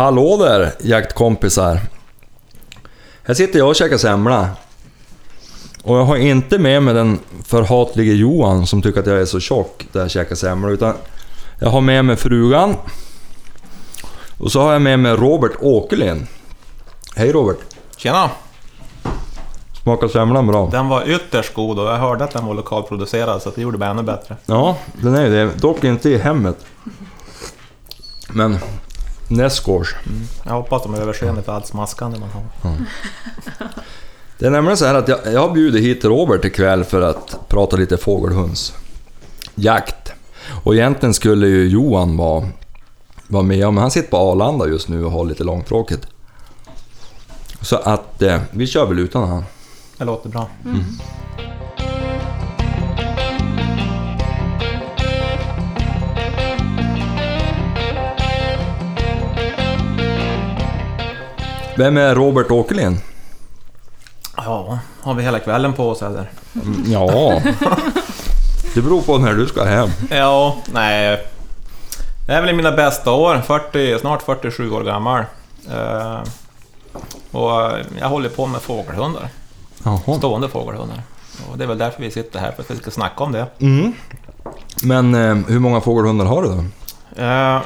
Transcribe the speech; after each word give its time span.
Hallå 0.00 0.36
där, 0.36 0.72
jaktkompisar. 0.80 1.80
Här 3.22 3.34
sitter 3.34 3.58
jag 3.58 3.68
och 3.68 3.76
käkar 3.76 3.96
semla. 3.96 4.48
Och 5.82 5.96
jag 5.96 6.04
har 6.04 6.16
inte 6.16 6.58
med 6.58 6.82
mig 6.82 6.94
den 6.94 7.18
förhatlige 7.44 8.12
Johan 8.12 8.66
som 8.66 8.82
tycker 8.82 9.00
att 9.00 9.06
jag 9.06 9.20
är 9.20 9.24
så 9.24 9.40
tjock 9.40 9.86
där 9.92 10.00
jag 10.00 10.10
käkar 10.10 10.34
semla, 10.34 10.68
utan 10.70 10.94
jag 11.58 11.68
har 11.70 11.80
med 11.80 12.04
mig 12.04 12.16
frugan. 12.16 12.76
Och 14.38 14.52
så 14.52 14.60
har 14.60 14.72
jag 14.72 14.82
med 14.82 14.98
mig 14.98 15.12
Robert 15.12 15.52
Åkerlind. 15.60 16.26
Hej 17.16 17.32
Robert! 17.32 17.58
Tjena! 17.96 18.30
Smakar 19.82 20.08
semlan 20.08 20.46
bra? 20.46 20.68
Den 20.72 20.88
var 20.88 21.08
ytterst 21.08 21.54
god 21.54 21.78
och 21.78 21.86
jag 21.86 21.96
hörde 21.96 22.24
att 22.24 22.32
den 22.32 22.46
var 22.46 22.54
lokalproducerad 22.54 23.42
så 23.42 23.50
det 23.54 23.60
gjorde 23.60 23.78
mig 23.78 23.88
ännu 23.88 24.02
bättre. 24.02 24.36
Ja, 24.46 24.76
den 24.92 25.14
är 25.14 25.26
ju 25.26 25.30
det. 25.30 25.60
Dock 25.60 25.84
inte 25.84 26.10
i 26.10 26.18
hemmet. 26.18 26.56
Men 28.28 28.58
nästgårds. 29.30 29.94
Jag 30.44 30.52
hoppas 30.52 30.82
de 30.82 30.94
är 30.94 31.00
överseende 31.00 31.42
för 31.42 31.52
allt 31.52 31.66
smaskande 31.66 32.18
man 32.18 32.28
har. 32.28 32.72
Det 34.38 34.46
är 34.46 34.50
nämligen 34.50 34.76
så 34.76 34.86
här 34.86 34.94
att 34.94 35.08
jag, 35.08 35.18
jag 35.24 35.40
har 35.40 35.54
bjudit 35.54 35.82
hit 35.82 36.04
Robert 36.04 36.44
ikväll 36.44 36.84
för 36.84 37.02
att 37.02 37.48
prata 37.48 37.76
lite 37.76 37.96
fågelhunds 37.96 38.74
jakt. 39.54 40.12
Och 40.64 40.74
egentligen 40.74 41.14
skulle 41.14 41.46
ju 41.46 41.68
Johan 41.68 42.16
vara, 42.16 42.48
vara 43.28 43.42
med, 43.42 43.72
men 43.72 43.78
han 43.78 43.90
sitter 43.90 44.10
på 44.10 44.16
Arlanda 44.16 44.66
just 44.66 44.88
nu 44.88 45.04
och 45.04 45.10
har 45.10 45.24
lite 45.24 45.44
långtråkigt. 45.44 46.06
Så 47.60 47.76
att 47.76 48.22
eh, 48.22 48.40
vi 48.50 48.66
kör 48.66 48.86
väl 48.86 48.98
utan 48.98 49.28
han. 49.28 49.44
Det 49.98 50.04
låter 50.04 50.28
bra. 50.28 50.48
Vem 61.80 61.96
är 61.96 62.14
Robert 62.14 62.50
Åkerlind? 62.50 62.96
Ja, 64.36 64.78
har 65.02 65.14
vi 65.14 65.22
hela 65.22 65.38
kvällen 65.38 65.72
på 65.72 65.90
oss 65.90 66.02
eller? 66.02 66.30
Mm, 66.54 66.84
Ja... 66.86 67.40
Det 68.74 68.80
beror 68.82 69.02
på 69.02 69.18
när 69.18 69.34
du 69.34 69.46
ska 69.46 69.64
hem. 69.64 69.88
Ja, 70.10 70.56
nej. 70.72 71.26
Det 72.26 72.32
är 72.32 72.40
väl 72.40 72.50
i 72.50 72.52
mina 72.52 72.72
bästa 72.72 73.12
år, 73.12 73.42
40, 73.46 73.98
snart 73.98 74.22
47 74.22 74.70
år 74.70 74.82
gammal. 74.84 75.24
Eh, 75.70 76.18
och 77.30 77.70
jag 78.00 78.08
håller 78.08 78.28
på 78.28 78.46
med 78.46 78.60
fågelhundar, 78.62 79.28
Jaha. 79.84 80.18
stående 80.18 80.48
fågelhundar. 80.48 81.02
Och 81.50 81.58
det 81.58 81.64
är 81.64 81.68
väl 81.68 81.78
därför 81.78 82.02
vi 82.02 82.10
sitter 82.10 82.40
här, 82.40 82.52
för 82.52 82.62
att 82.62 82.70
vi 82.70 82.76
ska 82.76 82.90
snacka 82.90 83.24
om 83.24 83.32
det. 83.32 83.46
Mm. 83.60 83.92
Men 84.82 85.14
eh, 85.14 85.36
hur 85.48 85.58
många 85.58 85.80
fågelhundar 85.80 86.24
har 86.26 86.42
du 86.42 86.48
då? 86.48 86.64
Eh, 87.24 87.60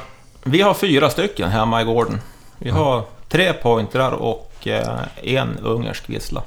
vi 0.45 0.63
har 0.63 0.75
fyra 0.75 1.11
stycken 1.11 1.51
hemma 1.51 1.83
i 1.83 1.85
gården. 1.85 2.21
Vi 2.59 2.71
har 2.71 3.03
tre 3.35 3.53
pointrar 3.53 4.13
och 4.13 4.67
eh, 4.67 4.99
en 5.23 5.59
ungersk 5.59 6.09
vissla. 6.11 6.43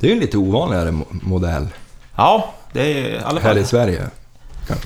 Det 0.00 0.06
är 0.06 0.08
ju 0.08 0.14
en 0.14 0.20
lite 0.20 0.38
ovanligare 0.38 0.90
mo- 0.90 1.06
modell 1.22 1.68
Ja, 2.16 2.54
det 2.72 2.80
är 2.80 3.08
i 3.08 3.18
alla 3.24 3.40
här 3.40 3.48
fall... 3.48 3.58
i 3.58 3.64
Sverige. 3.64 4.08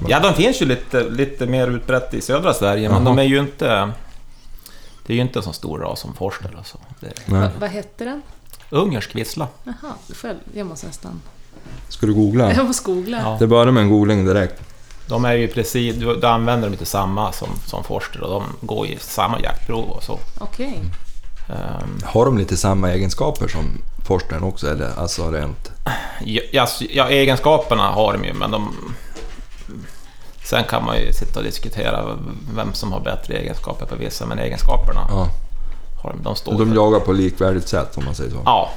Ja, 0.08 0.20
de 0.20 0.34
finns 0.34 0.62
ju 0.62 0.66
lite, 0.66 1.08
lite 1.08 1.46
mer 1.46 1.68
utbrett 1.68 2.14
i 2.14 2.20
södra 2.20 2.54
Sverige, 2.54 2.88
men 2.88 2.96
Jaha. 2.96 3.04
de 3.04 3.18
är 3.18 3.22
ju 3.22 3.38
inte... 3.38 3.92
Det 5.06 5.12
är 5.12 5.14
ju 5.14 5.22
inte 5.22 5.38
en 5.38 5.42
så 5.42 5.52
stor 5.52 5.78
ras 5.78 6.00
som 6.00 6.14
forster 6.14 6.56
och 6.60 6.66
så. 6.66 6.78
Det 7.00 7.06
är. 7.34 7.50
Vad 7.60 7.70
hette 7.70 8.04
den? 8.04 8.22
ungersk 8.70 9.14
vissla. 9.16 9.48
Jaha, 9.64 9.92
själv. 10.14 10.38
Jag 10.54 10.66
måste 10.66 10.86
nästan... 10.86 11.20
Ska 11.88 12.06
du 12.06 12.14
googla? 12.14 12.52
Jag 12.52 12.66
måste 12.66 12.84
googla. 12.84 13.20
Ja. 13.24 13.36
Det 13.40 13.46
börjar 13.46 13.72
med 13.72 13.82
en 13.82 13.88
googling 13.90 14.26
direkt. 14.26 14.62
De 15.08 15.24
är 15.24 15.32
ju 15.32 15.48
precis... 15.48 15.96
Du, 15.96 16.16
du 16.16 16.26
använder 16.26 16.66
dem 16.66 16.72
inte 16.72 16.84
samma 16.84 17.32
som, 17.32 17.48
som 17.66 17.84
forster 17.84 18.20
och 18.22 18.30
de 18.30 18.66
går 18.66 18.86
i 18.86 18.98
samma 19.00 19.40
jaktprov 19.40 19.90
och 19.90 20.02
så. 20.02 20.18
Okej. 20.40 20.80
Ehm, 21.48 22.00
Har 22.04 22.24
de 22.24 22.38
lite 22.38 22.56
samma 22.56 22.90
egenskaper 22.92 23.48
som 23.48 23.82
forskaren 24.04 24.42
också? 24.42 24.70
Eller 24.70 24.90
alltså 24.98 25.30
rent... 25.30 25.70
ja, 26.24 26.42
ja, 26.52 26.66
ja, 26.90 27.08
egenskaperna 27.08 27.82
har 27.90 28.12
de 28.12 28.24
ju, 28.24 28.32
men 28.32 28.50
de... 28.50 28.74
Sen 30.44 30.64
kan 30.64 30.84
man 30.84 30.98
ju 31.00 31.12
sitta 31.12 31.38
och 31.38 31.44
diskutera 31.44 32.18
vem 32.54 32.72
som 32.74 32.92
har 32.92 33.00
bättre 33.00 33.34
egenskaper 33.34 33.86
på 33.86 33.96
vissa, 33.96 34.26
men 34.26 34.38
egenskaperna 34.38 35.00
Ja. 35.08 35.28
har 36.02 36.10
de. 36.12 36.22
De 36.22 36.36
står 36.36 36.52
De 36.58 36.68
för- 36.68 36.74
jagar 36.74 37.00
på 37.00 37.12
likvärdigt 37.12 37.68
sätt 37.68 37.96
om 37.96 38.04
man 38.04 38.14
säger 38.14 38.30
så. 38.30 38.42
Ja. 38.44 38.70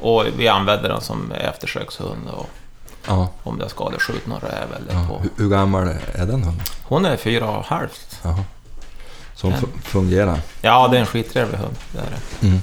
Och 0.00 0.24
vi 0.38 0.48
använder 0.48 0.88
den 0.88 1.00
som 1.00 1.32
eftersökshund 1.32 2.28
och 2.36 2.46
Ja. 3.08 3.28
om 3.42 3.58
det 3.58 3.68
ska 3.68 3.90
skjuta 3.98 4.30
någon 4.30 4.40
räv 4.40 4.66
eller 4.76 5.00
ja. 5.00 5.06
på. 5.08 5.22
Hur, 5.42 5.48
gammal 5.50 5.88
är 5.88 5.98
den 6.26 6.30
hunden? 6.30 6.62
Hon 6.82 7.04
är 7.04 7.16
fyra 7.16 7.50
och 7.58 7.64
halvt. 7.64 8.20
Jaha. 8.22 8.44
Som 9.36 9.52
fu- 9.52 9.80
fungerar. 9.82 10.38
Ja, 10.62 10.88
det 10.88 10.96
är 10.96 11.00
en 11.00 11.06
skittrevlig 11.06 11.58
hund. 11.58 11.74
Det 11.92 11.98
är 11.98 12.04
det. 12.10 12.60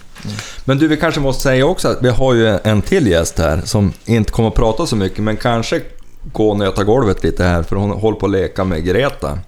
Men 0.65 0.77
du, 0.77 0.87
vi 0.87 0.97
kanske 0.97 1.19
måste 1.21 1.43
säga 1.43 1.65
också 1.65 1.87
att 1.87 1.97
vi 2.01 2.09
har 2.09 2.33
ju 2.33 2.57
en 2.63 2.81
till 2.81 3.07
gäst 3.07 3.37
här 3.39 3.61
som 3.65 3.93
inte 4.05 4.31
kommer 4.31 4.49
att 4.49 4.55
prata 4.55 4.85
så 4.85 4.95
mycket, 4.95 5.19
men 5.19 5.37
kanske 5.37 5.81
gå 6.23 6.49
och 6.49 6.57
nöta 6.57 6.83
golvet 6.83 7.23
lite 7.23 7.43
här, 7.43 7.63
för 7.63 7.75
hon 7.75 7.91
håller 7.91 8.17
på 8.19 8.25
att 8.25 8.31
leka 8.31 8.63
med 8.63 8.85
Greta. 8.85 9.39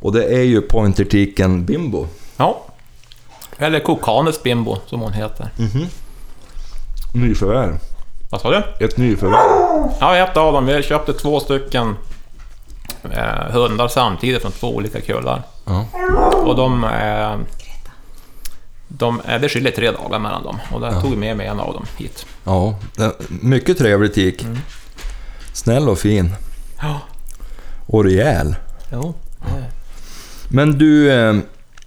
Och 0.00 0.12
det 0.12 0.24
är 0.24 0.42
ju 0.42 0.60
pointertiken 0.60 1.64
Bimbo. 1.64 2.06
Ja. 2.36 2.64
Eller 3.58 3.80
Kokanes 3.80 4.42
Bimbo, 4.42 4.76
som 4.86 5.00
hon 5.00 5.12
heter. 5.12 5.50
Nyförvärv. 7.14 7.78
Vad 8.30 8.40
sa 8.40 8.50
du? 8.50 8.84
Ett 8.84 8.96
nyförvärv. 8.96 9.90
Ja, 10.00 10.16
ett 10.16 10.36
av 10.36 10.52
dem. 10.52 10.66
Vi 10.66 10.82
köpte 10.82 11.12
två 11.12 11.40
stycken 11.40 11.96
eh, 13.12 13.50
hundar 13.52 13.88
samtidigt 13.88 14.42
från 14.42 14.52
två 14.52 14.74
olika 14.76 15.00
kullar. 15.00 15.42
Ja. 15.64 15.84
Och 16.32 16.56
de... 16.56 16.84
Eh, 16.84 17.36
de 18.88 19.20
eh, 19.20 19.40
det 19.40 19.48
skiljer 19.48 19.72
tre 19.72 19.90
dagar 19.90 20.18
mellan 20.18 20.42
dem. 20.42 20.58
Och 20.72 20.80
där 20.80 21.00
tog 21.00 21.16
med 21.16 21.36
mig 21.36 21.46
en 21.46 21.60
av 21.60 21.72
dem 21.72 21.84
hit. 21.96 22.26
Ja, 22.44 22.74
mycket 23.28 23.78
trevlig 23.78 24.14
tik. 24.14 24.46
Snäll 25.52 25.88
och 25.88 25.98
fin. 25.98 26.34
Ja. 26.80 27.00
Och 27.86 28.04
rejäl. 28.04 28.54
Jo. 28.92 29.14
det- 29.38 29.70
Men 30.48 30.78
du, 30.78 31.12
eh, 31.12 31.34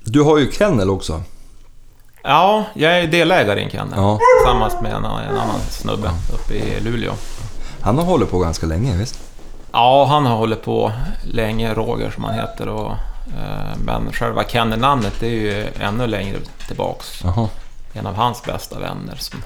du 0.03 0.21
har 0.21 0.37
ju 0.37 0.51
kennel 0.51 0.89
också. 0.89 1.23
Ja, 2.23 2.63
jag 2.73 2.99
är 2.99 3.07
delägare 3.07 3.59
i 3.59 3.63
en 3.63 3.69
kennel. 3.69 3.93
Ja. 3.95 4.19
Tillsammans 4.39 4.73
med 4.81 4.91
en, 4.91 5.05
en 5.05 5.37
annan 5.37 5.59
snubbe 5.69 6.11
uppe 6.33 6.53
i 6.53 6.79
Luleå. 6.79 7.13
Han 7.81 7.97
har 7.97 8.05
hållit 8.05 8.31
på 8.31 8.39
ganska 8.39 8.65
länge, 8.65 8.97
visst? 8.97 9.19
Ja, 9.71 10.05
han 10.09 10.25
har 10.25 10.35
hållit 10.35 10.63
på 10.63 10.91
länge, 11.23 11.73
Roger 11.73 12.11
som 12.11 12.23
han 12.23 12.33
heter. 12.33 12.67
Och, 12.67 12.91
men 13.85 14.11
själva 14.13 14.43
kennelnamnet 14.43 15.13
det 15.19 15.27
är 15.27 15.31
ju 15.31 15.67
ännu 15.79 16.07
längre 16.07 16.37
tillbaks. 16.67 17.21
Jaha. 17.23 17.49
En 17.93 18.07
av 18.07 18.15
hans 18.15 18.43
bästa 18.43 18.79
vänner 18.79 19.15
som 19.15 19.43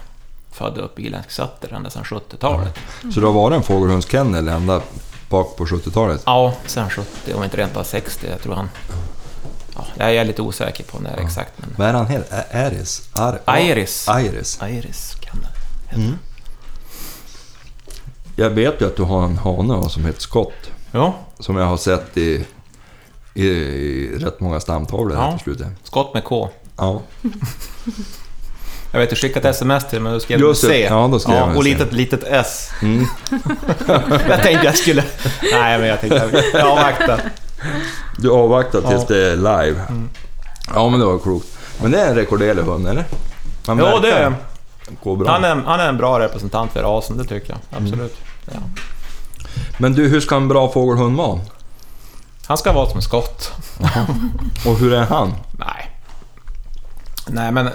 födde 0.52 0.82
upp 0.82 1.00
irländsk 1.00 1.32
setter 1.32 1.74
ända 1.74 1.90
sedan 1.90 2.04
70-talet. 2.04 2.76
Så 3.14 3.20
du 3.20 3.26
har 3.26 3.34
varit 3.34 3.56
en 3.56 3.64
fågelhundskennel 3.64 4.48
ända 4.48 4.82
bak 5.30 5.58
på 5.58 5.66
70-talet? 5.66 6.22
Ja, 6.26 6.54
sen 6.66 6.90
70, 6.90 7.34
om 7.34 7.44
inte 7.44 7.58
rent 7.58 7.78
av 7.78 7.84
60. 7.84 8.28
Jag 8.32 8.42
tror 8.42 8.56
han... 8.56 8.70
Ja, 9.76 9.86
jag 9.98 10.16
är 10.16 10.26
lite 10.26 10.42
osäker 10.42 10.84
på 10.84 11.00
när 11.00 11.18
exakt, 11.18 11.52
men... 11.58 11.70
Vad 11.78 11.88
är 11.88 11.94
han 11.94 12.08
heter? 12.08 12.44
Äris? 12.52 13.10
Ar- 13.14 13.60
Iris. 13.60 14.08
Iris. 14.20 14.60
Iris 14.70 15.16
kennel. 15.22 15.50
Mm. 15.94 16.18
Jag 18.36 18.50
vet 18.50 18.82
ju 18.82 18.88
att 18.88 18.96
du 18.96 19.04
har 19.04 19.24
en 19.26 19.38
hane 19.38 19.90
som 19.90 20.06
heter 20.06 20.22
Scott. 20.22 20.72
Ja, 20.92 21.16
Som 21.40 21.58
jag 21.58 21.66
har 21.66 21.78
sett 21.78 22.18
i, 22.18 22.46
i, 23.34 23.48
i 23.48 24.18
rätt 24.20 24.40
många 24.40 24.60
stamtavlor 24.60 25.14
Ja. 25.18 25.22
här 25.22 25.32
till 25.32 25.40
slut. 25.40 25.62
skott 25.84 26.14
med 26.14 26.24
K. 26.24 26.50
Ja. 26.78 27.02
Jag 28.92 29.00
vet, 29.00 29.10
du 29.10 29.16
skickade 29.16 29.50
ett 29.50 29.56
sms 29.56 29.88
till 29.90 30.02
mig, 30.02 30.14
du 30.14 30.20
skrev 30.20 30.40
Just. 30.40 30.62
C. 30.62 30.88
Ja, 30.90 31.10
då 31.12 31.20
skrev 31.20 31.36
jag 31.36 31.58
och 31.58 31.64
litet, 31.64 31.94
litet 31.94 32.24
S. 32.24 32.70
Mm. 32.82 33.06
jag 34.30 34.44
tänkte 34.44 34.66
jag 34.66 34.78
skulle... 34.78 35.04
Nej, 35.52 35.80
men 35.80 35.88
jag 35.88 36.00
tänkte 36.02 36.44
jag 36.54 36.68
avvaktar. 36.68 37.22
Du 38.18 38.32
avvaktar 38.32 38.82
tills 38.82 39.06
Ja. 39.10 39.16
Mm. 39.16 39.44
det 39.44 39.52
är 39.52 39.66
live. 39.66 39.82
Ja, 40.74 40.90
men 40.90 41.00
det 41.00 41.06
var 41.06 41.20
klokt. 41.20 41.48
Men 41.82 41.92
det 41.92 42.00
är 42.00 42.10
en 42.10 42.16
rekorderlig 42.16 42.64
hund, 42.64 42.88
eller? 42.88 43.06
Han 43.68 43.78
Jo, 43.80 44.00
det 44.02 44.12
är 44.12 44.34
gå 45.04 45.16
bra. 45.16 45.32
han, 45.32 45.44
är, 45.44 45.56
han 45.56 45.80
är 45.80 45.90
en 45.90 45.98
bra 45.98 46.20
representant 46.20 46.72
för 46.72 46.84
rasen, 46.84 47.18
det 47.18 47.24
tycker 47.24 47.50
jag. 47.50 47.60
Mm. 47.80 47.84
Absolut. 47.92 48.18
Ja. 48.46 48.60
Men 49.78 49.94
du, 49.94 50.08
hur 50.08 50.20
ska 50.22 50.36
en 50.36 50.48
bra 50.48 50.72
fågelhund 50.72 51.18
vara? 51.18 51.40
Han 52.50 52.58
ska 52.58 52.72
vara 52.72 52.90
som 52.90 53.02
skott. 53.02 53.52
Och 54.66 54.78
hur 54.78 54.94
är 54.94 55.06
han? 55.06 55.34
Nej. 55.52 55.92
Nej, 57.28 57.52
men... 57.52 57.68
eh, 57.68 57.74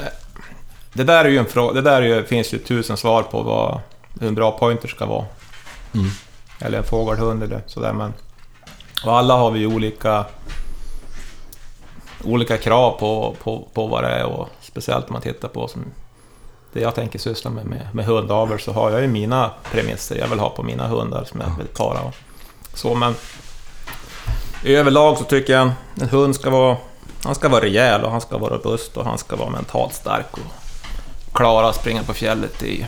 Det 0.92 1.04
där 1.04 1.24
är 1.24 1.28
ju 1.28 1.38
en 1.38 1.46
fråga... 1.46 1.72
Det 1.72 1.80
där 1.90 2.02
är 2.02 2.06
ju, 2.06 2.24
finns 2.24 2.54
ju 2.54 2.58
tusen 2.58 2.96
svar 2.96 3.22
på 3.22 3.42
vad 3.42 3.80
en 4.20 4.34
bra 4.34 4.58
pointer 4.58 4.88
ska 4.88 5.06
vara. 5.06 5.24
Mm. 5.94 6.10
Eller 6.60 6.78
en 6.78 6.84
fågelhund 6.84 7.42
eller 7.42 7.62
sådär, 7.66 7.92
men... 7.92 8.12
Och 9.04 9.18
alla 9.18 9.34
har 9.34 9.50
vi 9.50 9.58
ju 9.60 9.66
olika... 9.66 10.24
Olika 12.24 12.56
krav 12.56 12.90
på, 12.98 13.36
på, 13.42 13.68
på 13.74 13.86
vad 13.86 14.04
det 14.04 14.10
är 14.10 14.24
och 14.24 14.48
speciellt 14.60 15.06
om 15.08 15.12
man 15.12 15.22
tittar 15.22 15.48
på 15.48 15.68
som... 15.68 15.84
Det 16.72 16.80
jag 16.80 16.94
tänker 16.94 17.18
syssla 17.18 17.50
med, 17.50 17.66
med, 17.66 17.88
med 17.92 18.04
hundavel 18.04 18.60
så 18.60 18.72
har 18.72 18.90
jag 18.90 19.00
ju 19.00 19.06
mina 19.08 19.50
premisser 19.72 20.16
jag 20.18 20.28
vill 20.28 20.38
ha 20.38 20.50
på 20.50 20.62
mina 20.62 20.86
hundar 20.88 21.24
som 21.24 21.40
jag 21.40 21.56
vill 21.58 21.66
para 21.66 22.00
och 22.00 22.14
så, 22.74 22.94
men... 22.94 23.14
Överlag 24.64 25.18
så 25.18 25.24
tycker 25.24 25.52
jag 25.52 25.70
en 26.00 26.08
hund 26.08 26.34
ska 26.34 26.50
vara 26.50 26.76
Han 27.24 27.34
ska 27.34 27.48
vara 27.48 27.64
rejäl 27.64 28.04
och 28.04 28.10
han 28.10 28.20
ska 28.20 28.38
vara 28.38 28.54
robust 28.54 28.96
och 28.96 29.04
han 29.04 29.18
ska 29.18 29.36
vara 29.36 29.50
mentalt 29.50 29.94
stark 29.94 30.26
och 30.32 30.52
klara 31.36 31.68
att 31.68 31.76
springa 31.76 32.02
på 32.02 32.14
fjället 32.14 32.62
i 32.62 32.86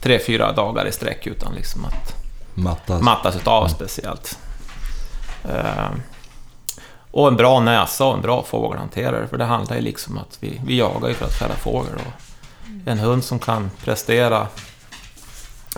tre, 0.00 0.18
fyra 0.26 0.52
dagar 0.52 0.86
i 0.86 0.92
sträck 0.92 1.26
utan 1.26 1.54
liksom 1.54 1.84
att 1.84 2.14
Mattas. 2.54 3.02
mattas 3.02 3.36
utav 3.36 3.68
speciellt. 3.68 4.38
Eh, 5.44 5.90
och 7.10 7.28
en 7.28 7.36
bra 7.36 7.60
näsa 7.60 8.04
och 8.04 8.14
en 8.14 8.20
bra 8.22 8.42
fågelhanterare, 8.42 9.26
för 9.28 9.36
det 9.38 9.44
handlar 9.44 9.76
ju 9.76 9.82
liksom 9.82 10.16
om 10.16 10.22
att 10.22 10.38
vi, 10.40 10.60
vi 10.64 10.78
jagar 10.78 11.08
ju 11.08 11.14
för 11.14 11.24
att 11.26 11.38
fälla 11.38 11.54
fågel. 11.54 11.92
Och 11.94 12.12
en 12.86 12.98
hund 12.98 13.24
som 13.24 13.38
kan 13.38 13.70
prestera 13.84 14.46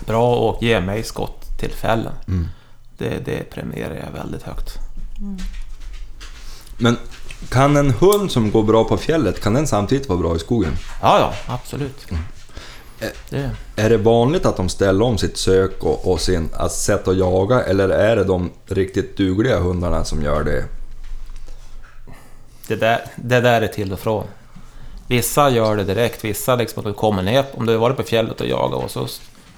bra 0.06 0.34
och 0.34 0.62
ge 0.62 0.80
mig 0.80 1.02
skotttillfällen, 1.02 2.12
Mm. 2.28 2.48
det, 2.98 3.24
det 3.24 3.50
premierar 3.50 3.94
jag 3.94 4.20
väldigt 4.20 4.42
högt. 4.42 4.78
Men 6.76 6.96
kan 7.48 7.76
en 7.76 7.90
hund 7.90 8.30
som 8.30 8.50
går 8.50 8.62
bra 8.62 8.84
på 8.84 8.96
fjället, 8.96 9.40
kan 9.40 9.54
den 9.54 9.66
samtidigt 9.66 10.08
vara 10.08 10.18
bra 10.18 10.36
i 10.36 10.38
skogen? 10.38 10.76
Ja, 11.02 11.18
ja, 11.18 11.54
absolut. 11.54 12.06
Det, 13.30 13.50
Är 13.76 13.90
det 13.90 13.96
vanligt 13.96 14.46
att 14.46 14.56
de 14.56 14.68
ställer 14.68 15.04
om 15.04 15.18
sitt 15.18 15.36
sök 15.36 15.84
och, 15.84 16.12
och 16.12 16.20
sin 16.20 16.48
att 16.52 16.72
sätt 16.72 17.08
att 17.08 17.16
jaga, 17.16 17.62
eller 17.62 17.88
är 17.88 18.16
det 18.16 18.24
de 18.24 18.50
riktigt 18.66 19.16
dugliga 19.16 19.58
hundarna 19.58 20.04
som 20.04 20.22
gör 20.22 20.44
det? 20.44 20.64
det, 22.70 22.76
där, 22.76 23.00
det 23.16 23.40
där 23.40 23.62
är 23.62 23.68
till 23.68 23.92
och 23.92 24.00
från. 24.00 24.24
Vissa 25.06 25.50
gör 25.50 25.76
det 25.76 25.84
direkt, 25.84 26.24
vissa 26.24 26.56
liksom 26.56 26.80
att 26.80 26.86
du 26.86 26.92
kommer 26.92 27.22
ner, 27.22 27.44
om 27.54 27.66
du 27.66 27.72
har 27.72 27.78
varit 27.78 27.96
på 27.96 28.02
fjället 28.02 28.40
och 28.40 28.46
jagat 28.46 28.84
och 28.84 28.90
så 28.90 29.06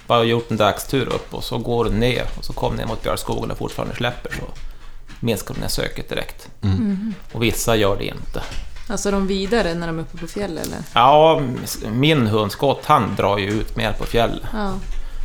bara 0.07 0.23
gjort 0.23 0.51
en 0.51 0.57
dagstur 0.57 1.07
upp 1.07 1.33
och 1.33 1.43
så 1.43 1.57
går 1.57 1.85
du 1.85 1.91
ner 1.91 2.25
och 2.37 2.45
så 2.45 2.53
kommer 2.53 2.77
ner 2.77 2.85
mot 2.85 3.03
björkskogen 3.03 3.51
och 3.51 3.57
fortfarande 3.57 3.95
släpper 3.95 4.31
så 4.31 4.72
minskar 5.23 5.55
ner 5.55 5.67
söket 5.67 6.09
direkt. 6.09 6.49
Och 7.31 7.43
vissa 7.43 7.75
gör 7.75 7.97
det 7.97 8.05
inte. 8.05 8.43
Alltså 8.89 9.11
de 9.11 9.27
vidare 9.27 9.73
när 9.73 9.87
de 9.87 9.99
är 9.99 10.03
uppe 10.03 10.17
på 10.17 10.27
fjället 10.27 10.65
eller? 10.65 10.79
Ja, 10.93 11.41
min 11.91 12.27
hundskott 12.27 12.85
han 12.85 13.15
drar 13.15 13.37
ju 13.37 13.49
ut 13.49 13.75
mer 13.75 13.93
på 13.93 14.05
fjället. 14.05 14.43
Ja. 14.53 14.73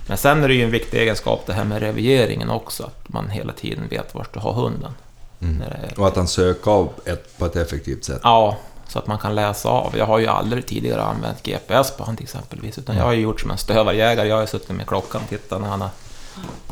Men 0.09 0.19
sen 0.19 0.45
är 0.45 0.49
det 0.49 0.55
ju 0.55 0.65
en 0.65 0.71
viktig 0.71 0.99
egenskap 0.99 1.43
det 1.47 1.53
här 1.53 1.65
med 1.65 1.83
revieringen 1.83 2.51
också, 2.51 2.83
att 2.83 3.09
man 3.09 3.31
hela 3.31 3.53
tiden 3.53 3.89
vet 3.89 4.15
vart 4.15 4.35
du 4.35 4.41
har 4.41 4.53
hunden. 4.53 4.93
Det 5.39 5.65
är 5.65 6.01
Och 6.01 6.09
att 6.09 6.17
han 6.17 6.29
söker 6.29 6.71
av 6.71 6.93
ett, 7.05 7.39
på 7.39 7.47
ett 7.47 7.57
effektivt 7.57 8.05
sätt? 8.05 8.21
Ja, 8.23 8.57
så 8.89 8.99
att 8.99 9.07
man 9.07 9.19
kan 9.19 9.35
läsa 9.35 9.69
av. 9.69 9.97
Jag 9.97 10.07
har 10.07 10.19
ju 10.19 10.27
aldrig 10.27 10.67
tidigare 10.67 11.03
använt 11.03 11.43
GPS 11.43 11.97
på 11.97 12.03
honom 12.03 12.17
till 12.17 12.25
exempelvis, 12.25 12.79
utan 12.79 12.97
jag 12.97 13.05
har 13.05 13.13
ju 13.13 13.21
gjort 13.21 13.41
som 13.41 13.51
en 13.51 13.59
stövarjägare. 13.59 14.29
Jag 14.29 14.37
har 14.37 14.41
ju 14.41 14.47
suttit 14.47 14.71
med 14.71 14.87
klockan 14.87 15.21
och 15.23 15.29
tittat 15.29 15.61
när 15.61 15.69
han 15.69 15.81
har 15.81 15.91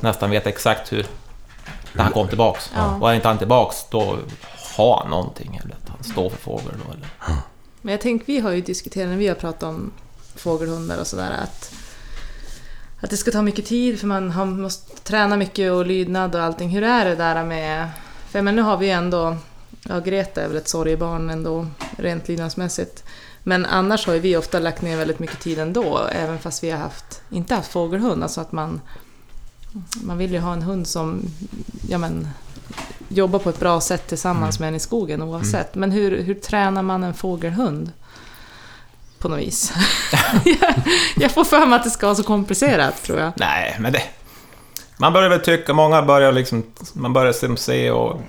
nästan 0.01 0.31
vet 0.31 0.47
exakt 0.47 0.93
hur... 0.93 1.07
När 1.97 2.05
han 2.05 2.13
kom 2.13 2.29
tillbaks. 2.29 2.71
Ja. 2.75 2.99
Och 3.01 3.11
är 3.11 3.15
inte 3.15 3.29
han 3.29 3.39
tillbaks, 3.39 3.77
då 3.91 4.19
har 4.77 5.01
han 5.01 5.11
någonting. 5.11 5.61
Eller 5.65 5.75
att 5.75 5.89
han 5.89 6.05
står 6.05 6.31
för 6.31 6.37
fågel 6.37 6.75
då. 6.87 6.93
Eller. 6.93 7.09
Men 7.83 7.93
jag 7.93 8.01
tänker, 8.01 8.27
vi 8.27 8.41
har 8.41 8.51
ju 8.51 8.61
diskuterat 8.61 9.09
när 9.09 9.17
vi 9.17 9.29
har 9.29 9.35
pratat 9.35 9.63
om 9.63 9.93
fågelhundar 10.35 11.01
och 11.01 11.07
sådär 11.07 11.31
att, 11.43 11.75
att 13.01 13.11
det 13.11 13.17
ska 13.17 13.31
ta 13.31 13.43
mycket 13.43 13.67
tid 13.67 14.01
för 14.01 14.07
man 14.07 14.31
har, 14.31 14.47
måste 14.47 15.03
träna 15.03 15.37
mycket 15.37 15.73
och 15.73 15.87
lydnad 15.87 16.35
och 16.35 16.43
allting. 16.43 16.69
Hur 16.69 16.83
är 16.83 17.05
det 17.05 17.15
där 17.15 17.45
med... 17.45 17.89
För 18.29 18.43
men 18.43 18.57
nu 18.57 18.63
har 18.63 18.77
vi 18.77 18.87
ju 18.87 18.93
ändå... 18.93 19.37
Ja, 19.89 20.01
Greta 20.01 20.43
är 20.43 20.49
väl 20.49 20.57
ett 20.57 20.69
sorgebarn 20.69 21.31
ändå, 21.31 21.67
rent 21.99 22.29
lydnadsmässigt. 22.29 23.05
Men 23.43 23.67
annars 23.67 24.07
har 24.07 24.15
ju 24.15 24.21
vi 24.21 24.37
ofta 24.37 24.59
lagt 24.59 24.83
ner 24.83 24.97
väldigt 24.97 25.19
mycket 25.19 25.41
tid 25.41 25.59
ändå, 25.59 26.01
även 26.13 26.39
fast 26.39 26.65
vi 26.65 26.71
har 26.71 26.79
haft, 26.79 27.23
inte 27.31 27.55
haft 27.55 27.73
fågelhund. 27.73 28.23
Alltså 28.23 28.41
att 28.41 28.53
man, 28.53 28.81
man 30.03 30.19
vill 30.19 30.33
ju 30.33 30.39
ha 30.39 30.53
en 30.53 30.63
hund 30.63 30.87
som 30.87 31.23
ja 31.89 31.99
men, 31.99 32.29
jobbar 33.09 33.39
på 33.39 33.51
ett 33.51 33.61
bra 33.61 33.81
sätt 33.81 34.07
tillsammans 34.07 34.61
med 34.61 34.69
en 34.69 34.75
i 34.75 34.81
skogen 34.81 35.23
oavsett. 35.23 35.75
Men 35.75 35.91
hur, 35.91 36.23
hur 36.23 36.35
tränar 36.35 36.83
man 36.83 37.05
en 37.05 37.15
fågelhund? 37.15 37.93
På 39.19 39.29
något 39.29 39.39
vis. 39.39 39.73
jag, 40.45 40.75
jag 41.17 41.31
får 41.31 41.45
för 41.45 41.67
mig 41.67 41.77
att 41.77 41.85
det 41.85 41.91
ska 41.91 42.07
vara 42.07 42.17
så 42.17 42.23
komplicerat, 42.23 43.03
tror 43.03 43.19
jag. 43.19 43.33
Nej, 43.37 43.77
men 43.81 43.93
det... 43.93 44.03
Man 44.99 45.13
börjar 45.13 45.29
väl 45.29 45.41
tycka, 45.41 45.75
många 45.75 46.03
börjar 46.03 46.33
liksom... 46.33 46.63
Man 46.93 47.13
börjar 47.13 47.57
se 47.57 47.91
och... 47.91 48.21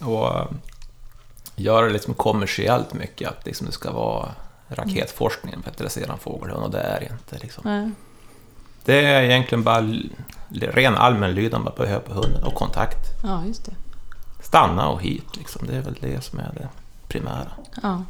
och 0.00 0.36
äh, 0.36 0.46
göra 1.56 1.86
det 1.86 1.92
liksom 1.92 2.14
kommersiellt 2.14 2.94
mycket, 2.94 3.28
att 3.28 3.46
liksom 3.46 3.66
det 3.66 3.72
ska 3.72 3.92
vara 3.92 4.28
raketforskning 4.68 5.62
för 5.62 5.70
att 5.70 5.76
dressera 5.76 6.12
en 6.12 6.18
fågelhund, 6.18 6.64
och 6.64 6.70
det 6.70 6.80
är 6.80 7.02
inte. 7.12 7.38
Liksom. 7.44 7.62
Nej. 7.64 7.90
Det 8.86 9.06
är 9.06 9.22
egentligen 9.22 9.64
bara 9.64 9.84
ren 10.50 10.94
allmän 10.94 11.34
lydnad 11.34 11.60
man 11.60 11.72
behöver 11.76 12.00
på 12.00 12.12
hunden 12.14 12.44
och 12.44 12.54
kontakt. 12.54 12.98
Ja, 13.22 13.44
just 13.46 13.64
det. 13.64 13.72
Stanna 14.40 14.88
och 14.88 15.02
hit, 15.02 15.36
liksom. 15.36 15.66
det 15.66 15.76
är 15.76 15.82
väl 15.82 15.96
det 16.00 16.24
som 16.24 16.38
är 16.38 16.52
det 16.54 16.68
primära. 17.08 17.48
Ja. 17.82 18.02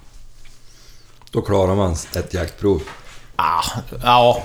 Då 1.30 1.42
klarar 1.42 1.74
man 1.74 1.92
ett 1.92 2.34
jaktprov. 2.34 2.82
Ah, 3.36 3.62
ja, 4.02 4.42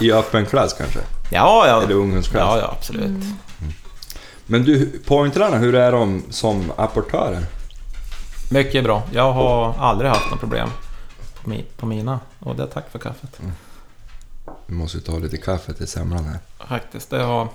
I 0.00 0.12
öppen 0.12 0.46
klass 0.46 0.72
kanske? 0.72 1.00
ja, 1.30 1.66
ja. 1.66 1.82
Eller 1.82 1.94
ungdomsklass? 1.94 2.42
Ja, 2.42 2.58
ja, 2.58 2.74
absolut. 2.78 3.24
Men 4.46 4.64
du, 4.64 4.98
pointrarna, 5.06 5.56
hur 5.56 5.74
är 5.74 5.92
de 5.92 6.22
som 6.30 6.72
apportörer? 6.76 7.46
Mycket 8.50 8.84
bra. 8.84 9.02
Jag 9.12 9.32
har 9.32 9.74
aldrig 9.78 10.10
haft 10.10 10.30
något 10.30 10.40
problem 10.40 10.68
på, 11.42 11.50
mi, 11.50 11.64
på 11.76 11.86
mina. 11.86 12.20
Och 12.38 12.56
det 12.56 12.62
är 12.62 12.66
tack 12.66 12.90
för 12.90 12.98
kaffet. 12.98 13.40
Vi 14.70 14.76
måste 14.76 14.98
ju 14.98 15.02
ta 15.02 15.18
lite 15.18 15.36
kaffe 15.36 15.72
till 15.72 15.88
semlan 15.88 16.24
här. 16.24 16.38
Faktiskt, 16.68 17.10
det 17.10 17.22
har... 17.22 17.48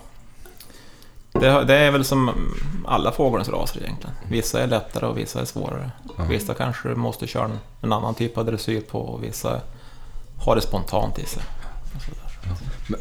Det, 1.32 1.50
har, 1.50 1.64
det 1.64 1.76
är 1.76 1.92
väl 1.92 2.06
som 2.06 2.52
alla 2.88 3.12
fågelns 3.12 3.50
raser 3.50 3.84
egentligen. 3.84 4.16
Vissa 4.30 4.62
är 4.62 4.68
lättare 4.68 5.06
och 5.06 5.18
vissa 5.18 5.42
är 5.42 5.46
svårare. 5.46 5.92
Ja. 6.18 6.24
Vissa 6.24 6.54
kanske 6.54 6.88
måste 6.88 7.28
köra 7.28 7.46
en, 7.46 7.60
en 7.82 7.94
annan 7.94 8.16
typ 8.16 8.38
av 8.38 8.46
dressyr 8.46 8.82
på 8.82 9.00
och 9.00 9.24
vissa 9.24 9.62
har 10.46 10.56
det 10.56 10.62
spontant 10.62 11.20
i 11.20 11.26
sig. 11.26 11.44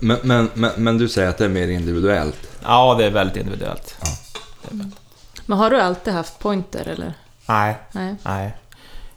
Men, 0.01 0.19
men, 0.23 0.51
men, 0.55 0.73
men 0.77 0.99
du 0.99 1.09
säger 1.09 1.29
att 1.29 1.39
det 1.39 1.45
är 1.45 1.49
mer 1.49 1.69
individuellt? 1.69 2.59
Ja, 2.63 2.95
det 2.99 3.05
är 3.05 3.11
väldigt 3.11 3.37
individuellt. 3.37 3.97
Ja. 4.01 4.09
Är 4.71 4.77
väldigt. 4.77 5.01
Men 5.47 5.59
har 5.59 5.71
du 5.71 5.81
alltid 5.81 6.13
haft 6.13 6.39
pointer, 6.39 6.89
eller? 6.89 7.15
Nej, 7.47 7.77
Nej. 7.93 8.17
nej. 8.23 8.57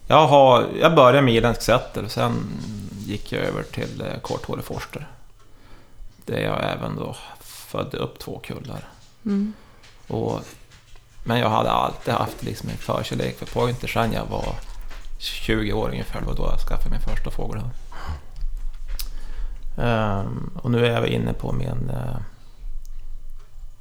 Jag, 0.08 0.28
har, 0.28 0.66
jag 0.82 0.96
började 0.96 1.22
med 1.22 1.34
irländsk 1.34 1.62
setter 1.62 2.04
och 2.04 2.12
sen 2.12 2.34
gick 3.08 3.32
jag 3.32 3.42
över 3.42 3.64
till 3.64 4.02
eh, 4.02 4.20
korthårig 4.22 4.66
forster. 4.66 5.08
Där 6.26 6.40
jag 6.40 6.72
även 6.72 6.96
då 6.96 7.16
födde 7.40 7.98
upp 7.98 8.20
två 8.20 8.40
kullar. 8.40 8.88
Mm. 9.26 9.54
Och, 10.08 10.42
men 11.24 11.40
jag 11.40 11.50
hade 11.50 11.72
alltid 11.72 12.14
haft 12.14 12.44
liksom 12.44 12.70
en 12.70 12.78
förkärlek 12.78 13.38
för 13.38 13.46
pointer 13.46 13.88
sedan 13.88 14.12
jag 14.12 14.26
var 14.26 14.56
20 15.18 15.74
år 15.74 15.90
ungefär. 15.90 16.20
Det 16.20 16.26
var 16.26 16.36
då 16.36 16.44
jag 16.44 16.60
skaffade 16.60 16.90
min 16.90 17.02
första 17.02 17.32
fågelhund. 17.32 17.72
Ehm, 19.78 20.52
och 20.64 20.72
nu 20.72 20.86
är 20.86 20.92
jag 20.92 21.08
inne 21.08 21.34
på 21.34 21.52
min 21.52 21.90
uh, 21.90 22.18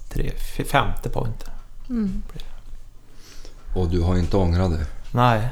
tre, 0.08 0.32
femte 0.64 1.08
pointer. 1.08 1.52
Mm. 1.88 2.22
Och 3.74 3.88
du 3.88 4.00
har 4.00 4.16
inte 4.16 4.36
ångrat 4.36 4.70
det? 4.70 4.86
Nej. 5.10 5.48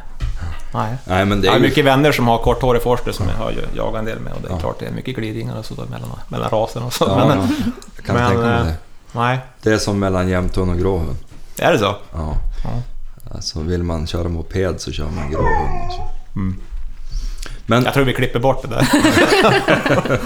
Nej. 0.75 0.97
Nej, 1.05 1.25
men 1.25 1.41
det 1.41 1.47
Jag 1.47 1.55
är 1.55 1.59
har 1.59 1.65
ju... 1.65 1.69
mycket 1.69 1.85
vänner 1.85 2.13
som 2.13 2.29
har 2.29 2.39
korthårig 2.39 2.83
forster 2.83 3.13
som 3.13 3.27
jag 3.29 3.35
har 3.37 3.53
jagat 3.77 3.99
en 3.99 4.05
del 4.05 4.19
med 4.21 4.33
och 4.33 4.41
det 4.43 4.49
är 4.49 4.53
Ja. 4.53 4.59
klart 4.59 4.77
det 4.79 4.87
är 4.87 4.91
mycket 4.93 5.17
glidningar 5.17 5.59
och 5.59 5.65
så 5.65 5.75
mellan, 5.75 6.11
mellan 6.29 6.51
raserna 6.51 6.87
och 6.87 6.93
så. 6.93 7.05
Ja, 7.09 7.27
men, 7.29 7.39
ja, 7.39 7.47
jag 7.97 8.05
kan 8.05 8.17
men, 8.17 8.27
tänka 8.29 8.43
mig 8.43 8.59
eh, 8.61 8.65
det. 8.65 8.75
Nej, 9.13 9.39
Det 9.63 9.73
är 9.73 9.79
som 9.79 9.99
mellan 9.99 10.29
jämthund 10.29 10.71
och 10.71 10.79
gråhund. 10.79 11.17
är 11.59 11.73
det 11.73 11.79
så? 11.79 11.95
Ja. 12.15 12.35
Ja. 12.65 12.71
Alltså 13.35 13.61
vill 13.61 13.83
man 13.83 14.07
köra 14.07 14.29
moped 14.29 14.81
så 14.81 14.93
kör 14.93 15.05
man 15.05 15.31
gråhund. 15.31 16.01
Mm. 16.37 16.61
Men, 17.67 17.85
Jag 17.85 17.95
tror 17.95 18.05
vi 18.05 18.13
klipper 18.15 18.41
bort 18.41 18.63
det 18.63 18.69
där. 18.69 18.89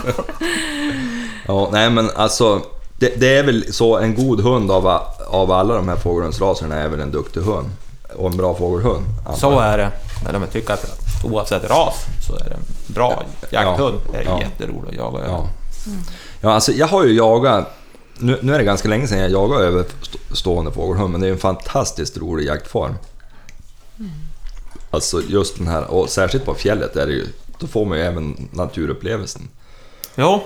ja, 1.46 1.68
nej 1.72 1.90
men 1.90 2.10
alltså. 2.16 2.60
Det, 3.00 3.20
det 3.20 3.36
är 3.36 3.42
väl 3.42 3.72
så, 3.72 3.98
en 3.98 4.14
god 4.14 4.40
hund 4.40 4.70
av, 4.70 5.00
av 5.28 5.52
alla 5.52 5.74
de 5.74 5.88
här 5.88 5.96
fågelhundsraserna 5.96 6.74
är 6.74 6.88
väl 6.88 7.00
en 7.00 7.10
duktig 7.10 7.40
hund. 7.40 7.68
Och 8.18 8.30
en 8.30 8.36
bra 8.36 8.54
fågelhund. 8.54 9.04
Så 9.36 9.58
är 9.60 9.78
det. 9.78 9.90
Men 10.24 10.40
jag 10.40 10.50
tycker 10.52 10.74
att 10.74 10.84
oavsett 11.24 11.70
ras 11.70 11.94
så 12.26 12.34
är 12.34 12.44
det 12.44 12.54
en 12.54 12.94
bra 12.94 13.22
jakthund. 13.50 14.00
Det 14.12 14.18
är 14.18 14.24
Ja. 14.24 14.40
jätteroligt 14.40 14.88
att 14.88 14.94
jaga 14.94 15.18
över. 15.18 15.28
Ja. 15.28 15.48
ja, 16.40 16.52
alltså 16.52 16.72
jag 16.72 16.86
har 16.86 17.04
ju 17.04 17.12
jagat... 17.16 17.66
Nu, 18.20 18.38
nu 18.42 18.54
är 18.54 18.58
det 18.58 18.64
ganska 18.64 18.88
länge 18.88 19.06
sedan 19.06 19.18
jag 19.18 19.30
jagade 19.30 19.64
över 19.66 19.84
st- 20.02 20.18
stående 20.32 20.72
fågelhund, 20.72 21.12
men 21.12 21.20
det 21.20 21.28
är 21.28 21.32
en 21.32 21.38
fantastiskt 21.38 22.16
rolig 22.18 22.46
jaktform. 22.46 22.94
Alltså 24.90 25.22
just 25.28 25.58
den 25.58 25.66
här, 25.66 25.84
och 25.84 26.08
särskilt 26.08 26.44
på 26.44 26.54
fjället 26.54 26.96
är 26.96 27.06
det 27.06 27.12
ju, 27.12 27.26
då 27.58 27.66
får 27.66 27.84
man 27.86 27.98
ju 27.98 28.04
även 28.04 28.48
naturupplevelsen. 28.52 29.48
Jo, 30.16 30.40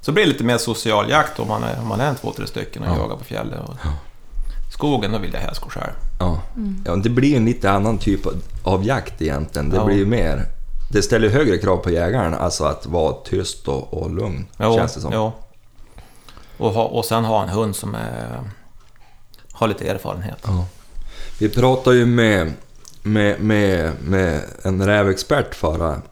så 0.00 0.12
blir 0.12 0.24
det 0.24 0.30
lite 0.32 0.44
mer 0.44 0.58
social 0.58 1.10
jakt 1.10 1.38
om 1.38 1.48
man 1.48 1.62
är, 1.64 1.80
om 1.80 1.86
man 1.88 2.00
är 2.00 2.08
en 2.08 2.14
två, 2.16 2.32
tre 2.36 2.46
stycken 2.46 2.82
och 2.82 2.88
Ja. 2.88 2.96
jagar 2.98 3.16
på 3.16 3.24
fjället. 3.24 3.60
Och 3.68 3.74
skogen, 4.78 5.12
då 5.12 5.18
vill 5.18 5.32
jag 5.32 5.40
helst 5.40 5.60
gå 5.60 5.68
själv. 5.70 5.92
Ja. 6.20 6.40
ja, 6.84 6.96
det 6.96 7.08
blir 7.10 7.36
en 7.36 7.44
lite 7.44 7.70
annan 7.70 7.98
typ 7.98 8.20
av 8.62 8.86
jakt 8.86 9.22
egentligen. 9.22 9.70
Det 9.70 9.76
Ja. 9.76 9.84
blir 9.84 9.96
ju 9.96 10.06
mer... 10.06 10.46
Det 10.92 11.02
ställer 11.02 11.28
högre 11.28 11.58
krav 11.58 11.76
på 11.76 11.90
jägaren, 11.90 12.34
alltså 12.34 12.64
att 12.64 12.86
vara 12.86 13.12
tyst 13.24 13.68
och, 13.68 13.94
och 13.94 14.10
lugn, 14.14 14.46
Jo, 14.58 14.74
känns 14.76 14.94
det 14.94 15.00
som. 15.00 15.12
jo. 15.14 15.32
Och, 16.58 16.70
ha, 16.70 16.84
och 16.84 17.04
sen 17.04 17.24
ha 17.24 17.42
en 17.42 17.48
hund 17.48 17.76
som 17.76 17.94
är, 17.94 18.40
har 19.52 19.68
lite 19.68 19.88
erfarenhet. 19.88 20.38
Ja. 20.46 20.66
Vi 21.38 21.48
pratade 21.48 21.96
ju 21.96 22.06
med, 22.06 22.52
med, 23.02 23.40
med, 23.40 23.92
med 24.04 24.40
en 24.62 24.86
rävexpert 24.86 25.54
förra, 25.54 26.02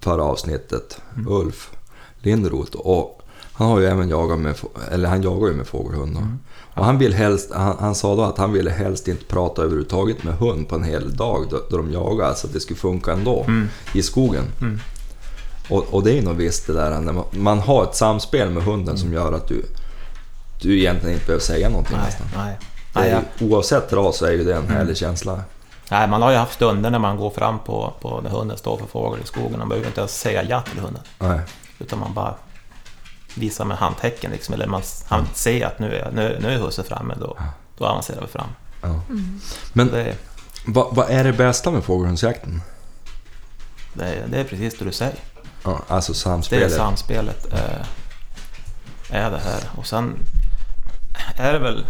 förra 0.00 0.24
avsnittet, 0.24 1.00
Mm. 1.16 1.32
Ulf 1.32 1.70
Lindroth. 2.18 2.76
Och 2.76 3.22
han 3.52 3.68
har 3.68 3.78
ju 3.80 3.86
även 3.86 4.08
jagat 4.08 4.38
med, 4.38 4.54
eller 4.92 5.08
han 5.08 5.22
jagar 5.22 5.48
ju 5.48 5.54
med 5.54 5.66
fågelhund. 5.66 6.16
Mm. 6.16 6.38
Och 6.78 6.84
han, 6.84 6.98
vill 6.98 7.14
helst, 7.14 7.50
han, 7.54 7.76
han 7.80 7.94
sa 7.94 8.14
då 8.16 8.22
att 8.22 8.38
han 8.38 8.52
ville 8.52 8.70
helst 8.70 9.08
inte 9.08 9.24
prata 9.24 9.62
överhuvudtaget 9.62 10.24
med 10.24 10.34
hund 10.34 10.68
på 10.68 10.74
en 10.74 10.84
hel 10.84 11.16
dag 11.16 11.46
då, 11.50 11.60
då 11.70 11.76
de 11.76 11.92
jagar, 11.92 12.34
så 12.34 12.46
att 12.46 12.52
det 12.52 12.60
skulle 12.60 12.78
funka 12.78 13.12
ändå 13.12 13.44
Mm. 13.48 13.68
i 13.94 14.02
skogen. 14.02 14.44
Mm. 14.60 14.80
Och, 15.70 15.94
och 15.94 16.02
det 16.04 16.18
är 16.18 16.22
nog 16.22 16.36
visst 16.36 16.66
det 16.66 16.72
där 16.72 17.00
när 17.00 17.12
man, 17.12 17.24
man 17.30 17.58
har 17.58 17.82
ett 17.84 17.94
samspel 17.96 18.50
med 18.50 18.62
hunden 18.62 18.98
som 18.98 19.12
gör 19.12 19.32
att 19.32 19.48
du, 19.48 19.64
du 20.62 20.78
egentligen 20.78 21.14
inte 21.14 21.26
behöver 21.26 21.44
säga 21.44 21.68
någonting 21.68 21.96
Nej, 21.96 22.06
nästan. 22.06 22.26
nej. 22.36 22.58
Nej, 22.94 23.10
är, 23.10 23.22
ja. 23.38 23.46
Oavsett 23.46 23.92
ras 23.92 24.16
så 24.16 24.24
är 24.26 24.30
ju 24.32 24.44
det 24.44 24.54
en 24.54 24.68
härlig 24.68 24.96
känsla. 24.96 25.40
nej, 25.90 26.08
man 26.08 26.22
har 26.22 26.30
ju 26.30 26.36
haft 26.36 26.54
stunder 26.54 26.90
när 26.90 26.98
man 26.98 27.16
går 27.16 27.30
fram 27.30 27.58
på, 27.58 27.92
på 28.00 28.20
där 28.20 28.30
hunden 28.30 28.58
står 28.58 28.76
för 28.76 28.86
fågel 28.86 29.20
i 29.24 29.26
skogen. 29.26 29.58
Man 29.58 29.68
behöver 29.68 29.86
inte 29.88 30.00
ens 30.00 30.20
säga 30.20 30.42
ja 30.42 30.60
till 30.60 30.80
hunden. 30.80 31.02
Nej. 31.18 31.40
Utan 31.78 31.98
man 31.98 32.14
bara 32.14 32.34
visar 33.34 33.64
med 33.64 33.76
handtecken 33.76 34.30
liksom. 34.30 34.54
Eller 34.54 34.66
man, 34.66 34.82
han 35.06 35.26
ser 35.34 35.66
att 35.66 35.78
nu 35.78 35.94
är, 35.94 36.10
nu, 36.10 36.38
nu 36.42 36.54
är 36.54 36.58
husse 36.58 36.82
framme. 36.84 37.14
Då, 37.20 37.36
då 37.78 37.86
avancerar 37.86 38.20
vi 38.20 38.26
fram. 38.26 38.48
Ja. 38.82 39.00
Men 39.72 39.86
Det, 39.88 40.16
vad, 40.66 40.94
vad 40.96 41.10
är 41.10 41.24
det 41.24 41.32
bästa 41.32 41.70
med 41.70 41.84
fågelhundsjakten? 41.84 42.62
det, 43.94 44.04
är- 44.04 44.26
det 44.28 44.40
är 44.40 44.44
precis 44.44 44.78
det 44.78 44.84
du 44.84 44.92
säger. 44.92 45.14
Ja, 45.64 45.80
alltså 45.88 46.12
Det 46.12 46.16
är 46.18 46.20
samspelet. 46.20 46.72
samspelet. 46.72 47.52
Eh, 47.52 47.86
är 49.10 49.30
det 49.30 49.38
här. 49.38 49.60
Och 49.76 49.86
sen 49.86 50.18
är 51.36 51.52
det 51.52 51.58
väl... 51.58 51.86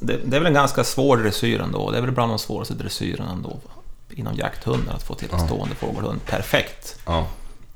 Det, 0.00 0.16
det 0.24 0.36
är 0.36 0.40
väl 0.40 0.46
en 0.46 0.54
ganska 0.54 0.84
svår 0.84 1.16
dressyr 1.16 1.60
ändå. 1.60 1.90
Det 1.90 1.98
är 1.98 2.02
väl 2.02 2.12
bland 2.12 2.32
de 2.32 2.38
svåraste 2.38 2.74
dressyrerna 2.74 3.30
ändå 3.30 3.60
inom 4.10 4.34
jakthundar 4.36 4.94
att 4.94 5.02
få 5.02 5.14
till 5.14 5.28
en 5.32 5.38
Ja. 5.40 5.46
stående 5.46 5.74
fågelhund 5.74 6.24
perfekt. 6.26 6.96
Ja. 7.06 7.26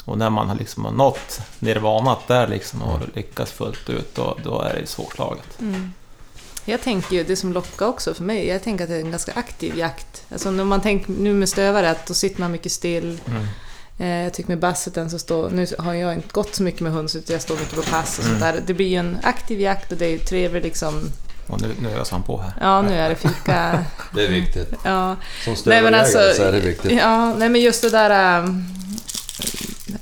Och 0.04 0.18
när 0.18 0.30
man 0.30 0.48
har 0.48 0.56
liksom 0.56 0.84
har 0.84 0.92
nått 0.92 1.40
nirvanat 1.58 2.28
där 2.28 2.46
liksom 2.48 2.82
och 2.82 3.00
lyckas 3.14 3.50
fullt 3.52 3.90
ut, 3.90 4.14
då, 4.14 4.36
då 4.44 4.60
är 4.60 4.74
det 4.80 4.86
svårslaget. 4.86 5.60
Mm. 5.60 5.92
Jag 6.64 6.80
tänker 6.82 7.16
ju, 7.16 7.24
det 7.24 7.36
som 7.36 7.52
lockar 7.52 7.86
också 7.86 8.14
för 8.14 8.24
mig, 8.24 8.46
jag 8.48 8.62
tänker 8.62 8.84
att 8.84 8.90
det 8.90 8.96
är 8.96 9.00
en 9.00 9.10
ganska 9.10 9.32
aktiv 9.32 9.78
jakt. 9.78 10.22
Alltså 10.32 10.50
när 10.50 10.64
man 10.64 10.80
tänker 10.80 11.12
nu 11.12 11.34
med 11.34 11.48
stövare, 11.48 11.90
att 11.90 12.06
då 12.06 12.14
sitter 12.14 12.40
man 12.40 12.52
mycket 12.52 12.72
still. 12.72 13.20
Mm. 13.26 13.46
Eh, 13.98 14.24
jag 14.24 14.34
tycker 14.34 14.48
med 14.50 14.58
basseten 14.58 15.10
så 15.10 15.18
står, 15.18 15.50
nu 15.50 15.66
har 15.78 15.94
jag 15.94 16.14
inte 16.14 16.28
gått 16.32 16.54
så 16.54 16.62
mycket 16.62 16.80
med 16.80 16.92
hund 16.92 17.10
så 17.10 17.18
jag 17.26 17.42
står 17.42 17.54
mycket 17.56 17.74
på 17.74 17.82
pass 17.82 18.18
och 18.18 18.24
sånt 18.24 18.36
Mm. 18.42 18.54
där. 18.54 18.62
Det 18.66 18.74
blir 18.74 18.86
ju 18.88 18.96
en 18.96 19.18
aktiv 19.22 19.60
jakt 19.60 19.92
och 19.92 19.98
det 19.98 20.06
är 20.06 20.10
ju 20.10 20.18
trevligt 20.18 20.62
liksom. 20.64 21.10
Och 21.46 21.62
nu, 21.62 21.74
nu 21.80 21.88
öser 21.90 22.12
han 22.12 22.22
på 22.22 22.38
här. 22.40 22.52
Ja, 22.60 22.82
nu 22.82 22.94
är 22.94 23.08
det 23.08 23.14
fika. 23.14 23.84
Det 24.14 24.24
är 24.26 24.30
viktigt. 24.30 24.68
Ja, 24.84 25.16
Som 25.44 25.56
Nej, 25.66 25.82
men 25.82 25.92
stövarjägare 25.94 26.00
alltså, 26.00 26.42
så 26.42 26.48
är 26.48 26.52
det 26.52 26.60
viktigt. 26.60 26.92
Ja, 26.92 27.34
nej 27.34 27.48
men 27.48 27.60
just 27.60 27.82
det 27.82 27.90
där 27.90 28.38
ähm, 28.38 28.64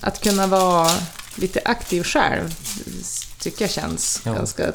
att 0.00 0.21
kunna 0.21 0.47
vara 0.47 0.90
lite 1.35 1.61
aktiv 1.64 2.02
själv 2.02 2.55
tycker 3.40 3.62
jag 3.64 3.71
känns 3.71 4.23
Ja. 4.25 4.33
ganska 4.33 4.73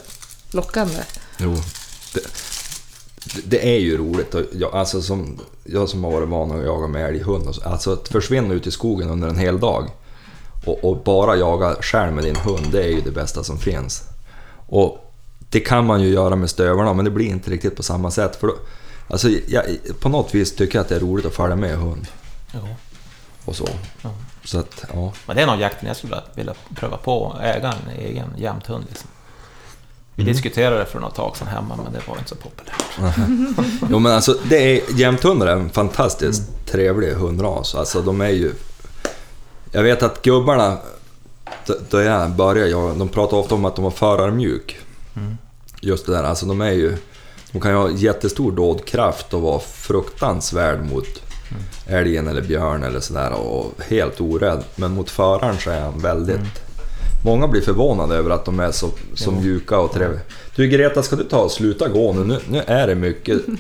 lockande. 0.52 1.04
Jo. 1.38 1.56
Det, 2.14 2.22
det 3.44 3.76
är 3.76 3.80
ju 3.80 3.98
roligt. 3.98 4.34
Och 4.36 4.42
jag, 4.54 4.74
alltså 4.76 5.02
som, 5.02 5.40
jag 5.64 5.90
som 5.90 6.04
har 6.04 6.12
varit 6.12 6.30
van 6.30 6.52
att 6.52 6.66
jaga 6.66 6.88
med 6.88 7.06
älghund. 7.10 7.48
och 7.48 7.56
så- 7.56 7.64
Alltså 7.70 7.94
att 7.94 8.08
försvinna 8.08 8.54
ut 8.54 8.68
i 8.68 8.72
skogen 8.72 9.10
under 9.10 9.28
en 9.28 9.38
hel 9.38 9.60
dag 9.60 9.90
och, 10.66 10.84
och 10.84 11.04
bara 11.04 11.36
jaga 11.36 11.76
själv 11.82 12.14
med 12.14 12.24
din 12.24 12.36
hund, 12.36 12.66
det 12.72 12.84
är 12.84 12.88
ju 12.90 13.02
det 13.02 13.12
bästa 13.12 13.44
som 13.44 13.58
finns. 13.60 14.02
Och 14.68 15.14
det 15.50 15.60
kan 15.60 15.86
man 15.86 16.02
ju 16.02 16.10
göra 16.10 16.36
med 16.36 16.50
stövarna, 16.50 16.94
men 16.94 17.06
det 17.06 17.12
blir 17.12 17.26
inte 17.26 17.52
riktigt 17.52 17.76
på 17.76 17.84
samma 17.84 18.12
sätt. 18.12 18.36
För 18.36 18.48
då, 18.48 18.56
alltså, 19.08 19.30
jag, 19.48 19.64
på 20.00 20.10
något 20.10 20.36
vis 20.36 20.56
tycker 20.56 20.76
jag 20.78 20.84
att 20.84 20.90
det 20.90 20.96
är 20.96 21.00
roligt 21.00 21.26
att 21.26 21.34
följa 21.34 21.56
med 21.56 21.78
hund 21.78 22.08
Jo. 22.54 22.68
Och 23.46 23.56
så. 23.56 23.68
Ja. 24.02 24.10
Så 24.44 24.60
att, 24.60 24.86
ja. 24.94 25.14
Men 25.26 25.36
det 25.36 25.42
är 25.42 25.48
nog 25.48 25.60
jakten 25.60 25.88
jag 25.88 25.98
skulle 25.98 26.22
vilja 26.36 26.54
pröva 26.76 26.98
på, 26.98 27.36
äga 27.42 27.74
en 27.74 28.00
egen 28.00 28.28
jämthund. 28.38 28.86
Liksom. 28.90 29.10
Vi 30.16 30.24
Mm. 30.24 30.34
diskuterade 30.34 30.78
det 30.78 30.86
för 30.86 31.00
något 31.00 31.16
tag 31.16 31.38
sedan 31.38 31.48
hemma, 31.48 31.76
men 31.84 31.94
det 31.94 32.08
var 32.08 32.18
inte 32.18 32.30
så 32.30 32.36
populärt. 32.36 32.84
Jo 33.90 34.00
men 34.00 34.12
alltså, 34.12 34.38
det 34.50 34.58
är, 34.58 35.00
jämthundar 35.00 35.48
är 35.48 35.52
en 35.52 35.70
fantastiskt 35.70 36.42
trevlig 36.66 37.14
hundras. 37.14 37.76
Alltså 37.76 38.02
de 38.02 38.22
är 38.22 38.30
ju... 38.30 38.54
Jag 39.72 39.84
vet 39.84 40.04
att 40.04 40.22
gubbarna, 40.22 40.78
då 41.90 42.02
jag 42.02 42.32
började 42.32 42.70
jaga, 42.70 42.94
de 42.94 43.10
pratar 43.10 43.38
ofta 43.38 43.56
om 43.56 43.66
att 43.66 43.76
de 43.76 43.84
var 43.84 43.92
förarmjuk. 43.92 44.78
Mm. 45.16 45.38
Just 45.82 46.06
det 46.06 46.12
där, 46.12 46.24
alltså 46.24 46.46
de 46.46 46.62
är 46.62 46.72
ju... 46.72 46.98
De 47.52 47.62
kan 47.62 47.72
ju 47.72 47.78
ha 47.78 47.90
jättestor 47.90 48.52
dådkraft 48.52 49.34
och 49.34 49.42
vara 49.42 49.60
fruktansvärd 49.60 50.86
mot 50.86 51.23
älgen 51.88 52.28
eller 52.28 52.42
björn 52.42 52.84
eller 52.84 53.00
sådär 53.00 53.32
och 53.32 53.74
helt 53.90 54.22
orädd. 54.22 54.64
Men 54.76 54.92
mot 54.92 55.10
föraren 55.10 55.58
så 55.58 55.70
är 55.70 55.82
han 55.82 56.00
väldigt... 56.00 56.40
Många 57.26 57.48
blir 57.48 57.62
förvånade 57.62 58.16
över 58.16 58.30
att 58.30 58.46
de 58.46 58.60
är 58.60 58.72
så, 58.72 58.90
så 59.14 59.32
Jo. 59.36 59.42
mjuka 59.42 59.80
och 59.80 59.94
trevliga. 59.94 60.22
Du 60.56 60.68
Greta, 60.68 61.04
ska 61.04 61.16
du 61.16 61.24
ta 61.24 61.38
och 61.38 61.52
sluta 61.52 61.88
gå 61.88 62.14
nu? 62.14 62.24
Nu, 62.24 62.40
nu 62.50 62.64
är 62.68 62.88
det 62.88 62.96
mycket... 62.96 63.42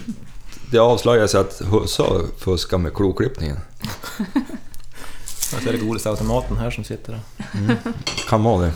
Det 0.71 0.79
avslöjar 0.79 1.27
sig 1.27 1.39
att 1.39 1.61
husse 1.71 2.03
fuskar 2.37 2.77
med 2.77 2.93
kloklippningen. 2.93 3.57
Så 5.27 5.69
är 5.69 5.71
det 5.71 5.77
godisautomaten 5.77 6.57
här 6.57 6.71
som 6.71 6.83
sitter 6.83 7.11
där. 7.11 7.75
Kan 8.29 8.43
vara 8.43 8.61
det. 8.65 8.71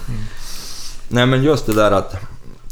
Nej 1.07 1.25
men 1.25 1.43
just 1.43 1.65
det 1.65 1.73
där 1.73 1.91
att 1.91 2.15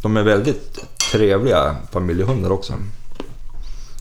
de 0.01 0.17
är 0.17 0.23
väldigt 0.23 0.79
trevliga 1.11 1.75
familjehundar 1.91 2.51
också. 2.51 2.73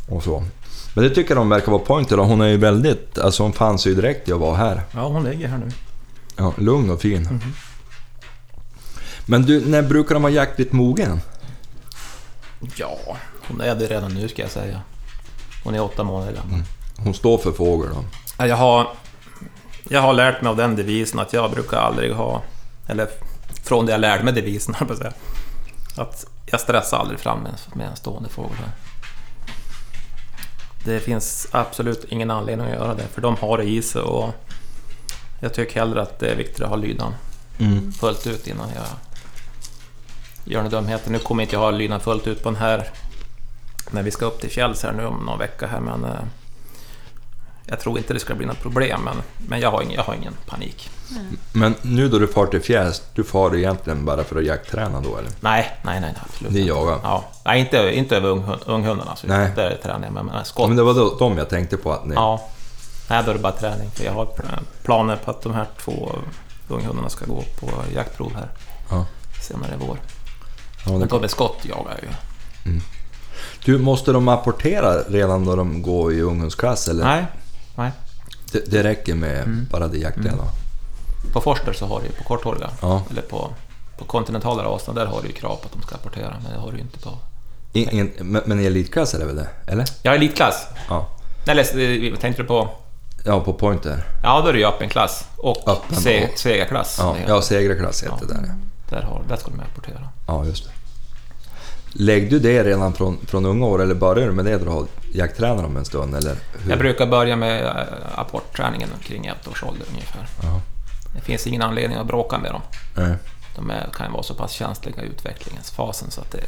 Och 0.09 0.23
så. 0.23 0.45
Men 0.95 1.05
det 1.05 1.11
tycker 1.11 1.31
jag 1.31 1.37
de 1.41 1.49
verkar 1.49 1.73
vara 1.73 1.83
pointer 1.83 2.19
hon 2.27 2.41
är 2.41 2.47
ju 2.49 2.57
väldigt, 2.57 3.19
alltså 3.19 3.43
hon 3.43 3.53
fanns 3.53 3.87
ju 3.87 3.95
direkt 3.95 4.29
i 4.29 4.33
att 4.33 4.41
vara 4.41 4.57
här. 4.57 4.83
Ja, 4.93 5.01
hon 5.09 5.25
ligger 5.25 5.49
här 5.49 5.59
nu. 5.59 5.69
Ja, 6.37 6.53
lugn 6.59 6.91
och 6.91 7.01
fin. 7.01 7.41
Men 9.27 9.43
du, 9.43 9.67
när 9.67 9.83
brukar 9.83 10.15
de 10.15 10.23
vara 10.23 10.33
jaktligt 10.33 10.73
mogen? 10.73 11.21
Ja, 12.77 12.99
hon 13.49 13.61
är 13.61 13.75
det 13.75 13.87
redan 13.87 14.15
nu 14.15 14.29
ska 14.29 14.43
jag 14.43 14.51
säga. 14.51 14.81
Hon 15.65 15.75
är 15.75 15.83
åtta 15.83 16.03
månader 16.05 16.33
gammal. 16.33 16.63
Hon 16.97 17.15
står 17.15 17.39
för 17.39 17.53
fågel 17.53 17.91
då. 17.95 18.05
Ja, 18.39 18.47
Jag 18.47 18.57
har, 18.57 18.89
jag 19.89 20.01
har 20.01 20.13
lärt 20.13 20.43
mig 20.43 20.51
av 20.51 20.57
den 20.57 20.77
devisen 20.77 21.21
att 21.21 21.33
jag 21.33 21.51
brukar 21.51 21.77
aldrig 21.77 22.13
ha, 22.13 22.43
eller 22.87 23.09
från 23.65 23.87
det 23.87 23.93
jag 23.93 24.01
lärde 24.01 24.25
mig 24.25 24.33
devisen, 24.35 24.75
jag 24.81 24.89
på 24.89 24.93
att 24.95 24.99
säga, 24.99 25.13
att 25.97 26.27
jag 26.47 26.61
stressar 26.61 26.99
aldrig 26.99 27.21
fram 27.21 27.41
med, 27.41 27.53
med 27.75 27.87
en 27.89 27.97
stående 27.97 28.29
fågel. 28.29 28.57
här. 28.59 28.73
Det 30.85 31.01
finns 31.01 31.47
absolut 31.51 32.05
ingen 32.09 32.31
anledning 32.31 32.67
att 32.67 32.73
göra 32.73 32.95
det, 32.95 33.03
för 33.03 33.21
de 33.21 33.37
har 33.37 33.59
det 33.59 33.65
i 33.65 33.83
sig 33.83 34.03
och 34.03 34.31
jag 35.41 35.55
tycker 35.55 35.81
hellre 35.81 36.03
att 36.03 36.19
det 36.19 36.31
är 36.31 36.37
viktigt 36.37 36.61
att 36.63 36.69
ha 36.69 36.77
lydnaden 36.77 37.15
Mm. 37.59 37.93
fullt 37.93 38.27
ut 38.27 38.47
innan 38.47 38.69
jag 38.75 38.85
gör 40.45 40.63
några 40.63 40.81
dumheter. 40.81 41.11
Nu 41.11 41.19
kommer 41.19 41.43
inte 41.43 41.55
jag 41.57 41.61
ha 41.61 41.71
lydnad 41.71 42.03
fullt 42.03 42.27
ut 42.27 42.43
på 42.43 42.51
den 42.51 42.61
här 42.61 42.89
när 43.91 44.03
vi 44.03 44.11
ska 44.11 44.25
upp 44.27 44.41
till 44.41 44.51
fjälls 44.51 44.83
här 44.83 44.93
nu 44.93 45.07
om 45.07 45.25
någon 45.27 45.39
vecka 45.39 45.67
här 45.67 45.81
men 45.81 46.05
eh, 46.05 46.11
jag 47.67 47.81
tror 47.81 47.99
inte 47.99 48.15
det 48.15 48.21
ska 48.21 48.35
bli 48.35 48.47
något 48.47 48.61
problem 48.63 49.01
men, 49.05 49.17
men 49.49 49.61
jag, 49.61 49.71
har 49.71 49.83
ingen, 49.83 49.95
jag 49.95 50.03
har 50.03 50.15
ingen 50.15 50.35
panik. 50.47 50.91
Men 51.53 51.75
nu 51.83 52.09
då 52.09 52.19
du 52.19 52.27
far 52.27 52.47
till 52.47 52.61
fjälls, 52.63 53.03
du 53.15 53.25
far 53.25 53.57
egentligen 53.57 54.05
bara 54.05 54.25
för 54.25 54.37
att 54.37 54.45
jaktträna 54.45 55.01
då 55.01 55.17
eller? 55.17 55.31
Nej, 55.41 55.71
nej, 55.83 56.01
nej, 56.01 56.01
nej 56.01 56.15
absolut 56.27 56.53
Ni 56.53 56.59
inte. 56.61 56.69
jagar? 56.69 56.99
Ja, 57.03 57.25
nej, 57.45 57.61
inte, 57.61 57.77
inte 57.95 58.17
över 58.17 58.29
unghund, 58.29 58.61
unghundarna. 58.67 59.11
Alltså. 59.11 59.27
Nej. 59.27 59.53
Där 59.57 59.79
tränar 59.83 60.05
jag 60.15 60.25
med, 60.25 60.35
Ja, 60.35 60.45
skott. 60.45 60.69
men 60.69 60.77
det 60.77 60.83
var 60.83 60.95
då, 60.95 61.17
dem 61.19 61.39
jag 61.39 61.49
tänkte 61.49 61.77
på 61.77 61.93
att 61.93 62.07
ni... 62.07 62.15
Ja. 62.15 62.49
Nej, 63.11 63.23
då 63.25 63.31
är 63.31 63.35
det 63.35 63.41
bara 63.41 63.53
träning. 63.53 63.91
För 63.91 64.05
jag 64.05 64.13
har 64.13 64.25
pl- 64.27 64.59
planer 64.85 65.17
på 65.17 65.31
att 65.31 65.43
de 65.43 65.55
här 65.55 65.67
två 65.85 66.13
unghundarna 66.69 67.09
ska 67.09 67.27
gå 67.27 67.43
på 67.61 67.71
jaktprov 67.95 68.33
här 68.35 68.49
Ja. 68.91 69.07
senare 69.43 69.73
i 69.75 69.87
vår. 69.87 69.99
Ja, 70.85 70.91
Men 70.91 71.01
det, 71.01 71.07
Tobbe 71.07 71.29
Skott 71.29 71.57
jagar 71.63 71.99
jag 72.03 72.03
ju. 72.03 72.81
du, 73.65 73.79
måste 73.79 74.13
de 74.13 74.29
apportera 74.29 74.95
redan 75.03 75.45
då 75.45 75.57
de 75.57 75.83
går 75.83 76.13
i 76.13 76.21
ungdomsklass 76.21 76.89
eller? 76.89 77.05
Nej, 77.05 77.25
nej. 77.75 77.91
Det, 78.53 78.71
det 78.71 78.83
räcker 78.83 79.15
med 79.15 79.37
Mm. 79.43 79.67
bara 79.71 79.89
det 79.89 79.99
jaktledaren? 79.99 80.49
På 81.33 81.41
Forster 81.41 81.73
så 81.73 81.87
har 81.87 82.01
du 82.01 82.07
ju 82.07 82.13
på 82.13 82.25
korthåriga, 82.25 82.71
Ja. 82.83 83.03
eller 83.11 83.23
på, 83.23 83.51
på 83.99 84.05
kontinentala 84.05 84.63
raserna, 84.65 85.01
där 85.01 85.07
har 85.07 85.23
du 85.23 85.27
ju 85.29 85.33
krav 85.35 85.57
på 85.57 85.67
att 85.67 85.73
de 85.73 85.83
ska 85.83 85.95
apportera, 85.95 86.35
men 86.43 86.53
det 86.53 86.59
har 86.59 86.71
du 86.71 86.77
ju 86.77 86.83
inte 86.83 86.99
på... 86.99 87.11
In, 87.73 87.91
in, 87.91 88.13
men, 88.21 88.43
men 88.47 88.61
i 88.61 88.65
elitklass 88.65 89.15
är 89.15 89.19
det 89.19 89.25
väl 89.25 89.37
det? 89.37 89.49
Eller? 89.67 89.85
Ja, 90.03 90.15
elitklass. 90.15 90.67
Ja. 90.89 91.09
Eller 91.47 91.63
eh, 91.63 92.17
tänkte 92.17 92.43
du 92.43 92.49
på? 92.49 92.69
Ja, 93.25 93.41
på 93.41 93.53
pointer. 93.53 94.05
Ja, 94.23 94.41
då 94.43 94.49
är 94.49 94.53
det 94.53 94.59
ju 94.59 94.65
öppen 94.67 94.89
klass 94.89 95.25
och 95.37 95.69
Öppen 95.69 95.97
se, 95.97 96.29
segerklass. 96.37 97.01
Ja, 97.29 97.43
segerklass 97.43 98.03
heter 98.03 98.17
Ja. 98.21 98.27
det 98.27 98.35
där. 98.35 98.55
Där, 98.91 99.03
har, 99.03 99.23
där 99.29 99.37
ska 99.37 99.51
de 99.51 99.61
apportera. 99.61 100.09
Ja, 100.27 100.45
just 100.45 100.65
det. 100.65 100.71
Lägger 101.97 102.31
du 102.31 102.39
det 102.39 102.65
redan 102.65 102.93
från, 102.93 103.19
från 103.27 103.47
unga 103.47 103.67
år 103.67 103.83
eller 103.83 103.95
börjar 103.95 104.27
du 104.27 104.33
med 104.33 104.45
det 104.45 104.59
då 104.59 104.65
du 104.65 104.71
har 104.71 104.87
jakttränat 105.13 105.65
om 105.65 105.77
en 105.77 105.85
stund? 105.85 106.15
Eller 106.15 106.37
hur? 106.63 106.71
Jag 106.71 106.79
brukar 106.79 107.07
börja 107.07 107.37
med 107.37 107.65
äh, 107.65 107.73
apportträningen 108.15 108.89
kring 109.03 109.27
ett 109.27 109.49
års 109.49 109.63
ålder 109.63 109.87
ungefär. 109.93 110.27
Ja. 110.43 110.61
Det 111.15 111.21
finns 111.21 111.47
ingen 111.47 111.63
anledning 111.63 111.99
att 111.99 112.07
bråka 112.07 112.39
med 112.39 112.53
dem. 112.53 112.61
Nej. 112.97 113.15
De 113.57 113.71
är, 113.71 113.89
kan 113.93 114.13
vara 114.13 114.23
så 114.23 114.35
pass 114.35 114.53
känsliga 114.53 115.03
i 115.03 115.07
utvecklingsfasen 115.07 116.11
så 116.11 116.21
att 116.21 116.31
det... 116.31 116.45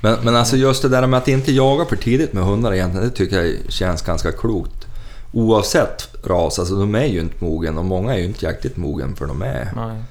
Men, 0.00 0.18
men 0.22 0.36
alltså 0.36 0.56
just 0.56 0.82
det 0.82 0.88
där 0.88 1.06
med 1.06 1.18
att 1.18 1.28
inte 1.28 1.52
jaga 1.52 1.84
för 1.84 1.96
tidigt 1.96 2.32
med 2.32 2.44
hundar 2.44 2.74
egentligen, 2.74 3.08
det 3.08 3.14
tycker 3.14 3.42
jag 3.42 3.72
känns 3.72 4.02
ganska 4.02 4.32
klokt. 4.32 4.86
Oavsett 5.32 6.08
ras, 6.24 6.58
alltså 6.58 6.74
de 6.74 6.94
är 6.94 7.06
ju 7.06 7.20
inte 7.20 7.44
mogen 7.44 7.78
och 7.78 7.84
många 7.84 8.14
är 8.14 8.18
ju 8.18 8.24
inte 8.24 8.46
jäkligt 8.46 8.76
mogen 8.76 9.16
för 9.16 9.26
de 9.26 9.42
är 9.42 9.72
Nej. 9.76 10.02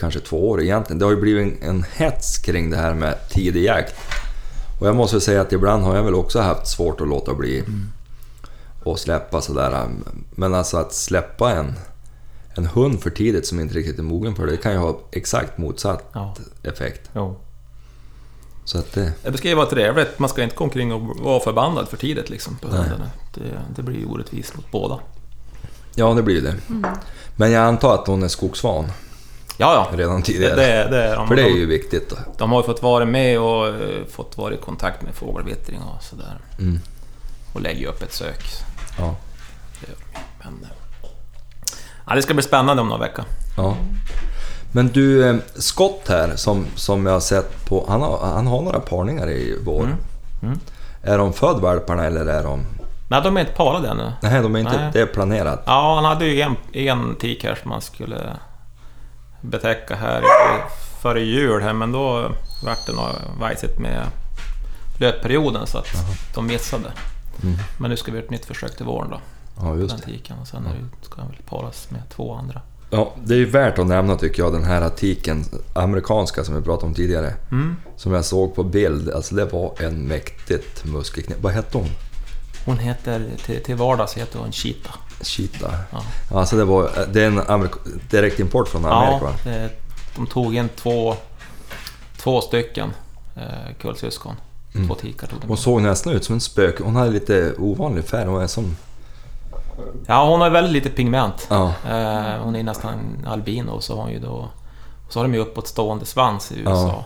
Kanske 0.00 0.20
två 0.20 0.48
år 0.50 0.62
egentligen. 0.62 0.98
Det 0.98 1.04
har 1.04 1.12
ju 1.12 1.20
blivit 1.20 1.62
en, 1.62 1.68
en 1.70 1.84
hets 1.96 2.38
kring 2.38 2.70
det 2.70 2.76
här 2.76 2.94
med 2.94 3.28
tidig 3.28 3.64
jakt. 3.64 3.94
Och 4.80 4.86
jag 4.88 4.96
måste 4.96 5.20
säga 5.20 5.40
att 5.40 5.52
ibland 5.52 5.82
har 5.84 5.96
jag 5.96 6.02
väl 6.02 6.14
också 6.14 6.40
haft 6.40 6.66
svårt 6.66 7.00
att 7.00 7.08
låta 7.08 7.34
bli 7.34 7.64
och 8.84 8.98
släppa 8.98 9.40
sådär. 9.40 9.88
Men 10.30 10.54
alltså 10.54 10.76
att 10.76 10.94
släppa 10.94 11.52
en, 11.52 11.74
en 12.54 12.66
hund 12.66 13.00
för 13.02 13.10
tidigt 13.10 13.46
som 13.46 13.60
inte 13.60 13.74
riktigt 13.74 13.98
är 13.98 14.02
mogen 14.02 14.34
för 14.36 14.46
det, 14.46 14.52
det 14.52 14.56
kan 14.56 14.72
ju 14.72 14.78
ha 14.78 15.00
exakt 15.12 15.58
motsatt 15.58 16.04
Ja. 16.12 16.34
effekt. 16.62 17.10
Jo. 17.14 17.36
Så 18.64 18.78
att 18.78 18.92
det... 18.92 19.12
Jag 19.22 19.32
beskrev 19.32 19.56
vara 19.56 19.66
trevligt, 19.66 20.18
man 20.18 20.28
ska 20.28 20.42
inte 20.42 20.56
gå 20.56 20.64
omkring 20.64 20.92
och 20.92 21.16
vara 21.24 21.40
förbannad 21.40 21.88
för 21.88 21.96
tidigt 21.96 22.30
liksom 22.30 22.56
på 22.58 22.68
hundarna. 22.68 23.10
Det, 23.34 23.42
det 23.76 23.82
blir 23.82 23.98
ju 23.98 24.06
orättvist 24.06 24.56
mot 24.56 24.70
båda. 24.70 24.98
Ja, 25.94 26.14
det 26.14 26.22
blir 26.22 26.40
det. 26.42 26.54
Men 27.36 27.50
jag 27.50 27.64
antar 27.64 27.94
att 27.94 28.06
hon 28.06 28.22
är 28.22 28.28
skogsvan 28.28 28.84
Ja, 29.60 29.88
ja. 29.90 29.96
redan 29.98 30.22
tidigare. 30.22 30.54
det, 30.54 30.88
det 30.90 31.14
de. 31.14 31.28
för 31.28 31.36
det 31.36 31.42
är 31.42 31.56
ju 31.56 31.66
viktigt. 31.66 32.10
Då. 32.10 32.16
de 32.38 32.52
har 32.52 32.60
ju 32.60 32.66
fått 32.66 32.82
vara 32.82 33.04
med 33.04 33.40
och 33.40 33.68
eh, 33.68 34.04
fått 34.10 34.38
vara 34.38 34.54
i 34.54 34.56
kontakt 34.56 35.02
med 35.02 35.14
fågelvittring 35.14 35.80
och 35.82 36.02
sådär. 36.02 36.38
Mm. 36.58 36.80
Och 37.52 37.60
lägger 37.60 37.88
upp 37.88 38.02
ett 38.02 38.12
sök. 38.12 38.44
Ja. 38.98 39.16
Men, 40.42 40.62
eh, 40.62 40.68
ja, 42.06 42.14
det 42.14 42.22
ska 42.22 42.34
bli 42.34 42.42
spännande 42.42 42.82
om 42.82 42.88
några 42.88 43.00
veckor. 43.00 43.24
Ja. 43.56 43.76
Men 44.72 44.88
du, 44.88 45.28
eh, 45.28 45.36
Scott 45.54 46.08
här 46.08 46.36
som, 46.36 46.66
som 46.74 47.06
jag 47.06 47.12
har 47.12 47.20
sett 47.20 47.64
på, 47.64 47.84
han 47.88 48.02
har, 48.02 48.18
han 48.18 48.46
har 48.46 48.62
några 48.62 48.80
parningar 48.80 49.30
i 49.30 49.58
vår. 49.64 49.82
Mm. 49.82 49.96
Mm. 50.42 50.60
Är 51.02 51.18
de 51.18 51.32
född 51.32 51.60
valparna 51.60 52.06
eller 52.06 52.26
är 52.26 52.42
de... 52.42 52.66
Nej, 53.08 53.20
de 53.22 53.36
är 53.36 53.40
inte 53.40 53.52
parade 53.52 53.88
ännu. 53.88 54.12
Nej, 54.22 54.42
de 54.42 54.54
är 54.54 54.60
inte, 54.60 54.76
Nej. 54.76 54.90
det 54.92 55.00
är 55.00 55.06
planerat. 55.06 55.62
Ja, 55.66 55.94
han 55.94 56.04
hade 56.04 56.26
ju 56.26 56.40
en, 56.40 56.56
en 56.72 57.14
tik 57.14 57.44
här 57.44 57.54
som 57.54 57.68
man 57.68 57.80
skulle 57.80 58.36
betäcka 59.40 59.96
här 59.96 60.22
före 61.02 61.20
jul 61.20 61.62
här, 61.62 61.72
men 61.72 61.92
då 61.92 62.32
vart 62.64 62.86
det 62.86 62.92
något 62.92 63.16
vajsigt 63.40 63.78
med 63.78 64.06
löpperioden 64.98 65.66
så 65.66 65.78
att 65.78 65.86
de 66.34 66.46
missade. 66.46 66.92
Mm. 67.42 67.58
Men 67.78 67.90
nu 67.90 67.96
ska 67.96 68.12
vi 68.12 68.18
göra 68.18 68.24
ett 68.24 68.30
nytt 68.30 68.44
försök 68.44 68.76
till 68.76 68.86
våren 68.86 69.10
då, 69.10 69.20
Ja, 69.60 69.76
just 69.76 69.96
den 69.96 70.14
tiken. 70.14 70.38
Och 70.38 70.48
sen 70.48 70.62
det, 70.62 71.06
ska 71.06 71.20
han 71.20 71.30
väl 71.30 71.42
paras 71.46 71.90
med 71.90 72.02
två 72.10 72.34
andra. 72.34 72.60
Ja, 72.90 73.14
det 73.24 73.34
är 73.34 73.38
ju 73.38 73.44
värt 73.44 73.78
att 73.78 73.86
nämna 73.86 74.16
tycker 74.16 74.42
jag, 74.42 74.52
den 74.52 74.64
här 74.64 74.82
artikeln, 74.82 75.44
amerikanska 75.72 76.44
som 76.44 76.54
vi 76.56 76.62
pratade 76.62 76.86
om 76.86 76.94
tidigare. 76.94 77.34
Mm. 77.50 77.76
Som 77.96 78.12
jag 78.12 78.24
såg 78.24 78.54
på 78.54 78.62
bild, 78.62 79.10
alltså 79.10 79.34
det 79.34 79.44
var 79.44 79.82
en 79.82 80.02
mäktigt 80.02 80.84
muskelknep. 80.84 81.38
Vad 81.42 81.52
hette 81.52 81.78
hon? 81.78 81.88
Hon 82.64 82.78
heter, 82.78 83.30
till, 83.46 83.62
till 83.62 83.76
vardags 83.76 84.14
heter 84.14 84.38
hon 84.38 84.52
Cheetah. 84.52 84.94
Cheetah. 85.22 85.74
Ja. 85.92 86.02
Alltså 86.38 86.56
det 86.56 86.64
var, 86.64 86.90
det 87.12 87.22
är 87.22 87.26
en 87.26 87.40
amerik- 87.40 88.00
direktimport 88.10 88.68
från 88.68 88.84
Amerika 88.84 89.24
va? 89.24 89.32
Ja, 89.44 89.50
det, 89.50 89.70
de 90.16 90.26
tog 90.26 90.56
in 90.56 90.68
två, 90.76 91.14
två 92.16 92.40
stycken 92.40 92.90
eh, 93.36 93.74
kullsyskon. 93.80 94.34
Mm. 94.74 94.88
Två 94.88 94.94
tikar 94.94 95.26
tog 95.26 95.40
de. 95.40 95.48
Hon 95.48 95.56
såg 95.56 95.82
nästan 95.82 96.12
ut 96.12 96.24
som 96.24 96.34
en 96.34 96.40
spök. 96.40 96.80
Hon 96.80 96.96
hade 96.96 97.10
lite 97.10 97.54
ovanlig 97.58 98.04
färg. 98.04 98.28
Hon 98.28 98.42
är 98.42 98.46
som... 98.46 98.76
Ja, 100.06 100.28
hon 100.28 100.40
har 100.40 100.50
väldigt 100.50 100.72
lite 100.72 100.90
pigment. 100.90 101.46
Ja. 101.50 101.72
Eh, 101.88 102.42
hon 102.42 102.56
är 102.56 102.62
nästan 102.62 103.26
albino 103.26 103.80
så 103.80 103.96
har 103.96 104.02
hon 104.02 104.12
ju 104.12 104.18
då... 104.18 104.48
Och 105.10 105.14
så 105.14 105.18
har 105.18 105.24
de 105.24 105.34
ju 105.34 105.40
uppåtstående 105.40 106.06
svans 106.06 106.52
i 106.52 106.60
USA. 106.60 107.04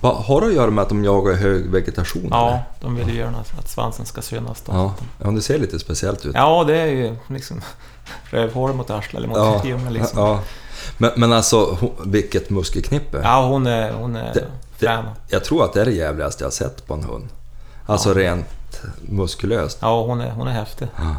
Va, 0.00 0.22
har 0.26 0.40
det 0.40 0.46
att 0.46 0.54
göra 0.54 0.70
med 0.70 0.82
att 0.82 0.88
de 0.88 1.04
jagar 1.04 1.32
i 1.32 1.36
hög 1.36 1.70
vegetation? 1.70 2.28
Ja, 2.30 2.48
eller? 2.48 2.62
de 2.80 2.96
vill 2.96 3.08
ju 3.08 3.16
gärna 3.16 3.38
att 3.58 3.68
svansen 3.68 4.06
ska 4.06 4.22
synas 4.22 4.60
då. 4.66 4.72
ja. 4.72 4.94
Ja, 5.22 5.30
det 5.30 5.42
ser 5.42 5.58
lite 5.58 5.78
speciellt 5.78 6.26
ut. 6.26 6.34
Ja, 6.34 6.64
det 6.64 6.76
är 6.78 6.86
ju 6.86 7.16
liksom 7.28 7.60
rövhål 8.30 8.72
mot 8.74 8.90
arslet 8.90 9.14
eller 9.14 9.28
mot 9.28 9.64
Ja, 9.64 9.90
liksom. 9.90 10.18
ja. 10.22 10.40
Men, 10.98 11.10
men 11.16 11.32
alltså, 11.32 11.76
hon, 11.80 11.90
vilket 12.04 12.50
muskelknippe. 12.50 13.20
Ja, 13.22 13.46
hon 13.46 13.66
är, 13.66 13.92
hon 13.92 14.16
är 14.16 14.34
Det- 14.34 14.46
frän. 14.76 15.04
Jag 15.28 15.44
tror 15.44 15.64
att 15.64 15.72
det 15.72 15.80
är 15.80 15.84
det 15.84 15.92
jävligaste 15.92 16.44
jag 16.44 16.52
sett 16.52 16.86
på 16.86 16.94
en 16.94 17.04
hund. 17.04 17.28
Alltså 17.86 18.08
Ja. 18.08 18.14
rent 18.18 18.82
muskulöst. 19.00 19.78
Ja, 19.80 20.02
hon 20.02 20.20
är, 20.20 20.30
hon 20.30 20.48
är 20.48 20.52
häftig. 20.52 20.88
Ja. 20.96 21.16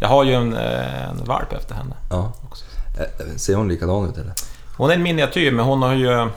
Jag 0.00 0.08
har 0.08 0.24
ju 0.24 0.34
en, 0.34 0.56
eh, 0.56 1.08
en 1.10 1.24
valp 1.24 1.52
efter 1.52 1.74
henne 1.74 1.94
Ja. 2.10 2.32
också. 2.50 2.64
Eh, 2.98 3.36
Ser 3.36 3.54
hon 3.54 3.68
likadan 3.68 4.08
ut 4.08 4.18
eller? 4.18 4.32
Hon 4.76 4.90
är 4.90 4.94
en 4.94 5.02
miniatyr, 5.02 5.50
men 5.52 5.64
hon 5.64 5.82
har 5.82 5.94
ju... 5.94 6.28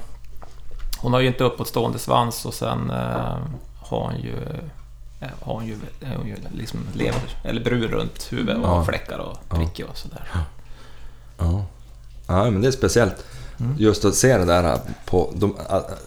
Hon 1.00 1.14
har 1.14 1.20
ju 1.20 1.28
inte 1.28 1.44
uppåtstående 1.44 2.00
svans 2.00 2.46
och 2.46 2.54
sen 2.54 2.90
eh, 2.90 3.38
har 3.82 4.00
hon 4.02 4.16
ju... 4.20 4.36
eh, 5.22 5.28
Har 5.42 5.54
hon 5.54 5.66
ju, 5.66 5.76
är 6.02 6.16
hon 6.16 6.28
ju 6.28 6.36
liksom 6.56 6.80
lever, 6.94 7.22
eller 7.44 7.62
brun 7.64 7.84
runt 7.88 8.28
huvudet 8.34 8.58
och 8.58 8.64
Ja. 8.64 8.68
har 8.68 8.84
fläckar 8.86 9.18
och 9.18 9.50
prickig 9.50 9.86
och 9.86 9.98
sådär. 9.98 10.28
Ja. 11.38 11.66
Ja, 12.28 12.44
men 12.50 12.62
det 12.62 12.68
är 12.68 12.72
speciellt. 12.72 13.26
Mm. 13.60 13.76
Just 13.80 14.06
att 14.06 14.16
se 14.16 14.38
det 14.38 14.46
där 14.46 14.80
på... 15.06 15.32
De, 15.36 15.56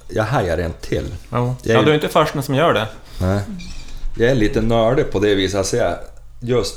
jag 0.09 0.25
hajar 0.25 0.57
rent 0.57 0.81
till. 0.81 1.07
Ja, 1.31 1.55
Jag 1.63 1.81
är- 1.81 1.85
du 1.85 1.91
är 1.91 1.95
inte 1.95 2.09
första 2.09 2.43
som 2.43 2.55
gör 2.55 2.73
det. 2.75 2.89
Nej. 3.21 3.41
Jag 4.17 4.31
är 4.31 4.35
lite 4.35 4.61
nördig 4.61 5.11
på 5.13 5.19
det 5.19 5.35
viset. 5.35 5.59
Alltså 5.59 5.77
jag 5.77 5.97
just... 6.41 6.75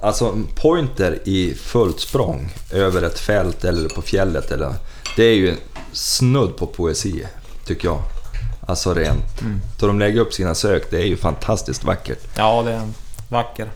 Alltså 0.00 0.38
pointer 0.54 1.18
i 1.24 1.54
fullt 1.54 2.00
språng 2.00 2.52
över 2.72 3.02
ett 3.02 3.18
fält 3.18 3.64
eller 3.64 3.88
på 3.88 4.02
fjället. 4.02 4.50
Eller, 4.50 4.74
det 5.16 5.24
är 5.24 5.34
ju 5.34 5.56
snudd 5.92 6.56
på 6.56 6.66
poesi, 6.66 7.26
tycker 7.66 7.88
jag. 7.88 8.02
Alltså 8.66 8.94
rent. 8.94 9.40
Mm. 9.40 9.60
Då 9.78 9.86
de 9.86 9.98
lägger 9.98 10.20
upp 10.20 10.32
sina 10.32 10.54
sök, 10.54 10.90
det 10.90 10.96
är 10.96 11.06
ju 11.06 11.16
fantastiskt 11.16 11.84
vackert. 11.84 12.20
Ja, 12.36 12.62
det 12.62 12.72
är 12.72 12.76
en 12.76 12.94
vacker. 13.28 13.70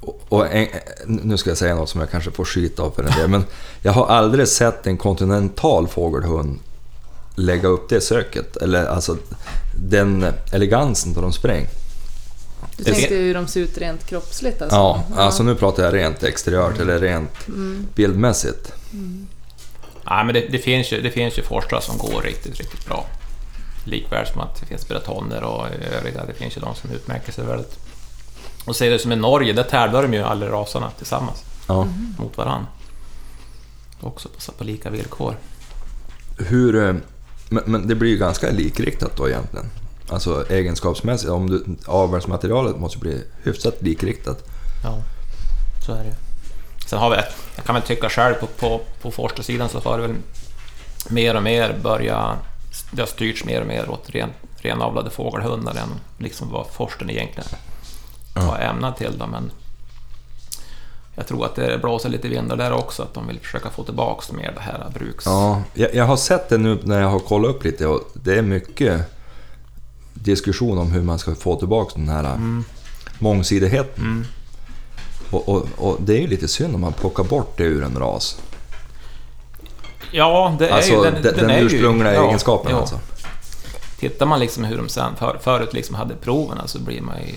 Och, 0.00 0.20
och 0.28 0.54
en, 0.54 0.68
nu 1.06 1.36
ska 1.36 1.50
jag 1.50 1.58
säga 1.58 1.74
något 1.74 1.88
som 1.88 2.00
jag 2.00 2.10
kanske 2.10 2.30
får 2.30 2.44
skit 2.44 2.78
av 2.78 2.90
för 2.90 3.02
en 3.02 3.18
del, 3.18 3.28
men 3.28 3.44
jag 3.82 3.92
har 3.92 4.06
aldrig 4.06 4.48
sett 4.48 4.86
en 4.86 4.98
kontinental 4.98 5.88
fågelhund 5.88 6.58
lägga 7.34 7.68
upp 7.68 7.88
det 7.88 8.00
söket. 8.00 8.56
Eller 8.56 8.86
alltså 8.86 9.16
den 9.74 10.26
elegansen 10.52 11.12
då 11.12 11.20
de 11.20 11.32
spräng. 11.32 11.66
Du 12.84 12.90
Det- 12.90 12.96
tänkte 12.96 13.14
hur 13.14 13.34
de 13.34 13.46
ser 13.46 13.60
ut 13.60 13.78
rent 13.78 14.06
kroppsligt 14.06 14.62
alltså? 14.62 14.76
Ja, 14.76 15.04
alltså 15.16 15.42
nu 15.42 15.54
pratar 15.54 15.82
jag 15.84 15.94
rent 15.94 16.22
exteriört 16.22 16.78
eller 16.80 16.98
rent 16.98 17.48
Mm. 17.48 17.86
bildmässigt. 17.94 18.72
Nej, 20.10 20.24
men 20.24 20.34
det, 20.34 20.40
det, 20.50 20.58
finns 20.58 20.92
ju, 20.92 21.00
det 21.00 21.10
finns 21.10 21.38
ju 21.38 21.42
forskare 21.42 21.80
som 21.82 21.98
går 21.98 22.22
riktigt, 22.22 22.58
riktigt 22.60 22.86
bra. 22.86 23.06
Likväl 23.84 24.26
som 24.26 24.40
att 24.40 24.60
det 24.60 24.66
finns 24.66 24.88
bretoner 24.88 25.42
och 25.44 25.66
övriga. 25.98 26.24
Det 26.26 26.34
finns 26.34 26.56
ju 26.56 26.60
de 26.60 26.74
som 26.74 26.90
utmärker 26.90 27.32
sig 27.32 27.44
väldigt. 27.44 27.78
Och 28.64 28.76
ser 28.76 28.90
det 28.90 28.98
som 28.98 29.12
i 29.12 29.16
Norge, 29.16 29.52
där 29.52 29.62
tävlar 29.62 30.02
de 30.02 30.14
ju 30.14 30.22
alla 30.22 30.46
raserna 30.46 30.90
tillsammans 30.90 31.42
Ja. 31.68 31.86
mot 32.18 32.36
varann. 32.36 32.66
Också 34.00 34.28
på, 34.28 34.52
på 34.52 34.64
lika 34.64 34.90
villkor. 34.90 35.36
Hur, 36.38 36.76
eh, 36.88 36.94
men, 37.48 37.62
men 37.66 37.88
det 37.88 37.94
blir 37.94 38.10
ju 38.10 38.16
ganska 38.18 38.50
likriktat 38.50 39.16
då 39.16 39.28
egentligen. 39.28 39.70
Alltså 40.12 40.44
egenskapsmässigt, 40.50 41.30
om 41.30 41.50
du, 41.50 41.64
avelsmaterialet 41.86 42.76
måste 42.76 42.98
bli 42.98 43.24
hyfsat 43.42 43.82
likriktat. 43.82 44.44
Ja, 44.84 45.02
så 45.86 45.92
är 45.92 46.04
det. 46.04 46.14
Sen 46.86 46.98
har 46.98 47.10
vi, 47.10 47.16
jag 47.56 47.64
kan 47.64 47.74
väl 47.74 47.82
tycka 47.82 48.08
själv 48.08 48.34
på, 48.34 48.46
på, 48.46 48.80
på 49.02 49.10
forskarsidan 49.10 49.68
så 49.68 49.78
har 49.78 49.98
det 49.98 50.06
väl 50.06 50.16
mer 51.08 51.36
och 51.36 51.42
mer 51.42 51.78
börjat, 51.82 52.38
det 52.90 53.02
har 53.02 53.06
styrts 53.06 53.44
mer 53.44 53.60
och 53.60 53.66
mer 53.66 53.90
åt 53.90 54.10
ren, 54.10 54.30
renavlade 54.56 55.10
fågelhundar 55.10 55.72
än 55.72 56.00
liksom 56.18 56.50
vad 56.50 56.66
forskaren 56.66 57.10
egentligen 57.10 57.48
var 58.34 58.58
ämnad 58.58 58.96
till. 58.96 59.18
Då, 59.18 59.26
men 59.26 59.50
jag 61.14 61.26
tror 61.26 61.44
att 61.44 61.54
det 61.54 61.78
blåser 61.82 62.08
lite 62.08 62.28
vindar 62.28 62.56
där 62.56 62.72
också, 62.72 63.02
att 63.02 63.14
de 63.14 63.26
vill 63.26 63.40
försöka 63.40 63.70
få 63.70 63.84
tillbaks 63.84 64.32
mer 64.32 64.52
det 64.54 64.60
här 64.60 64.90
bruks... 64.94 65.26
Ja, 65.26 65.62
jag, 65.74 65.94
jag 65.94 66.04
har 66.04 66.16
sett 66.16 66.48
det 66.48 66.58
nu 66.58 66.78
när 66.82 67.00
jag 67.00 67.08
har 67.08 67.18
kollat 67.18 67.50
upp 67.50 67.64
lite 67.64 67.86
och 67.86 68.00
det 68.14 68.38
är 68.38 68.42
mycket 68.42 69.11
diskussion 70.22 70.78
om 70.78 70.92
hur 70.92 71.02
man 71.02 71.18
ska 71.18 71.34
få 71.34 71.56
tillbaka 71.56 71.92
den 71.96 72.08
här 72.08 72.24
Mm, 72.34 72.64
mångsidigheten. 73.18 74.04
mm. 74.04 74.24
Och, 75.30 75.48
och, 75.48 75.66
och 75.76 75.96
det 76.00 76.16
är 76.16 76.20
ju 76.20 76.26
lite 76.26 76.48
synd 76.48 76.74
om 76.74 76.80
man 76.80 76.92
plockar 76.92 77.24
bort 77.24 77.54
det 77.56 77.64
ur 77.64 77.82
en 77.84 77.96
ras. 77.98 78.38
Ja, 80.12 80.56
det 80.58 80.68
är 80.68 80.72
Alltså 80.72 80.92
ju... 80.92 81.02
den, 81.02 81.22
den, 81.22 81.50
är 81.50 81.58
ju- 81.58 81.64
ursprungliga 81.66 82.14
ja, 82.14 82.26
egenskapen 82.26 82.70
ja. 82.72 82.80
alltså. 82.80 83.00
Tittar 83.98 84.26
man 84.26 84.40
liksom 84.40 84.64
hur 84.64 84.76
de 84.76 84.88
sen 84.88 85.16
för, 85.16 85.38
förut 85.42 85.72
liksom 85.72 85.94
hade 85.94 86.14
proverna 86.14 86.66
så 86.66 86.78
blir 86.78 87.00
man 87.00 87.18
ju... 87.18 87.34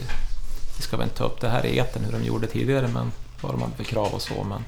Vi 0.78 0.82
ska 0.82 0.98
väl 0.98 1.04
inte 1.04 1.18
ta 1.18 1.24
upp 1.24 1.42
det 1.42 1.50
här 1.50 1.66
i 1.66 1.80
etern 1.80 2.04
hur 2.06 2.12
de 2.12 2.24
gjorde 2.26 2.48
tidigare, 2.48 2.88
men 2.94 3.12
vad 3.42 3.52
de 3.54 3.62
hade 3.62 3.76
för 3.76 3.84
krav 3.84 4.14
och 4.14 4.22
så. 4.22 4.44
Men 4.50 4.60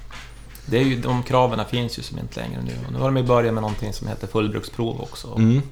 det 0.66 0.78
är 0.78 0.82
ju, 0.82 1.00
de 1.00 1.22
kraven 1.22 1.60
finns 1.70 1.98
ju 1.98 2.02
som 2.02 2.18
inte 2.18 2.40
längre 2.40 2.62
nu. 2.62 2.72
Och 2.86 2.92
nu 2.92 2.98
har 2.98 3.04
de 3.04 3.16
ju 3.16 3.22
börjat 3.22 3.54
med 3.54 3.62
någonting 3.62 3.92
som 3.92 4.08
heter 4.08 4.26
fullbruksprov 4.26 5.00
också. 5.00 5.28
Mm. 5.36 5.62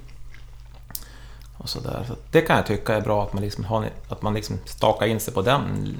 Och 1.67 1.71
så 1.71 1.79
där. 1.79 2.05
Så 2.07 2.13
det 2.31 2.41
kan 2.41 2.55
jag 2.55 2.65
tycka 2.65 2.95
är 2.95 3.01
bra 3.01 3.23
att 3.23 3.33
man, 3.33 3.43
liksom 3.43 3.63
har, 3.63 3.89
att 4.09 4.21
man 4.21 4.33
liksom 4.33 4.59
stakar 4.65 5.05
in 5.05 5.19
sig 5.19 5.33
på 5.33 5.41
den 5.41 5.97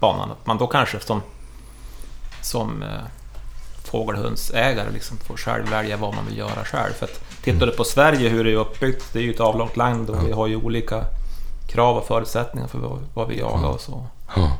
banan. 0.00 0.30
Att 0.30 0.46
man 0.46 0.58
då 0.58 0.66
kanske 0.66 1.00
som, 1.00 1.22
som 2.42 2.82
eh, 2.82 2.88
fågelhundsägare 3.84 4.90
liksom 4.92 5.16
får 5.16 5.36
själv 5.36 5.68
välja 5.68 5.96
vad 5.96 6.14
man 6.14 6.26
vill 6.26 6.38
göra 6.38 6.64
själv. 6.64 6.92
För 6.92 7.06
att 7.06 7.42
Tittar 7.42 7.66
du 7.66 7.72
på 7.72 7.84
Sverige, 7.84 8.28
hur 8.28 8.44
det 8.44 8.52
är 8.52 8.56
uppbyggt, 8.56 9.12
det 9.12 9.18
är 9.18 9.22
ju 9.22 9.30
ett 9.30 9.40
avlångt 9.40 9.76
land 9.76 10.10
och 10.10 10.28
vi 10.28 10.32
har 10.32 10.46
ju 10.46 10.56
olika 10.56 11.04
krav 11.68 11.96
och 11.96 12.06
förutsättningar 12.06 12.68
för 12.68 12.78
vad, 12.78 12.98
vad 13.14 13.28
vi 13.28 13.38
jagar 13.38 13.68
och 13.68 13.80
så. 13.80 14.06
Ja. 14.36 14.56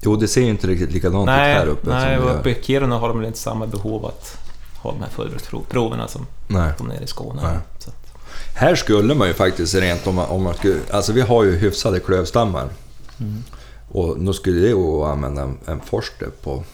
Jo, 0.00 0.16
det 0.16 0.28
ser 0.28 0.42
ju 0.42 0.50
inte 0.50 0.66
riktigt 0.66 0.92
likadant 0.92 1.22
ut 1.22 1.26
Nej, 1.26 1.54
här 1.54 1.66
uppe 1.66 1.90
nej 1.90 2.18
och 2.18 2.36
uppe 2.36 2.50
i 2.50 2.62
Kiruna 2.62 2.98
har 2.98 3.08
de 3.08 3.18
väl 3.18 3.26
inte 3.26 3.38
samma 3.38 3.66
behov 3.66 4.06
att 4.06 4.38
ha 4.76 4.92
de 4.92 5.00
här 5.00 5.10
fullbruksproverna 5.10 6.08
som 6.08 6.26
Nej. 6.46 6.72
de 6.78 6.86
nere 6.86 7.04
i 7.04 7.06
Skåne. 7.06 7.42
Nej. 7.42 7.58
Här 8.54 8.74
skulle 8.74 9.14
man 9.14 9.28
ju 9.28 9.34
faktiskt 9.34 9.74
rent 9.74 10.06
om 10.06 10.14
man, 10.14 10.26
om 10.28 10.42
man 10.42 10.54
skulle... 10.54 10.76
Alltså 10.90 11.12
vi 11.12 11.20
har 11.20 11.44
ju 11.44 11.56
hyfsade 11.56 12.00
klövstammar. 12.00 12.68
Mm. 13.20 13.42
Och 13.88 14.18
nu 14.20 14.32
skulle 14.32 14.66
det 14.66 14.72
gå 14.72 15.04
att 15.04 15.12
använda 15.12 15.42
en, 15.42 15.58
en 15.66 15.80
forster 15.80 16.28
på... 16.42 16.64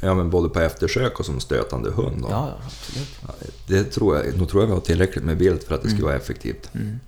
Ja, 0.00 0.14
men 0.14 0.30
både 0.30 0.48
på 0.48 0.60
eftersök 0.60 1.20
och 1.20 1.26
som 1.26 1.40
stötande 1.40 1.90
hund. 1.90 2.16
då. 2.22 2.28
ja. 2.30 2.48
Det 3.66 3.84
tror 3.84 4.16
jag, 4.16 4.36
nu 4.38 4.46
tror 4.46 4.62
jag 4.62 4.66
vi 4.66 4.72
har 4.74 4.80
tillräckligt 4.80 5.24
med 5.24 5.38
vilt 5.38 5.64
för 5.64 5.74
att 5.74 5.82
det 5.82 5.88
skulle 5.88 6.04
vara 6.04 6.16
effektivt. 6.16 6.70
Mm. 6.74 7.00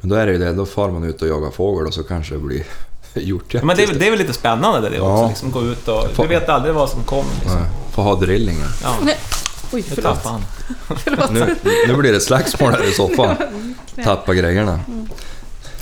Men 0.00 0.10
då 0.10 0.16
är 0.16 0.26
det 0.26 0.32
ju 0.32 0.38
det, 0.38 0.52
då 0.52 0.66
far 0.66 0.90
man 0.90 1.04
ut 1.04 1.22
och 1.22 1.28
jagar 1.28 1.50
fågel 1.50 1.86
och 1.86 1.94
så 1.94 2.02
kanske 2.02 2.34
det 2.34 2.40
blir 2.40 2.64
hjortjakt. 3.14 3.54
Ja, 3.62 3.64
men 3.66 3.76
det, 3.76 3.82
är 3.82 3.86
väl- 3.86 3.98
det 3.98 4.06
är 4.06 4.10
väl 4.10 4.18
lite 4.18 4.32
spännande 4.32 4.90
det 4.90 4.96
Ja. 4.96 5.12
också, 5.14 5.28
liksom 5.28 5.50
gå 5.50 5.62
ut 5.72 5.88
och... 5.88 6.08
Få- 6.12 6.22
Vi 6.22 6.28
vet 6.28 6.48
aldrig 6.48 6.74
vad 6.74 6.88
som 6.90 7.02
kommer. 7.04 7.30
Liksom. 7.40 7.60
Få 7.90 8.02
ha 8.02 8.14
drillingen. 8.20 8.68
Ja, 8.82 8.94
Oj, 9.72 9.84
nu 9.88 9.94
förlåt. 9.94 10.24
han. 10.24 10.42
Nu, 11.32 11.56
nu 11.86 11.96
blir 11.96 12.12
det 12.12 12.20
slagsmål 12.20 12.72
här 12.72 12.88
i 12.88 12.92
soffan. 12.92 13.36
Tappa 14.04 14.34
grejerna. 14.34 14.80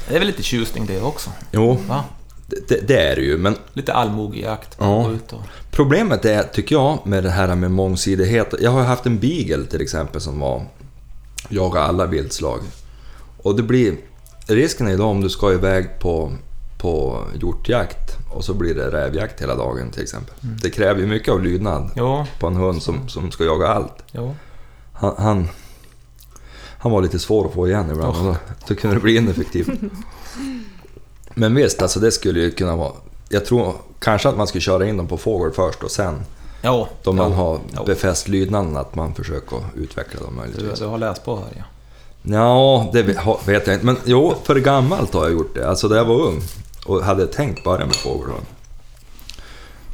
Det 0.08 0.14
är 0.14 0.18
väl 0.18 0.26
lite 0.26 0.42
tjusning 0.42 0.86
det 0.86 1.00
också. 1.00 1.30
Jo, 1.52 1.78
Va? 1.88 2.04
det, 2.46 2.88
det 2.88 3.02
är 3.02 3.16
det 3.16 3.22
ju, 3.22 3.38
men 3.38 3.56
Lite 3.72 3.92
allmogejakt. 3.92 4.76
Ja. 4.78 4.96
Och... 4.96 5.12
Problemet 5.70 6.24
är, 6.24 6.42
tycker 6.42 6.74
jag, 6.74 6.98
med 7.06 7.22
det 7.22 7.30
här 7.30 7.54
med 7.54 7.70
mångsidighet. 7.70 8.54
Jag 8.60 8.70
har 8.70 8.82
haft 8.82 9.06
en 9.06 9.18
beagle 9.18 9.66
till 9.66 9.80
exempel 9.80 10.20
som 10.20 10.40
var 10.40 10.66
jaga 11.48 11.80
alla 11.80 12.06
viltslag. 12.06 12.60
Och 13.42 13.56
det 13.56 13.62
blir... 13.62 13.96
Risken 14.46 14.88
är 14.88 14.92
idag 14.92 15.08
om 15.08 15.20
du 15.20 15.30
ska 15.30 15.52
iväg 15.52 15.98
på, 16.00 16.32
på 16.78 17.24
hjortjakt 17.40 18.19
och 18.30 18.44
så 18.44 18.54
blir 18.54 18.74
det 18.74 18.90
rävjakt 18.90 19.42
hela 19.42 19.54
dagen 19.54 19.90
till 19.90 20.02
exempel. 20.02 20.34
Det 20.62 20.70
kräver 20.70 21.00
ju 21.00 21.06
mycket 21.06 21.32
av 21.32 21.42
lydnad 21.42 21.90
Jo, 21.96 22.26
på 22.40 22.46
en 22.46 22.56
hund 22.56 22.82
som, 22.82 23.08
som 23.08 23.30
ska 23.30 23.44
jaga 23.44 23.68
allt. 23.68 23.94
jo. 24.12 24.34
Han, 24.92 25.14
han, 25.18 25.48
han 26.78 26.92
var 26.92 27.02
lite 27.02 27.18
svår 27.18 27.46
att 27.46 27.52
få 27.54 27.68
igen 27.68 27.90
ibland 27.90 28.28
och 28.28 28.36
då, 28.68 28.74
kunde 28.74 28.96
det 28.96 29.00
bli 29.02 29.16
ineffektivt. 29.16 29.68
Men 31.34 31.54
visst, 31.54 31.82
alltså 31.82 32.00
det 32.00 32.12
skulle 32.12 32.40
ju 32.40 32.50
kunna 32.50 32.76
vara... 32.76 32.92
Jag 33.28 33.44
tror 33.44 33.74
kanske 33.98 34.28
att 34.28 34.36
man 34.36 34.46
skulle 34.46 34.62
köra 34.62 34.86
in 34.88 34.96
dem 34.96 35.06
på 35.06 35.16
fågel 35.18 35.52
först 35.52 35.82
och 35.82 35.90
sen 35.90 36.20
Jo. 36.62 36.86
då 37.02 37.12
man 37.12 37.30
jo. 37.30 37.36
har 37.36 37.84
befäst 37.86 38.28
lydnaden 38.28 38.76
att 38.76 38.94
man 38.94 39.14
försöker 39.14 39.58
utveckla 39.76 40.20
dem 40.20 40.30
Du, 40.34 40.36
möjligtvis. 40.40 40.78
du 40.78 40.86
har 40.86 40.98
läst 40.98 41.24
på 41.24 41.36
här 41.36 41.44
ja. 41.56 41.62
Ja, 42.22 42.90
det 42.92 43.02
vet 43.46 43.66
jag 43.66 43.74
inte. 43.74 43.86
Men 43.86 43.96
jo, 44.04 44.34
för 44.44 44.54
gammalt 44.56 45.14
har 45.14 45.22
jag 45.22 45.32
gjort 45.32 45.54
det. 45.54 45.68
Alltså 45.68 45.88
när 45.88 45.96
jag 45.96 46.04
var 46.04 46.20
ung 46.20 46.40
och 46.86 47.02
hade 47.04 47.26
tänkt 47.26 47.64
börja 47.64 47.86
med 47.86 47.94
fågelhund. 47.96 48.46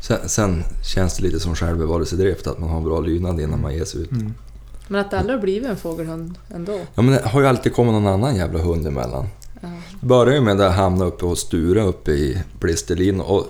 Sen, 0.00 0.28
sen 0.28 0.64
känns 0.94 1.16
det 1.16 1.22
lite 1.22 1.40
som 1.40 1.54
självbevarelsedrift 1.54 2.46
att 2.46 2.58
man 2.58 2.70
har 2.70 2.80
bra 2.80 3.00
lydnad 3.00 3.40
innan 3.40 3.60
man 3.60 3.74
ger 3.74 3.84
sig 3.84 4.00
ut. 4.00 4.10
Mm. 4.10 4.34
Men 4.88 5.00
att 5.00 5.10
det 5.10 5.18
aldrig 5.18 5.36
har 5.38 5.42
blivit 5.42 5.68
en 5.68 5.76
fågelhund 5.76 6.34
ändå. 6.54 6.80
Ja 6.94 7.02
men 7.02 7.14
det 7.14 7.22
har 7.24 7.40
ju 7.40 7.46
alltid 7.46 7.74
kommit 7.74 7.92
någon 7.92 8.06
annan 8.06 8.36
jävla 8.36 8.58
hund 8.58 8.86
emellan. 8.86 9.26
Ja. 9.60 9.68
Det 10.00 10.06
började 10.06 10.34
ju 10.34 10.40
med 10.40 10.54
att 10.54 10.60
jag 10.60 10.70
hamnade 10.70 11.10
uppe 11.10 11.26
hos 11.26 11.40
Sture 11.40 11.82
uppe 11.82 12.10
i 12.10 12.42
Blisterlin 12.60 13.20
och 13.20 13.46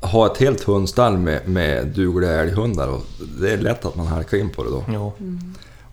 ha 0.00 0.32
ett 0.32 0.38
helt 0.38 0.62
hundstall 0.62 1.18
med, 1.18 1.48
med 1.48 1.86
dugliga 1.86 2.30
älghundar 2.32 2.88
och 2.88 3.02
det 3.40 3.52
är 3.52 3.58
lätt 3.58 3.84
att 3.84 3.96
man 3.96 4.06
halkar 4.06 4.38
in 4.38 4.50
på 4.50 4.64
det 4.64 4.70
då. 4.70 4.84
Jo. 4.88 5.12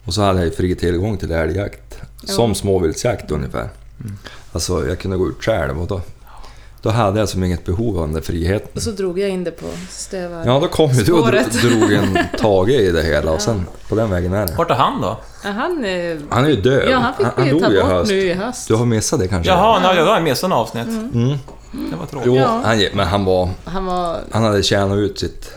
Och 0.06 0.14
så 0.14 0.22
hade 0.22 0.40
jag 0.40 0.46
ju 0.46 0.52
fri 0.52 0.76
tillgång 0.76 1.18
till 1.18 1.32
älgjakt, 1.32 2.00
Ja. 2.22 2.34
som 2.34 2.56
småviltsjakt 2.56 3.32
ungefär. 3.32 3.70
Alltså 4.52 4.88
jag 4.88 5.00
kunde 5.00 5.18
gå 5.18 5.28
ut 5.30 5.44
själv 5.44 5.82
och 5.82 5.88
då, 5.88 6.02
då 6.88 6.94
hade 6.94 7.20
jag 7.20 7.30
som 7.30 7.44
inget 7.44 7.66
behov 7.66 7.98
av 7.98 8.02
den 8.06 8.14
där 8.14 8.22
friheten. 8.22 8.70
Och 8.76 8.82
så 8.82 8.92
drog 8.92 9.20
jag 9.20 9.30
in 9.30 9.44
det 9.44 9.52
på 9.52 9.66
stövar. 9.90 10.44
Ja, 10.46 10.60
då 10.60 10.68
kom 10.68 10.92
ju 10.92 11.04
du 11.04 11.12
och 11.14 11.32
drog 11.62 11.94
en 11.94 12.18
Tage 12.40 12.70
i 12.70 12.92
det 12.92 13.04
hela 13.04 13.32
och 13.32 13.42
sen 13.42 13.66
på 13.90 13.96
den 13.96 14.10
vägen 14.10 14.34
är 14.34 14.48
det. 14.48 14.54
Vart 14.58 14.72
är 14.72 14.76
han 14.76 15.02
då? 15.02 15.18
Ja, 15.44 15.50
han, 15.52 15.86
är- 15.86 16.22
Han 16.30 16.46
är 16.46 16.50
ju 16.50 16.56
död. 16.62 16.90
ja, 16.92 16.98
han 16.98 17.14
fick 17.14 17.46
vi 17.46 17.50
dog 17.52 17.62
ta 17.62 17.70
bort 17.70 17.84
höst. 17.84 18.12
nu 18.12 18.18
i 18.18 18.34
höst. 18.34 18.68
Du 18.68 18.76
har 18.76 18.86
missat 18.86 19.20
det 19.20 19.28
kanske? 19.28 19.52
Jaha, 19.52 19.80
nej, 19.80 19.98
jag 19.98 20.06
har 20.06 20.22
missat 20.22 20.44
en 20.44 20.52
avsnitt. 20.52 20.88
Mm. 20.88 21.38
Det 21.92 21.96
var 22.00 22.06
tråkigt. 22.06 22.28
Jo, 22.28 22.36
Ja. 22.36 22.62
han, 22.64 22.80
men 22.94 23.08
han 23.08 23.26
var... 23.26 23.50
Han 23.66 23.86
var... 23.86 24.18
Han 24.32 24.44
hade 24.44 24.64
tjänat 24.64 24.98
ut 24.98 25.20
sitt... 25.20 25.52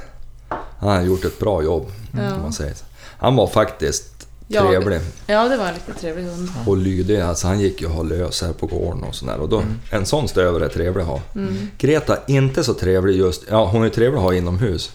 Han 0.79 0.89
hade 0.89 1.05
gjort 1.05 1.25
ett 1.25 1.39
bra 1.39 1.63
jobb, 1.63 1.87
Ja. 2.13 2.19
kan 2.31 2.43
man 2.43 2.53
säga. 2.53 2.73
Han 3.19 3.37
var 3.37 3.47
faktiskt 3.47 4.20
Jag- 4.53 4.67
trevlig 4.69 5.01
Ja, 5.27 5.49
det 5.49 5.57
var 5.57 5.67
en 5.69 5.75
riktigt 5.75 5.99
trevlig 6.01 6.25
hund. 6.25 6.49
och 6.67 6.77
lydig. 6.77 7.21
Alltså 7.21 7.47
han 7.47 7.61
gick 7.61 7.81
ju 7.81 7.87
att 7.87 7.93
ha 7.95 8.03
lös 8.03 8.43
här 8.43 8.53
på 8.53 8.67
gården 8.67 9.03
och 9.05 9.15
sådär. 9.15 9.39
Och 9.41 9.49
då, 9.49 9.63
En 9.91 10.07
sån 10.07 10.29
stövare 10.29 10.65
är 10.65 10.69
trevlig 10.69 11.03
att 11.03 11.09
ha. 11.09 11.21
Mm. 11.35 11.71
Greta, 11.79 12.19
inte 12.27 12.65
så 12.65 12.75
trevlig 12.75 13.17
just... 13.17 13.43
Ja, 13.51 13.67
hon 13.67 13.85
är 13.85 13.89
trevlig 13.89 14.19
att 14.19 14.25
ha 14.25 14.35
inomhus. 14.35 14.91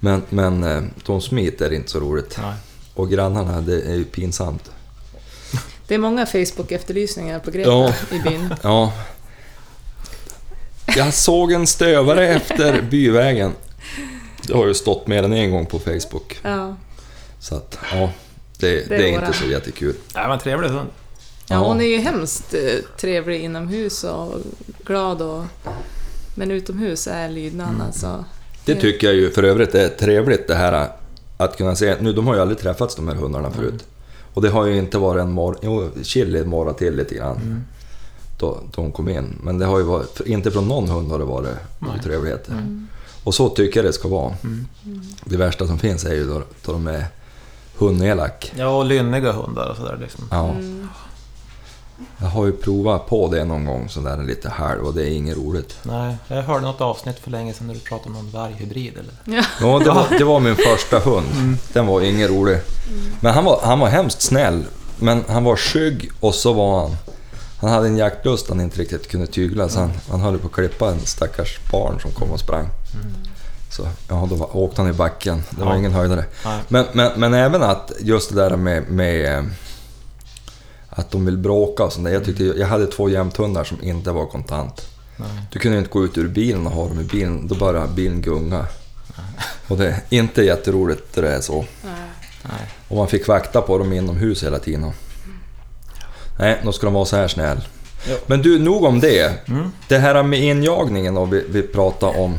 Men, 0.00 0.22
men 0.28 0.64
eh, 0.64 0.82
Tom 1.04 1.20
Smith 1.20 1.62
är 1.62 1.72
inte 1.72 1.90
så 1.90 2.00
roligt. 2.00 2.38
Nej. 2.42 2.54
Och 2.94 3.10
grannarna, 3.10 3.60
det 3.60 3.80
är 3.82 3.94
ju 3.94 4.04
pinsamt. 4.04 4.70
Det 5.88 5.94
är 5.94 5.98
många 5.98 6.26
Facebook-efterlysningar 6.26 7.38
på 7.38 7.50
Greta 7.50 7.70
Ja. 7.70 7.92
i 8.10 8.18
byn. 8.18 8.54
Ja. 8.62 8.92
Jag 10.96 11.14
såg 11.14 11.52
en 11.52 11.66
stövare 11.66 12.28
efter 12.28 12.82
byvägen. 12.82 13.52
Det 14.46 14.52
har 14.54 14.66
ju 14.66 14.74
stått 14.74 15.06
mer 15.06 15.22
än 15.22 15.32
en 15.32 15.50
gång 15.50 15.66
på 15.66 15.78
Facebook. 15.78 16.38
Ja. 16.42 16.76
Så 17.40 17.54
att, 17.54 17.78
ja. 17.92 18.10
Det, 18.60 18.88
det, 18.88 18.94
är 18.94 19.00
är 19.00 19.06
inte 19.06 19.32
så 19.32 19.44
jättekul. 19.44 19.94
Det 20.12 20.26
var 20.26 20.34
en 20.34 20.38
trevlig 20.38 20.68
hund. 20.68 20.88
ja, 21.48 21.56
hon 21.56 21.80
är 21.80 21.84
ju 21.84 21.98
hemskt 21.98 22.54
eh, 22.54 22.60
trevlig 23.00 23.40
inomhus 23.40 24.04
och 24.04 24.40
glad 24.84 25.22
och... 25.22 25.44
Men 26.34 26.50
utomhus 26.50 27.06
är 27.06 27.28
lydnaden 27.28 27.82
alltså... 27.86 28.24
Det 28.64 28.74
tycker 28.74 29.06
jag 29.06 29.16
ju 29.16 29.30
för 29.30 29.42
övrigt 29.42 29.74
är 29.74 29.88
trevligt 29.88 30.48
det 30.48 30.54
här 30.54 30.88
att 31.36 31.56
kunna 31.56 31.76
se. 31.76 31.96
Nu, 32.00 32.12
de 32.12 32.26
har 32.26 32.34
ju 32.34 32.40
aldrig 32.40 32.58
träffats 32.58 32.94
de 32.94 33.08
här 33.08 33.14
hundarna 33.14 33.50
förut. 33.50 33.84
Och 34.34 34.42
det 34.42 34.48
har 34.48 34.66
ju 34.66 34.78
inte 34.78 34.98
varit 34.98 35.22
en 35.22 35.32
morr... 35.32 35.58
Jo, 35.62 35.90
Chili 36.02 36.44
morrade 36.44 36.78
till 36.78 36.96
lite 36.96 37.14
grann. 37.14 37.64
Då, 38.38 38.60
då 38.72 38.82
hon 38.82 38.92
kom 38.92 39.08
in. 39.08 39.38
Men 39.42 39.58
det 39.58 39.66
har 39.66 39.78
ju 39.78 39.84
varit... 39.84 40.20
Inte 40.20 40.50
från 40.50 40.68
någon 40.68 40.88
hund 40.88 41.10
har 41.10 41.18
det 41.18 41.24
varit 41.24 41.56
otrevligheter. 41.98 42.54
Och 43.24 43.34
så 43.34 43.48
tycker 43.48 43.78
jag 43.78 43.84
det 43.84 43.92
ska 43.92 44.08
vara. 44.08 44.34
Det 45.24 45.36
värsta 45.36 45.66
som 45.66 45.78
finns 45.78 46.04
är 46.04 46.14
ju 46.14 46.24
då, 46.24 46.42
då 46.64 46.72
de 46.72 46.86
är 46.86 47.06
hundelak. 47.78 48.52
Ja, 48.56 48.68
och 48.68 48.84
lynniga 48.84 49.32
hundar 49.32 49.70
och 49.70 49.76
sådär 49.76 49.98
liksom. 50.00 50.28
Ja. 50.30 50.48
Mm. 50.48 50.88
Jag 52.18 52.26
har 52.26 52.46
ju 52.46 52.52
provat 52.52 53.06
på 53.08 53.28
det 53.28 53.44
någon 53.44 53.64
gång 53.64 53.88
sådär 53.88 54.22
lite 54.22 54.48
halv 54.48 54.82
och 54.82 54.94
det 54.94 55.02
är 55.02 55.10
inget 55.10 55.36
roligt. 55.36 55.78
Nej, 55.82 56.16
jag 56.28 56.42
hörde 56.42 56.60
något 56.60 56.80
avsnitt 56.80 57.18
för 57.18 57.30
länge 57.30 57.54
sedan 57.54 57.66
när 57.66 57.74
du 57.74 57.80
pratade 57.80 58.08
om 58.08 58.14
någon 58.14 58.30
varghybrid 58.30 58.92
eller? 58.98 59.36
Ja. 59.38 59.44
Ja, 59.60 59.78
det 59.78 59.90
var, 59.90 60.18
det 60.18 60.24
var 60.24 60.40
min 60.40 60.56
första 60.56 60.98
hund. 60.98 61.26
Den 61.72 61.86
var 61.86 62.00
ingen 62.00 62.28
rolig. 62.28 62.58
Men 63.20 63.34
han 63.34 63.44
var, 63.44 63.60
han 63.62 63.80
var 63.80 63.88
hemskt 63.88 64.22
snäll. 64.22 64.64
Men 64.98 65.24
han 65.28 65.44
var 65.44 65.56
skygg 65.56 66.10
och 66.20 66.34
så 66.34 66.52
var 66.52 66.80
han... 66.80 66.96
Han 67.60 67.70
hade 67.70 67.86
en 67.86 67.96
jaktlust 67.96 68.48
han 68.48 68.60
inte 68.60 68.80
riktigt 68.80 69.08
kunde 69.08 69.26
tygla 69.26 69.68
så 69.68 69.80
han, 69.80 69.90
han 70.10 70.20
höll 70.20 70.38
på 70.38 70.46
att 70.46 70.52
klippa 70.52 70.90
en 70.90 71.00
stackars 71.00 71.58
barn 71.72 72.00
som 72.00 72.10
kom 72.10 72.30
och 72.30 72.40
sprang. 72.40 72.68
Så 73.76 73.88
ja, 74.08 74.26
då 74.30 74.36
var- 74.36 74.56
åkte 74.56 74.80
han 74.82 74.90
i 74.90 74.94
backen. 74.94 75.42
Det 75.50 75.60
var 75.64 75.72
Ja. 75.72 75.78
ingen 75.78 75.92
höjdare. 75.92 76.24
Nej. 76.44 76.60
Men, 76.68 76.84
men, 76.92 77.12
men 77.16 77.34
även 77.34 77.62
att 77.62 77.92
just 78.00 78.28
det 78.28 78.34
där 78.36 78.56
med, 78.56 78.82
med 78.90 79.38
eh, 79.38 79.44
att 80.88 81.10
de 81.10 81.26
vill 81.26 81.38
bråka 81.38 81.84
och 81.84 81.92
sånt 81.92 82.04
där. 82.06 82.12
Jag, 82.12 82.24
tyckte, 82.24 82.44
jag 82.44 82.66
hade 82.66 82.86
två 82.86 83.08
jämthundar 83.08 83.64
som 83.64 83.82
inte 83.82 84.10
var 84.12 84.26
kontant. 84.26 84.86
Nej. 85.16 85.28
Du 85.50 85.58
kunde 85.58 85.78
inte 85.78 85.90
gå 85.90 86.04
ut 86.04 86.18
ur 86.18 86.28
bilen 86.28 86.66
och 86.66 86.72
ha 86.72 86.88
dem 86.88 87.00
i 87.00 87.04
bilen, 87.04 87.46
då 87.48 87.54
bara 87.54 87.86
bilen 87.86 88.20
gunga. 88.22 88.66
Och 89.68 89.76
det 89.76 89.86
är 89.88 90.00
inte 90.10 90.42
jätteroligt 90.42 91.16
när 91.16 91.22
det 91.22 91.30
är 91.32 91.40
så. 91.40 91.64
Nej. 91.84 91.92
Nej. 92.42 92.68
Och 92.88 92.96
man 92.96 93.08
fick 93.08 93.28
vakta 93.28 93.60
på 93.60 93.78
dem 93.78 93.92
inomhus 93.92 94.42
hela 94.44 94.58
tiden. 94.58 94.90
Nej, 96.38 96.60
då 96.64 96.72
ska 96.72 96.86
de 96.86 96.94
vara 96.94 97.04
så 97.04 97.16
här 97.16 97.28
snäll. 97.28 97.60
Ja. 98.08 98.14
Men 98.26 98.42
du, 98.42 98.58
nog 98.58 98.84
om 98.84 99.00
det. 99.00 99.48
Mm. 99.48 99.72
Det 99.88 99.98
här 99.98 100.22
med 100.22 100.40
injagningen 100.40 101.16
och 101.16 101.32
vi, 101.32 101.44
vi 101.48 101.62
pratar 101.62 102.20
om. 102.20 102.38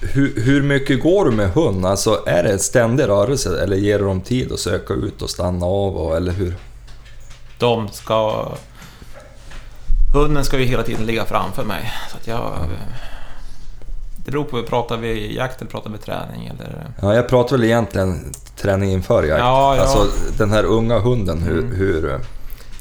Hur, 0.00 0.40
hur 0.40 0.62
mycket 0.62 1.02
går 1.02 1.24
du 1.24 1.30
med 1.30 1.50
hund? 1.50 1.86
Alltså, 1.86 2.22
är 2.26 2.42
det 2.42 2.52
en 2.52 2.58
ständig 2.58 3.08
rörelse 3.08 3.62
eller 3.62 3.76
ger 3.76 3.98
du 3.98 4.04
dem 4.04 4.20
tid 4.20 4.52
att 4.52 4.60
söka 4.60 4.94
ut 4.94 5.22
och 5.22 5.30
stanna 5.30 5.66
av? 5.66 5.96
Och, 5.96 6.16
eller 6.16 6.32
hur? 6.32 6.54
De 7.58 7.88
ska... 7.88 8.48
Hunden 10.14 10.44
ska 10.44 10.58
ju 10.58 10.64
hela 10.64 10.82
tiden 10.82 11.06
ligga 11.06 11.24
framför 11.24 11.64
mig. 11.64 11.92
Så 12.10 12.16
att 12.16 12.26
jag... 12.26 12.52
Det 14.24 14.30
beror 14.30 14.44
på, 14.44 14.62
pratar 14.62 14.96
vi 14.96 15.36
jakt 15.36 15.60
eller 15.60 15.70
pratar 15.70 15.90
vi 15.90 15.98
träning 15.98 16.46
eller... 16.46 16.86
Ja, 17.02 17.14
jag 17.14 17.28
pratar 17.28 17.56
väl 17.56 17.64
egentligen 17.64 18.32
träning 18.56 18.92
inför 18.92 19.22
jakt. 19.22 19.40
Ja, 19.40 19.76
ja. 19.76 19.82
Alltså 19.82 20.06
den 20.38 20.50
här 20.50 20.64
unga 20.64 20.98
hunden, 20.98 21.42
hur... 21.42 21.58
Mm. 21.58 21.76
hur 21.76 22.20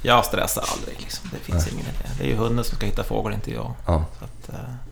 Jag 0.01 0.25
stressar 0.25 0.63
aldrig 0.73 0.97
liksom. 0.99 1.29
Det 1.33 1.51
finns 1.51 1.67
ingen 1.67 1.85
idé. 1.85 2.09
Det 2.17 2.23
är 2.23 2.27
ju 2.27 2.35
hunden 2.35 2.65
som 2.65 2.77
ska 2.77 2.85
hitta 2.85 3.03
fågel, 3.03 3.33
inte 3.33 3.53
jag. 3.53 3.73
ja. 3.85 4.05
Så 4.19 4.25
att, 4.25 4.49
eh, 4.49 4.86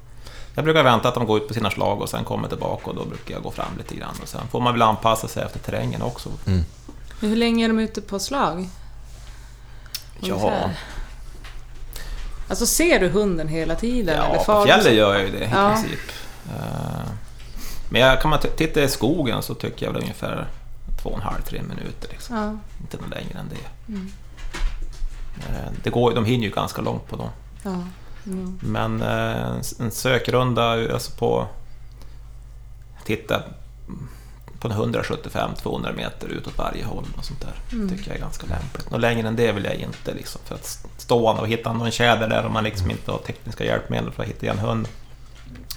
jag 0.56 0.64
brukar 0.64 0.84
vänta 0.84 1.08
att 1.08 1.14
de 1.16 1.26
går 1.26 1.38
ut 1.38 1.48
på 1.48 1.54
sina 1.54 1.72
slag 1.72 2.02
och 2.02 2.10
sen 2.10 2.24
kommer 2.24 2.48
tillbaka 2.48 2.90
och 2.90 2.96
då 2.96 3.06
brukar 3.06 3.34
jag 3.34 3.44
gå 3.44 3.52
fram 3.52 3.78
lite 3.78 3.96
grann. 3.96 4.16
Och 4.22 4.28
sen 4.28 4.48
får 4.52 4.60
man 4.62 4.74
väl 4.74 4.82
anpassa 4.82 5.28
sig 5.28 5.44
efter 5.44 5.60
terrängen 5.60 6.02
också. 6.02 6.30
Mm. 6.48 6.64
Hur 7.20 7.36
länge 7.36 7.66
är 7.66 7.68
de 7.68 7.80
ute 7.80 8.02
på 8.02 8.20
slag? 8.20 8.70
Ja, 10.20 10.34
Ungefär. 10.36 10.78
Alltså 12.50 12.66
ser 12.66 13.00
du 13.00 13.10
hunden 13.10 13.48
hela 13.48 13.76
tiden? 13.76 14.16
eller 14.20 14.34
ja 14.36 14.44
far 14.44 14.60
på 14.60 14.66
fjället 14.66 14.94
gör 14.94 15.14
jag 15.14 15.24
ju 15.26 15.32
det 15.32 15.46
i 15.46 15.50
Ja. 15.54 15.70
princip. 15.74 16.00
Eh, 16.50 17.06
Men 17.90 18.02
jag, 18.02 18.22
kan 18.22 18.30
man 18.30 18.40
titta 18.58 18.82
i 18.84 18.90
skogen 18.90 19.44
så 19.44 19.54
tycker 19.54 19.86
jag 19.86 19.94
väl 19.94 20.02
ungefär 20.02 20.48
två 21.04 21.10
och 21.10 21.16
en 21.18 21.22
halv, 21.22 21.42
tre 21.42 21.62
minuter. 21.62 22.10
Liksom. 22.12 22.36
Ja. 22.36 22.58
Inte 22.82 22.98
något 22.98 23.10
längre 23.10 23.40
än 23.40 23.50
det. 23.50 23.92
Mm. 23.94 24.12
Eh, 25.38 25.72
det 25.84 25.90
går, 25.90 26.16
de 26.16 26.26
hinner 26.26 26.44
ju 26.46 26.52
ganska 26.52 26.82
långt 26.82 27.08
på 27.08 27.16
dem. 27.16 27.30
Ja. 27.64 27.76
Mm. 28.26 28.60
Men 28.64 29.02
eh, 29.02 29.56
en 29.80 29.92
sökrunda 29.92 30.94
alltså 30.94 31.12
på... 31.12 31.48
Titta 33.06 33.42
på 34.60 34.68
en 34.68 34.74
175-200 34.94 35.96
meter 35.96 36.28
utåt 36.28 36.58
varje 36.58 36.86
håll 36.86 37.06
och 37.18 37.26
sånt 37.26 37.42
där. 37.42 37.54
Mm. 37.78 37.90
tycker 37.90 38.08
jag 38.08 38.16
är 38.18 38.22
ganska 38.22 38.48
lämpligt. 38.48 38.88
Och 38.92 39.00
längre 39.00 39.28
än 39.28 39.36
det 39.36 39.52
vill 39.52 39.64
jag 39.64 39.76
inte 39.76 40.14
liksom. 40.14 40.42
För 40.46 40.56
att 40.56 40.86
stå 40.98 41.30
och 41.30 41.48
hitta 41.48 41.74
någon 41.74 41.92
tjäder 41.92 42.30
där 42.30 42.46
om 42.46 42.54
man 42.54 42.64
liksom 42.64 42.92
inte 42.92 43.12
har 43.12 43.18
tekniska 43.18 43.64
hjälpmedel 43.66 44.12
för 44.12 44.24
att 44.24 44.30
hitta 44.30 44.48
en 44.48 44.60
hund. 44.60 44.88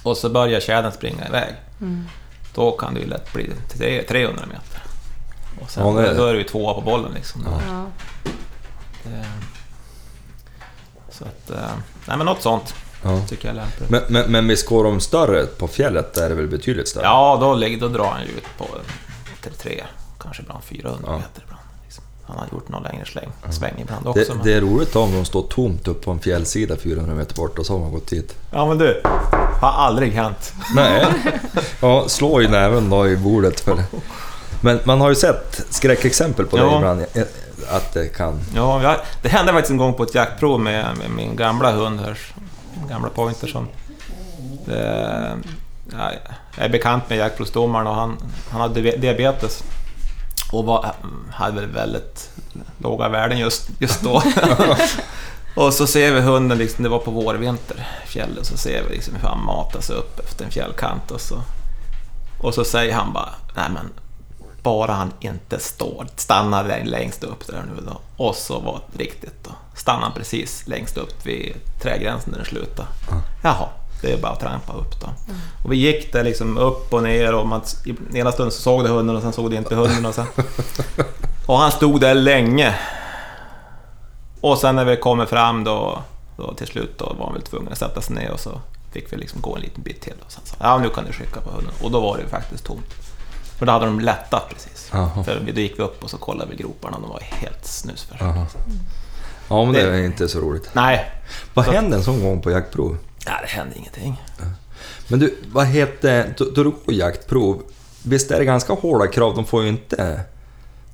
Och 0.03 0.17
så 0.17 0.29
börjar 0.29 0.59
tjädern 0.59 0.91
springa 0.91 1.27
iväg. 1.27 1.55
Mm. 1.81 2.05
Då 2.55 2.71
kan 2.71 2.93
det 2.93 2.99
ju 2.99 3.07
lätt 3.07 3.33
bli 3.33 3.51
tre- 3.69 4.03
300 4.03 4.43
meter. 4.47 4.81
Och 5.61 5.69
sen 5.69 5.87
Ja, 5.87 5.93
det 5.93 6.07
är 6.07 6.11
det. 6.11 6.17
då 6.17 6.25
är 6.25 6.33
det 6.33 6.39
ju 6.39 6.45
tvåa 6.45 6.73
på 6.73 6.81
bollen 6.81 7.11
liksom. 7.13 7.41
Ja. 7.45 7.61
Ja. 7.67 7.85
Det, 9.03 9.25
så 11.19 11.25
att, 11.25 11.49
eh, 11.51 11.69
nej 12.07 12.17
men 12.17 12.25
något 12.25 12.41
sånt 12.41 12.73
Ja. 13.03 13.21
tycker 13.29 13.47
jag 13.47 13.57
är 13.57 13.61
lämpligt. 13.61 13.89
Men, 13.89 14.01
men, 14.07 14.31
men 14.31 14.47
visst 14.47 14.67
går 14.67 14.83
de 14.83 14.99
större 14.99 15.45
på 15.45 15.67
fjället? 15.67 16.13
Där 16.13 16.23
är 16.25 16.29
det 16.29 16.35
väl 16.35 16.47
betydligt 16.47 16.87
större? 16.87 17.03
Ja, 17.03 17.37
då, 17.41 17.47
då 17.79 17.87
drar 17.87 18.05
han 18.11 18.21
ju 18.21 18.27
ut 18.27 18.43
på 18.57 18.65
33, 19.43 19.83
kanske 20.21 20.41
ibland 20.43 20.63
400 20.63 20.99
Ja. 21.11 21.17
meter 21.17 21.41
ibland. 21.45 21.61
Liksom. 21.83 22.03
Han 22.27 22.37
har 22.37 22.45
gjort 22.51 22.69
någon 22.69 22.83
längre 22.83 23.05
släng, 23.05 23.29
sväng 23.49 23.73
ibland 23.81 24.07
också. 24.07 24.23
Det, 24.23 24.35
men... 24.35 24.45
det 24.45 24.53
är 24.53 24.61
roligt 24.61 24.95
om 24.95 25.11
de 25.11 25.25
står 25.25 25.41
tomt 25.47 25.87
upp 25.87 26.01
på 26.05 26.11
en 26.11 26.19
fjällsida 26.19 26.75
400 26.77 27.15
meter 27.15 27.35
bort 27.35 27.59
och 27.59 27.65
så 27.65 27.73
har 27.73 27.79
man 27.79 27.91
gått 27.91 28.07
dit. 28.07 28.35
Ja 28.51 28.67
men 28.67 28.77
du, 28.77 29.01
har 29.61 29.71
aldrig 29.71 30.11
hänt. 30.13 30.53
Nej. 30.75 31.05
Ja, 31.81 32.03
slå 32.07 32.41
i 32.41 32.47
näven 32.47 32.89
då 32.89 33.07
i 33.07 33.17
bordet 33.17 33.59
för. 33.59 33.83
Men 34.61 34.79
man 34.83 35.01
har 35.01 35.09
ju 35.09 35.15
sett 35.15 35.65
skräckexempel 35.69 36.45
på 36.45 36.57
det 36.57 36.63
Ja. 36.63 36.77
ibland, 36.77 37.05
att 37.69 37.93
det 37.93 38.07
kan... 38.07 38.39
Ja, 38.55 38.83
jag, 38.83 38.95
det 39.21 39.29
hände 39.29 39.51
faktiskt 39.51 39.71
en 39.71 39.77
gång 39.77 39.93
på 39.93 40.03
ett 40.03 40.15
jaktprov 40.15 40.59
med, 40.59 40.97
med 40.97 41.09
min 41.09 41.35
gamla 41.35 41.71
hund 41.71 41.99
här, 41.99 42.17
min 42.79 42.87
gamla 42.89 43.09
pointer 43.09 43.47
som... 43.47 43.67
Det, 44.65 45.37
ja, 45.91 46.11
jag 46.57 46.65
är 46.65 46.69
bekant 46.69 47.09
med 47.09 47.17
jaktprovsdomaren 47.17 47.87
och 47.87 47.95
han, 47.95 48.17
han 48.51 48.61
hade 48.61 48.81
diabetes. 48.81 49.63
Och 50.51 50.65
var, 50.65 50.95
hade 51.31 51.61
väl 51.61 51.69
väldigt 51.69 52.29
låga 52.77 53.09
värden 53.09 53.37
just, 53.37 53.69
just 53.79 54.01
då. 54.01 54.23
och 55.55 55.73
så 55.73 55.87
ser 55.87 56.13
vi 56.13 56.21
hunden, 56.21 56.57
liksom, 56.57 56.83
det 56.83 56.89
var 56.89 56.99
på 56.99 57.11
vårvinter, 57.11 57.87
fjällen, 58.05 58.45
så 58.45 58.57
ser 58.57 58.83
vi 58.83 58.95
liksom 58.95 59.15
hur 59.15 59.27
han 59.27 59.45
matar 59.45 59.81
sig 59.81 59.95
upp 59.95 60.19
efter 60.19 60.45
en 60.45 60.51
fjällkant 60.51 61.11
och 61.11 61.21
så... 61.21 61.41
Och 62.41 62.53
så 62.53 62.63
säger 62.63 62.93
han 62.93 63.13
bara, 63.13 63.29
nej 63.55 63.69
men 63.73 63.89
bara 64.63 64.93
han 64.93 65.13
inte 65.19 65.59
står, 65.59 66.07
stannar 66.15 66.83
längst 66.85 67.23
upp 67.23 67.47
där 67.47 67.63
nu 67.75 67.81
då. 67.85 68.23
Och 68.23 68.35
så 68.35 68.59
var 68.59 68.81
det 68.91 69.03
riktigt 69.03 69.43
då. 69.43 69.51
Stannade 69.75 70.15
precis 70.15 70.67
längst 70.67 70.97
upp 70.97 71.25
vid 71.25 71.55
trädgränsen 71.81 72.31
där 72.31 72.37
den 72.37 72.45
slutade. 72.45 72.87
Jaha, 73.43 73.69
det 74.01 74.11
är 74.11 74.17
bara 74.17 74.31
att 74.31 74.39
trampa 74.39 74.73
upp 74.73 75.01
då. 75.01 75.07
Och 75.63 75.71
vi 75.71 75.77
gick 75.77 76.13
där 76.13 76.23
liksom 76.23 76.57
upp 76.57 76.93
och 76.93 77.03
ner 77.03 77.33
och 77.33 77.47
man, 77.47 77.61
i 77.85 78.19
ena 78.19 78.31
stunden 78.31 78.51
så 78.51 78.61
såg 78.61 78.83
det 78.83 78.89
hunden 78.89 79.15
och 79.15 79.21
sen 79.21 79.33
såg 79.33 79.51
det 79.51 79.57
inte 79.57 79.75
hunden 79.75 80.05
och 80.05 80.15
sen... 80.15 80.25
Och 81.45 81.57
han 81.57 81.71
stod 81.71 82.01
där 82.01 82.15
länge. 82.15 82.75
Och 84.41 84.57
sen 84.57 84.75
när 84.75 84.85
vi 84.85 84.97
kommer 84.97 85.25
fram 85.25 85.63
då, 85.63 86.03
då 86.37 86.53
till 86.53 86.67
slut 86.67 86.97
då 86.97 87.13
var 87.19 87.25
han 87.25 87.33
väl 87.33 87.41
tvungen 87.41 87.71
att 87.71 87.77
sätta 87.77 88.01
sig 88.01 88.15
ner 88.15 88.31
och 88.31 88.39
så 88.39 88.61
fick 88.91 89.13
vi 89.13 89.17
liksom 89.17 89.41
gå 89.41 89.55
en 89.55 89.61
liten 89.61 89.83
bit 89.83 90.01
till 90.01 90.13
och 90.25 90.31
sen 90.31 90.41
sa 90.45 90.55
ja 90.59 90.77
nu 90.77 90.89
kan 90.89 91.05
du 91.05 91.13
skicka 91.13 91.41
på 91.41 91.49
hunden. 91.49 91.73
Och 91.83 91.91
då 91.91 91.99
var 91.99 92.17
det 92.17 92.23
ju 92.23 92.29
faktiskt 92.29 92.65
tomt. 92.65 92.95
För 93.59 93.65
då 93.65 93.71
hade 93.71 93.85
de 93.85 93.99
lättat 93.99 94.49
precis. 94.49 94.89
Jaha. 94.93 95.23
För 95.23 95.39
då 95.53 95.59
gick 95.61 95.79
vi 95.79 95.83
upp 95.83 96.03
och 96.03 96.09
så 96.09 96.17
kollade 96.17 96.51
vi 96.51 96.55
groparna 96.63 96.95
och 96.95 97.01
de 97.01 97.09
var 97.11 97.19
helt 97.21 97.65
snusfärdiga. 97.65 98.27
Jaha. 98.27 98.45
Ja, 99.49 99.63
men 99.65 99.73
det 99.73 99.81
är 99.81 100.03
inte 100.03 100.27
så 100.29 100.39
roligt. 100.39 100.69
Nej, 100.73 101.11
Vad 101.53 101.65
Så- 101.65 101.71
hände 101.71 101.97
en 101.97 102.03
sån 102.03 102.23
gång 102.23 102.41
på 102.41 102.51
jaktprov? 102.51 102.97
ja, 103.25 103.31
det 103.41 103.47
hände 103.47 103.75
ingenting. 103.77 104.21
Men 105.07 105.19
du, 105.19 105.37
vad 105.51 105.65
heter... 105.67 106.33
Då 106.37 106.45
du 106.63 106.63
går 106.63 106.93
jaktprov, 106.93 107.61
visst 108.03 108.31
är 108.31 108.39
det 108.39 108.45
ganska 108.45 108.73
hårda 108.73 109.07
krav? 109.07 109.35
De 109.35 109.45
får 109.45 109.63
ju 109.63 109.69
inte 109.69 110.21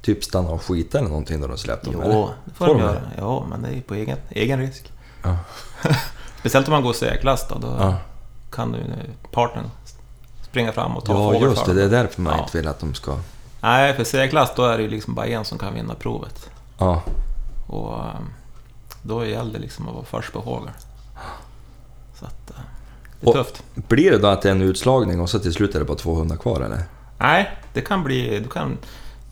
typ 0.02 0.24
stanna 0.24 0.50
och 0.50 0.62
skita 0.64 0.98
eller 1.00 1.10
någonting 1.10 1.42
då 1.42 1.48
de 1.48 1.58
släpper 1.58 1.92
dem? 1.92 2.02
eller? 2.02 2.14
Jo, 2.14 2.30
det 2.46 2.54
får 2.54 2.66
Får 2.66 2.74
de 2.74 2.82
de 2.82 2.88
göra. 2.88 3.02
Ja, 3.18 3.46
men 3.50 3.62
det 3.62 3.68
är 3.68 3.74
ju 3.74 3.82
på 3.82 3.94
egen, 3.94 4.18
egen 4.30 4.60
risk. 4.60 4.92
Ja. 5.24 5.38
Speciellt 6.40 6.68
om 6.68 6.72
man 6.74 6.84
går 6.84 6.94
C-klass 6.94 7.46
då, 7.50 7.56
då 7.60 7.76
Ja, 7.80 7.98
kan 8.52 8.72
du 8.72 8.80
partnern 9.32 9.70
springa 10.56 10.72
fram 10.72 10.98
och 10.98 11.06
ta 11.06 11.14
ja 11.14 11.18
fågel 11.34 11.42
just 11.50 11.66
det. 11.66 11.74
Det 11.74 11.84
är 11.84 11.90
därför 11.90 12.22
man 12.22 12.34
Ja. 12.38 12.44
inte 12.44 12.58
vill 12.58 12.68
att 12.68 12.80
de 12.80 12.94
ska... 12.94 13.16
Nej, 13.62 13.94
för 13.94 14.04
C-klass 14.04 14.52
då 14.56 14.66
är 14.66 14.78
det 14.78 14.84
ju 14.84 14.90
liksom 14.90 15.16
bara 15.16 15.26
en 15.28 15.46
som 15.46 15.58
kan 15.58 15.74
vinna 15.74 15.94
provet. 15.96 16.50
Ja, 16.78 17.02
Och 17.68 17.94
ehm, 18.00 18.30
då 19.02 19.26
gäller 19.26 19.54
det 19.54 19.60
liksom 19.60 19.88
att 19.88 19.94
vara 19.94 20.06
först 20.06 20.34
på 20.34 20.42
fågel. 20.42 20.70
Så 22.20 22.26
att 22.26 22.50
eh, 22.50 22.56
det 23.22 23.26
är 23.26 23.30
Och- 23.30 23.36
tufft. 23.36 23.64
Blir 23.74 24.12
det 24.12 24.18
då 24.18 24.28
att 24.28 24.42
det 24.42 24.50
är 24.50 24.52
en 24.52 24.62
utslagning 24.62 25.20
och 25.22 25.30
så 25.30 25.40
till 25.40 25.54
slut 25.54 25.76
är 25.76 25.80
det 25.80 25.86
bara 25.86 25.98
200 25.98 26.38
kvar 26.38 26.62
eller? 26.62 26.84
Nej, 27.18 27.58
det 27.74 27.82
kan 27.82 28.04
bli, 28.04 28.40
du 28.40 28.50
kan, 28.50 28.78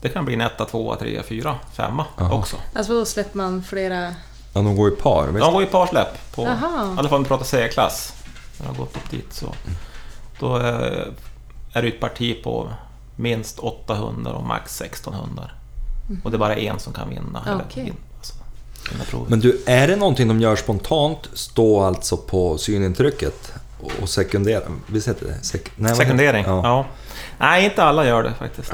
det 0.00 0.08
kan 0.08 0.24
bli 0.24 0.34
en 0.34 0.40
etta, 0.40 0.64
tvåa, 0.64 0.96
trea, 0.96 1.22
fyra, 1.22 1.54
femma 1.72 2.04
Jaha. 2.18 2.34
också. 2.34 2.56
Alltså 2.74 2.92
då 2.92 3.04
släpper 3.04 3.36
man 3.36 3.62
flera... 3.62 4.00
Ja, 4.06 4.14
de 4.62 4.76
går 4.76 4.88
i 4.92 4.96
par, 4.96 5.26
visst? 5.26 5.44
De 5.44 5.52
går 5.54 5.62
i 5.62 5.66
parsläpp. 5.66 6.34
På, 6.34 6.42
I 6.42 6.46
alla 6.46 7.08
fall 7.08 7.14
om 7.16 7.22
vi 7.22 7.28
pratar 7.28 7.44
C-klass. 7.44 8.12
När 8.58 8.66
de 8.66 8.76
har 8.76 8.84
gått 8.84 8.96
upp 8.96 9.10
dit 9.10 9.32
så. 9.32 9.46
Då 10.44 10.56
eh, 10.56 11.06
är 11.72 11.82
det 11.82 11.88
ett 11.88 12.00
parti 12.00 12.42
på 12.42 12.68
minst 13.16 13.58
8 13.58 13.94
hundar 13.94 14.32
och 14.32 14.44
max 14.44 14.76
16 14.76 15.14
hundar. 15.14 15.54
Och 16.24 16.30
det 16.30 16.36
är 16.36 16.38
bara 16.38 16.56
en 16.56 16.78
som 16.78 16.92
kan 16.92 17.08
vinna. 17.08 17.42
eller 17.46 17.64
Okej. 17.68 17.84
vin- 17.84 17.94
alltså, 18.16 18.34
vinna. 18.90 19.24
Men 19.28 19.40
du, 19.40 19.62
är 19.66 19.88
det 19.88 19.96
någonting 19.96 20.28
de 20.28 20.40
gör 20.40 20.56
spontant, 20.56 21.18
stå 21.32 21.80
alltså 21.80 22.16
på 22.16 22.58
synintrycket 22.58 23.52
och- 24.02 24.08
sekundera? 24.08 24.62
Visst 24.86 25.08
heter 25.08 25.26
det? 25.26 25.44
Sek 25.44 25.70
nej, 25.76 25.94
Sekundering? 25.96 26.44
det? 26.44 26.50
Ja. 26.50 26.84
Nej, 27.38 27.64
inte 27.64 27.82
alla 27.84 28.06
gör 28.06 28.22
det 28.22 28.32
faktiskt. 28.34 28.72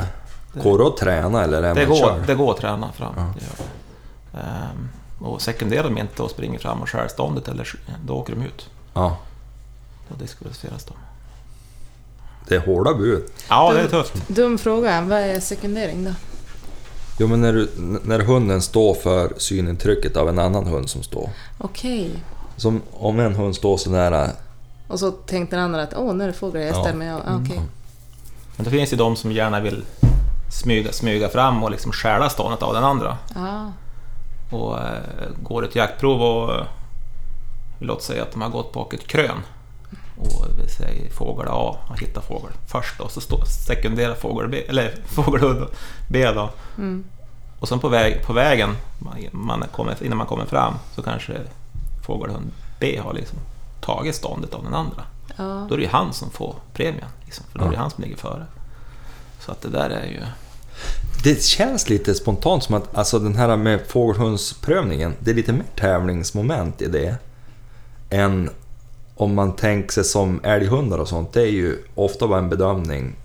Går 0.55 0.79
det 0.79 0.87
att 0.87 0.97
träna 0.97 1.45
eller 1.45 1.63
är 1.63 1.75
Det 1.75 1.81
man 1.87 1.89
går, 1.91 1.97
kör? 1.97 2.23
det 2.27 2.35
går 2.35 2.51
att 2.51 2.61
träna 2.61 2.93
fram. 2.93 3.15
Ja. 3.17 3.23
Det 3.39 3.41
gör 3.45 3.53
det. 4.33 4.39
Ehm, 4.39 4.89
och 5.27 5.43
sekunderar 5.43 5.85
de 5.85 5.99
inte 5.99 6.23
och 6.23 6.31
springer 6.31 6.59
fram 6.59 6.83
och 6.83 6.89
skär 6.89 7.09
ståndet, 7.09 7.49
eller, 7.49 7.69
då 8.05 8.15
åker 8.15 8.35
de 8.37 8.43
ut. 8.43 8.69
Ja, 8.95 9.17
Då 10.09 10.15
diskvalificeras 10.17 10.85
de. 10.85 10.95
Det 12.49 12.55
är 12.55 12.61
hårda 12.61 12.95
bud. 12.95 13.23
Ja, 13.49 13.73
det 13.73 13.81
är 13.81 13.89
tufft. 13.89 14.29
Dum 14.29 14.59
fråga, 14.59 15.01
vad 15.01 15.19
är 15.19 15.41
sekundering 15.41 16.05
då? 16.05 16.11
Jo, 17.19 17.27
men 17.27 17.41
när, 17.41 17.53
du, 17.53 17.71
när 18.05 18.19
hunden 18.21 18.63
står 18.63 18.95
för 18.95 19.33
synintrycket 19.37 20.17
av 20.17 20.29
en 20.29 20.39
annan 20.39 20.67
hund 20.67 20.91
som 20.91 21.03
står. 21.03 21.31
Okej. 21.59 22.11
Som 22.57 22.83
om 22.93 23.21
en 23.21 23.35
hund 23.35 23.57
står 23.57 23.77
så 23.77 23.91
nära... 23.91 24.29
Och 24.89 24.99
så 25.01 25.11
tänkte 25.11 25.57
den 25.57 25.65
andra 25.65 25.83
att 25.83 25.95
åh, 25.97 26.15
nu 26.15 26.25
är 26.25 26.29
det 26.29 26.33
fåglar, 26.35 26.61
jag 26.61 26.71
Ja. 26.77 26.81
ställer 26.83 26.99
mig 26.99 27.11
av. 27.11 27.21
Ah, 27.27 27.37
Okej. 27.45 27.61
Men 28.57 28.65
det 28.65 28.71
finns 28.71 28.93
ju 28.93 28.97
de 28.97 29.17
som 29.17 29.33
gärna 29.33 29.61
vill 29.61 29.85
smyga, 30.53 30.93
smyga 30.93 31.29
fram 31.29 31.63
och 31.63 31.71
liksom 31.71 31.93
stjäla 31.93 32.29
ståndet 32.31 32.63
av 32.63 32.75
den 32.75 32.85
andra. 32.85 33.19
Ja. 33.35 33.73
Och 34.57 34.79
eh, 34.79 34.85
går 35.43 35.65
ett 35.65 35.75
jaktprov 35.77 36.23
och 36.23 36.55
eh, 36.55 36.65
låt 37.79 38.03
säga 38.03 38.23
att 38.23 38.33
de 38.33 38.43
har 38.43 38.49
gått 38.49 38.73
bak 38.73 38.95
ett 38.95 39.07
krön 39.07 39.39
och 40.21 40.47
vi 40.63 40.69
säger 40.69 41.11
fågel 41.11 41.47
A 41.51 41.77
och 41.89 42.01
hittar 42.01 42.21
fågel 42.21 42.53
först 42.67 42.99
då, 42.99 43.09
så 43.09 43.21
står 43.21 43.45
sekundära 43.45 44.15
fågel 44.15 44.49
B, 44.49 44.63
eller 44.69 44.95
fågelhund 45.07 45.67
B 46.09 46.33
då. 46.33 46.51
Mm. 46.79 47.05
Och 47.61 47.69
sen 47.69 47.79
på, 47.79 47.89
väg, 47.89 48.23
på 48.23 48.33
vägen, 48.33 48.77
man, 48.99 49.19
man 49.31 49.65
kommer, 49.73 50.03
innan 50.03 50.19
man 50.19 50.27
kommer 50.27 50.47
fram, 50.47 50.75
så 50.95 51.03
kanske 51.03 51.41
fågelhund 52.07 52.51
B 52.81 53.01
har 53.05 53.15
liksom 53.15 53.39
tagit 53.81 54.15
ståndet 54.15 54.55
av 54.55 54.65
den 54.65 54.75
andra. 54.75 55.03
Ja. 55.37 55.67
Då 55.69 55.75
är 55.75 55.79
det 55.79 55.85
ju 55.85 55.91
han 55.91 56.13
som 56.13 56.31
får 56.31 56.55
premien, 56.73 57.09
liksom, 57.25 57.45
för 57.53 57.59
då 57.59 57.65
är 57.65 57.69
det 57.69 57.75
Ja. 57.75 57.81
han 57.81 57.91
som 57.91 58.05
ligger 58.05 58.17
före. 58.17 58.47
Så 59.41 59.53
att 59.53 59.63
det 59.63 59.69
där 59.69 59.91
är 59.91 60.07
ju... 60.07 60.21
Det 61.25 61.43
känns 61.43 61.89
lite 61.89 62.15
spontant 62.15 62.65
som 62.65 62.75
att 62.75 62.97
alltså 62.97 63.19
den 63.19 63.37
här 63.37 63.57
med 63.57 63.81
fågelhundsprövningen, 63.89 65.15
det 65.19 65.31
är 65.31 65.35
lite 65.35 65.53
mer 65.53 65.65
tävlingsmoment 65.77 66.83
i 66.83 66.87
det. 66.87 67.17
Än 68.11 68.51
om 69.21 69.35
man 69.35 69.53
tänker 69.53 69.93
sig 69.93 70.05
som 70.05 70.41
älghundar 70.43 70.99
och 70.99 71.09
sånt. 71.09 71.33
Det 71.33 71.43
är 71.43 71.51
ju 71.51 71.79
ofta 71.95 72.29
bara 72.29 72.39
en 72.39 72.49
bedömning. 72.49 73.17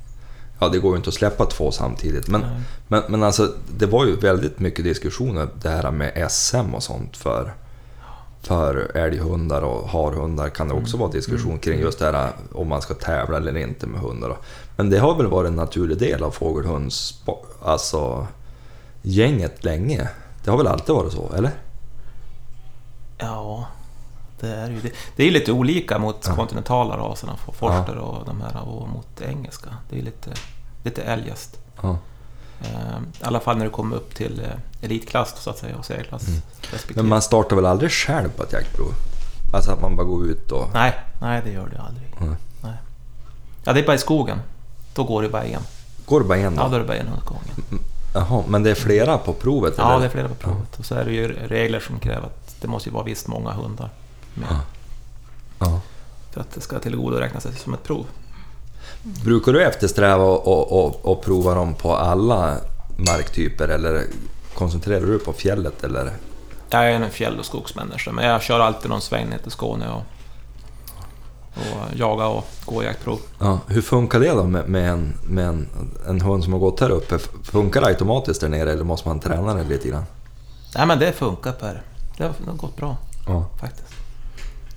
Ja, 0.60 0.70
det 0.70 0.80
går 0.80 0.92
ju 0.92 0.98
inte 0.98 1.10
att 1.10 1.14
släppa 1.14 1.46
två 1.46 1.72
samtidigt. 1.72 2.28
Men, 2.28 2.46
men, 2.88 3.04
men 3.10 3.24
alltså, 3.24 3.54
det 3.78 3.86
var 3.86 4.06
ju 4.06 4.16
väldigt 4.16 4.60
mycket 4.60 4.86
diskussioner 4.86 5.48
det 5.62 5.70
här 5.70 5.92
med 5.92 6.32
SM 6.32 6.76
och 6.76 6.84
sånt 6.84 7.18
för, 7.18 7.54
för 8.42 8.98
älghundar 8.98 9.62
och 9.62 9.90
harhundar 9.90 10.50
kan 10.50 10.68
det 10.68 10.74
också 10.74 10.98
vara 10.98 11.12
diskussion 11.12 11.60
kring 11.60 11.80
just 11.80 12.00
det 12.00 12.06
här 12.06 12.32
om 12.54 12.68
man 12.68 12.82
ska 12.82 12.94
tävla 12.94 13.38
eller 13.38 13.58
inte 13.58 13.88
med 13.88 14.02
hundar. 14.02 14.38
Men 14.76 14.90
det 14.90 14.98
har 14.98 15.16
väl 15.16 15.28
varit 15.28 15.48
en 15.48 15.56
naturlig 15.56 15.98
del 15.98 16.24
av 16.24 16.32
fågelhunds... 16.32 17.24
Alltså, 17.64 18.28
gänget 19.02 19.64
länge. 19.64 20.10
Det 20.44 20.52
har 20.52 20.58
väl 20.58 20.68
alltid 20.68 20.96
varit 20.96 21.14
så, 21.14 21.32
eller? 21.36 21.52
Ja, 23.18 23.68
det 24.46 24.56
är 24.56 24.70
ju 24.70 24.82
det. 24.82 24.92
Det 25.16 25.24
är 25.28 25.32
lite 25.32 25.52
olika 25.52 26.00
mot 26.00 26.26
Ja. 26.28 26.36
kontinentala 26.36 26.98
raserna, 26.98 27.36
forster 27.54 27.98
och 27.98 28.26
de 28.26 28.42
här, 28.42 28.62
och 28.68 28.90
mot 28.90 29.22
engelska. 29.22 29.70
Det 29.90 30.00
är 30.00 30.04
lite, 30.04 30.30
lite 30.84 31.02
eljest. 31.04 31.58
Ja. 31.82 31.98
Eh, 32.62 32.98
I 33.22 33.24
alla 33.24 33.40
fall 33.40 33.58
när 33.58 33.66
det 33.66 33.72
kommer 33.72 33.96
upp 33.96 34.16
till 34.16 34.40
eh, 34.40 34.86
elitklass 34.86 35.36
så 35.42 35.50
att 35.50 35.58
säga 35.58 35.76
och 35.78 35.86
C-klass. 35.86 36.28
Mm. 36.28 36.42
Men 36.96 37.08
man 37.08 37.22
startar 37.22 37.56
väl 37.56 37.66
aldrig 37.66 37.92
själv 37.92 38.30
på 38.30 38.44
ett 38.44 38.54
jaktprov? 38.54 38.94
Alltså 39.54 39.72
att 39.72 39.82
man 39.82 39.96
bara 39.96 40.08
går 40.08 40.26
ut 40.26 40.52
och... 40.52 40.68
Nej, 40.74 40.94
nej 41.22 41.42
det 41.46 41.52
gör 41.52 41.68
det 41.70 41.82
aldrig. 41.82 42.08
Nej. 42.20 42.36
Nej. 42.64 42.74
Ja, 43.64 43.74
det 43.74 43.80
är 43.80 43.86
bara 43.86 43.96
i 43.96 44.00
skogen. 44.00 44.40
Då 44.94 45.04
går 45.04 45.22
det 45.22 45.30
bara 45.30 45.44
en. 45.44 45.62
Går 46.06 46.20
det 46.20 46.26
bara 46.26 46.38
en 46.38 46.56
Ja, 46.56 46.64
då? 46.64 46.70
då 46.70 46.76
är 46.76 46.80
det 46.80 46.86
bara 46.86 46.98
en 46.98 47.14
åt 47.14 47.26
gången. 47.26 47.82
Jaha, 48.14 48.44
men 48.48 48.64
det 48.64 48.72
är 48.72 48.76
flera 48.76 49.18
på 49.18 49.34
provet? 49.34 49.74
Ja, 49.78 49.90
eller? 49.92 50.00
det 50.00 50.06
är 50.06 50.10
flera 50.10 50.28
på 50.28 50.36
provet. 50.36 50.80
Och 50.80 50.86
så 50.86 50.96
är 50.96 51.06
det 51.06 51.12
ju 51.12 51.28
regler 51.28 51.80
som 51.80 52.00
kräver 52.00 52.26
att 52.28 52.56
det 52.62 52.68
måste 52.68 52.90
vara 52.90 53.04
visst 53.04 53.28
många 53.28 53.52
hundar 53.52 53.90
med. 54.36 54.48
Ja. 54.50 54.60
Ja. 55.60 55.82
För 56.32 56.42
att 56.42 56.52
det 56.54 56.62
ska 56.62 56.80
tillgodoräkna 56.80 57.40
sig 57.40 57.54
som 57.54 57.74
ett 57.74 57.84
prov. 57.84 58.06
Brukar 59.04 59.54
du 59.54 59.64
eftersträva 59.64 60.36
att 61.04 61.22
prova 61.22 61.56
dem 61.56 61.74
på 61.74 61.96
alla 61.96 62.58
marktyper 62.98 63.68
eller 63.68 64.04
koncentrerar 64.54 65.06
du 65.06 65.20
på 65.20 65.34
fjället 65.34 65.84
eller? 65.84 66.12
Jag 66.70 66.92
är 66.92 66.92
en 66.92 67.12
fjäll 67.12 67.40
och 67.40 67.46
skogsmänniska, 67.46 68.12
men 68.12 68.26
jag 68.26 68.42
kör 68.42 68.60
alltid 68.60 68.90
någon 68.90 69.02
sväng 69.02 69.30
ner 69.30 69.38
till 69.38 69.52
Skåne 69.52 69.90
och, 69.90 70.02
och 71.56 71.96
jaga 71.96 72.28
och 72.28 72.46
gå 72.66 72.84
jaktprov. 72.84 73.20
Ja, 73.40 73.60
hur 73.68 73.82
funkar 73.82 74.20
det 74.20 74.30
då 74.30 74.44
med, 74.44 74.70
med, 74.70 74.92
en, 74.92 75.14
med 75.24 75.48
en, 75.48 75.68
en 76.08 76.22
hund 76.22 76.44
som 76.44 76.54
har 76.54 76.60
gått 76.60 76.80
här 76.80 76.90
uppe? 76.90 77.20
Funkar 77.44 77.82
det 77.82 77.88
automatiskt 77.88 78.42
där 78.42 78.50
nere 78.50 78.72
eller 78.72 78.84
måste 78.84 79.08
man 79.08 79.20
träna 79.20 79.54
det 79.54 79.64
lite 79.64 79.90
grann? 79.90 80.06
Nej, 80.76 80.88
men 80.88 81.00
det 81.00 81.12
funkar 81.12 81.52
Per. 81.52 81.82
Det 82.18 82.24
har, 82.24 82.34
det 82.44 82.50
har 82.52 82.58
gått 82.58 82.78
bra 82.78 82.98
Ja, 83.28 83.46
faktiskt. 83.60 83.95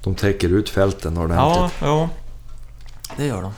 De 0.03 0.15
täcker 0.15 0.49
ut 0.49 0.69
fälten 0.69 1.15
Ja, 1.17 1.23
ordentligt. 1.23 1.73
ja, 1.81 2.09
det 3.17 3.27
gör 3.27 3.43
de. 3.43 3.53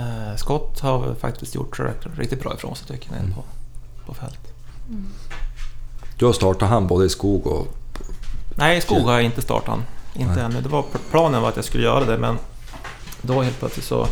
Eh, 0.00 0.36
Scott 0.36 0.80
har 0.80 1.14
faktiskt 1.14 1.54
gjort 1.54 1.80
riktigt- 2.16 2.42
bra 2.42 2.54
ifrån 2.54 2.76
sig 2.76 2.86
tycker 2.86 3.10
jag, 3.14 3.22
nere 3.24 3.34
på, 3.34 3.42
på 4.06 4.14
fält. 4.14 4.38
Du 6.18 6.26
har 6.26 6.32
startat 6.32 6.68
han 6.68 6.86
både 6.86 7.06
i 7.06 7.08
skog 7.08 7.46
och... 7.46 7.66
Nej, 8.56 8.78
i 8.78 8.80
skog 8.80 9.02
har 9.02 9.12
jag 9.12 9.22
inte 9.22 9.42
startat 9.42 9.68
han. 9.68 9.82
Inte 10.14 10.34
Nej. 10.34 10.44
ännu. 10.44 10.60
Det 10.60 10.68
var, 10.68 10.84
planen 11.10 11.42
var 11.42 11.48
att 11.48 11.56
jag 11.56 11.64
skulle 11.64 11.84
göra 11.84 12.04
det, 12.04 12.18
men 12.18 12.38
då 13.22 13.42
helt 13.42 13.58
plötsligt 13.58 13.84
så 13.86 14.06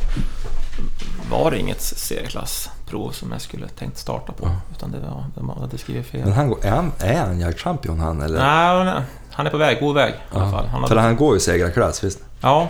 var 1.31 1.51
det 1.51 1.59
inget 1.59 1.81
serieklassprov 1.83 3.11
som 3.11 3.33
jag 3.33 3.41
skulle 3.41 3.69
tänkt 3.69 3.99
starta 3.99 4.33
på. 4.33 4.47
Ja. 4.47 4.61
Utan 4.77 4.91
det 4.91 4.99
var, 5.01 5.25
de 5.35 5.49
hade 5.49 5.79
skrivit 5.79 6.07
fel. 6.07 6.21
Men 6.25 6.33
han, 6.33 6.49
går- 6.49 6.65
är 6.65 6.71
han, 6.71 6.93
är 6.99 7.21
han 7.27 7.41
jaktchampion 7.41 8.01
han 8.01 8.23
eller? 8.23 8.39
Nej, 8.39 9.03
han 9.37 9.47
är 9.47 9.51
på 9.51 9.57
väg, 9.57 9.81
god 9.81 9.95
väg 9.95 10.15
i 10.15 10.37
alla 10.37 10.51
fall. 10.51 10.67
Han 10.67 10.89
För 10.89 10.97
har, 10.97 11.03
han 11.03 11.17
går 11.17 11.35
ju 11.35 11.41
segrarklass, 11.41 12.05
visst? 12.05 12.19
ja, 12.41 12.69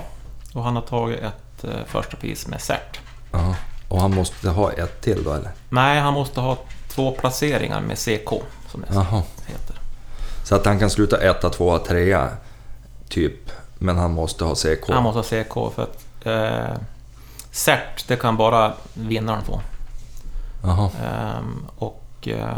och 0.54 0.62
han 0.64 0.74
har 0.74 0.82
tagit 0.82 1.18
ett 1.20 1.64
eh, 1.64 1.70
första 1.86 2.16
pris 2.16 2.46
med 2.46 2.60
cert. 2.60 3.00
Ja. 3.32 3.54
Och 3.88 4.00
han 4.00 4.14
måste 4.14 4.50
ha 4.50 4.72
ett 4.72 5.00
till 5.00 5.24
då 5.24 5.32
eller? 5.32 5.50
Nej, 5.68 6.00
han 6.00 6.14
måste 6.14 6.40
ha 6.40 6.58
två 6.88 7.12
placeringar 7.12 7.80
med 7.80 7.98
CK, 7.98 8.28
som 8.70 8.80
det 8.80 8.86
Jaha. 8.94 9.22
heter. 9.46 9.76
Så 10.44 10.54
att 10.54 10.66
han 10.66 10.78
kan 10.78 10.90
sluta 10.90 11.16
etta, 11.20 11.50
tvåa, 11.50 11.78
trea, 11.78 12.28
typ. 13.08 13.50
Men 13.78 13.98
han 13.98 14.10
måste 14.12 14.44
ha 14.44 14.54
CK. 14.54 14.88
Han 14.88 15.02
måste 15.02 15.36
ha 15.36 15.44
CK 15.44 15.74
för 15.74 15.82
att 15.82 16.26
eh, 16.26 16.76
cert, 17.50 18.08
det 18.08 18.16
kan 18.16 18.36
bara 18.36 18.72
vinnaren 18.94 19.42
få. 19.44 19.60
Jaha. 20.62 20.90
Ehm, 21.04 21.66
och 21.78 22.28
eh, 22.28 22.56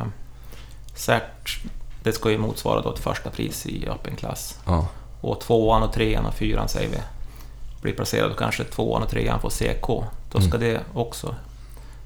cert, 0.95 1.59
det 2.03 2.13
ska 2.13 2.31
ju 2.31 2.39
motsvara 2.39 2.81
då 2.83 2.93
ett 2.93 2.99
första 2.99 3.31
pris 3.31 3.67
i 3.67 3.89
öppen 3.89 4.17
klass. 4.17 4.59
Ja. 4.67 4.87
Och 5.21 5.41
tvåan 5.41 5.83
och 5.83 5.93
trean 5.93 6.27
och 6.27 6.35
fyran 6.35 6.69
säger 6.69 6.89
vi 6.89 6.99
blir 7.83 7.93
placerade 7.93 8.33
och 8.33 8.39
kanske 8.39 8.65
tvåan 8.65 9.03
och 9.03 9.09
trean 9.11 9.41
får 9.41 9.51
CK. 9.51 9.87
Då 10.33 10.41
ska 10.41 10.57
Mm. 10.57 10.61
det 10.61 10.81
också 10.95 11.35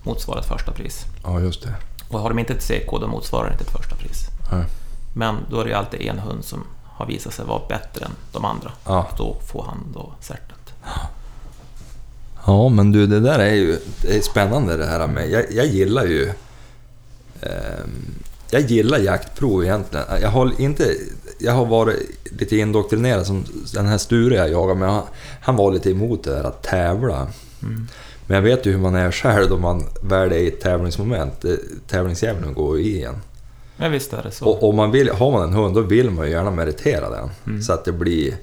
motsvara 0.02 0.40
ett 0.40 0.46
första 0.46 0.72
pris. 0.72 1.04
ja, 1.24 1.40
just 1.40 1.62
det. 1.62 1.74
Och 2.10 2.20
har 2.20 2.28
de 2.28 2.38
inte 2.38 2.52
ett 2.52 2.62
CK, 2.62 2.90
då 3.00 3.06
motsvarar 3.06 3.46
det 3.46 3.52
inte 3.52 3.64
ett 3.64 3.70
första 3.76 3.96
pris. 3.96 4.26
Nej. 4.52 4.64
Men 5.14 5.36
då 5.50 5.60
är 5.60 5.64
det 5.64 5.70
ju 5.70 5.76
alltid 5.76 6.00
en 6.00 6.18
hund 6.18 6.44
som 6.44 6.64
har 6.84 7.06
visat 7.06 7.32
sig 7.34 7.44
vara 7.44 7.62
bättre 7.68 8.04
än 8.04 8.12
de 8.32 8.44
andra. 8.44 8.72
Ja. 8.84 9.08
Då 9.18 9.36
får 9.52 9.62
han 9.64 9.78
då 9.94 10.12
certet. 10.20 10.72
Ja, 12.46 12.68
men 12.68 12.92
du, 12.92 13.06
det 13.06 13.20
där 13.20 13.38
är 13.38 13.54
ju 13.54 13.78
det 14.02 14.16
är 14.16 14.20
spännande 14.20 14.76
det 14.76 14.86
här 14.86 15.06
med... 15.06 15.30
Jag, 15.30 15.52
jag 15.52 15.66
gillar 15.66 16.04
ju... 16.04 16.32
ehm, 17.40 18.14
jag 18.52 18.62
gillar 18.62 18.98
jaktprov 18.98 19.64
egentligen. 19.64 20.06
Jag 20.20 20.28
har 20.28 20.60
inte... 20.60 20.94
Jag 21.38 21.52
har 21.52 21.66
varit 21.66 21.98
lite 22.24 22.56
indoktrinerad 22.56 23.26
som 23.26 23.44
den 23.74 23.86
här 23.86 23.98
Sture 23.98 24.36
jag 24.36 24.50
jagar 24.50 24.74
med. 24.74 24.88
Han, 24.88 25.02
han 25.40 25.56
var 25.56 25.72
lite 25.72 25.90
emot 25.90 26.24
det 26.24 26.36
här 26.36 26.44
att 26.44 26.62
tävla. 26.62 27.26
Mm. 27.62 27.88
Men 28.26 28.34
jag 28.34 28.42
vet 28.42 28.66
ju 28.66 28.72
hur 28.72 28.78
man 28.78 28.94
är 28.94 29.10
själv 29.10 29.48
då 29.48 29.58
man 29.58 29.84
väl 30.02 30.32
är 30.32 30.36
i 30.36 30.48
ett 30.48 30.60
tävlingsmoment. 30.60 31.44
Tävlingsdjävulen 31.86 32.54
går 32.54 32.78
ju 32.78 32.84
i 32.84 33.02
en. 33.04 33.14
Men 33.76 33.92
visst 33.92 34.12
är 34.12 34.22
det 34.22 34.30
så. 34.30 34.44
Och 34.44 34.68
om 34.68 34.76
man 34.76 34.90
vill, 34.90 35.10
har 35.10 35.30
man 35.30 35.42
en 35.42 35.52
hund, 35.52 35.74
då 35.74 35.80
vill 35.80 36.10
man 36.10 36.26
ju 36.26 36.32
gärna 36.32 36.50
meritera 36.50 37.10
den. 37.10 37.30
Mm. 37.46 37.62
Så 37.62 37.72
att 37.72 37.84
det 37.84 37.92
blir... 37.92 38.36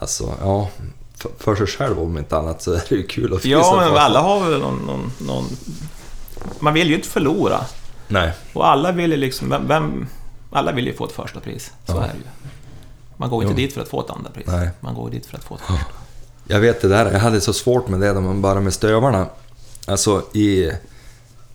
Alltså, 0.00 0.34
ja... 0.40 0.68
För, 1.14 1.30
för 1.38 1.56
sig 1.56 1.66
själv 1.66 2.00
om 2.00 2.18
inte 2.18 2.36
annat 2.36 2.62
så 2.62 2.72
är 2.72 2.82
det 2.88 2.94
ju 2.94 3.06
kul 3.06 3.34
att 3.34 3.44
Ja, 3.44 3.58
visa 3.58 3.90
men 3.90 3.98
alla 3.98 4.20
har 4.20 4.50
väl 4.50 4.60
någon, 4.60 4.78
någon, 4.86 5.12
någon... 5.18 5.44
Man 6.58 6.74
vill 6.74 6.88
ju 6.88 6.94
inte 6.94 7.08
förlora. 7.08 7.60
Nej. 8.08 8.32
Och 8.52 8.66
alla 8.68 8.92
vill 8.92 9.10
ju 9.10 9.16
liksom... 9.16 9.48
Vem, 9.50 9.68
vem, 9.68 10.06
alla 10.50 10.72
vill 10.72 10.86
ju 10.86 10.94
få 10.94 11.04
ett 11.04 11.12
första 11.12 11.40
pris. 11.40 11.72
Så 11.86 11.92
Ja. 11.92 12.02
är 12.04 12.08
det 12.08 12.14
ju. 12.14 12.50
Man 13.16 13.30
går 13.30 13.42
inte 13.42 13.52
Jo. 13.52 13.66
dit 13.66 13.74
för 13.74 13.80
att 13.80 13.88
få 13.88 14.00
ett 14.00 14.10
andra 14.10 14.30
pris. 14.30 14.46
Nej. 14.46 14.70
Man 14.80 14.94
går 14.94 15.10
dit 15.10 15.26
för 15.26 15.36
att 15.36 15.44
få 15.44 15.54
ett 15.54 15.60
första. 15.60 15.84
Jag 16.46 16.60
vet 16.60 16.80
det 16.82 16.88
där, 16.88 17.12
jag 17.12 17.18
hade 17.20 17.40
så 17.40 17.52
svårt 17.52 17.88
med 17.88 18.00
det 18.00 18.14
bara 18.34 18.60
med 18.60 18.72
stövarna. 18.72 19.26
Alltså 19.86 20.22
i... 20.32 20.70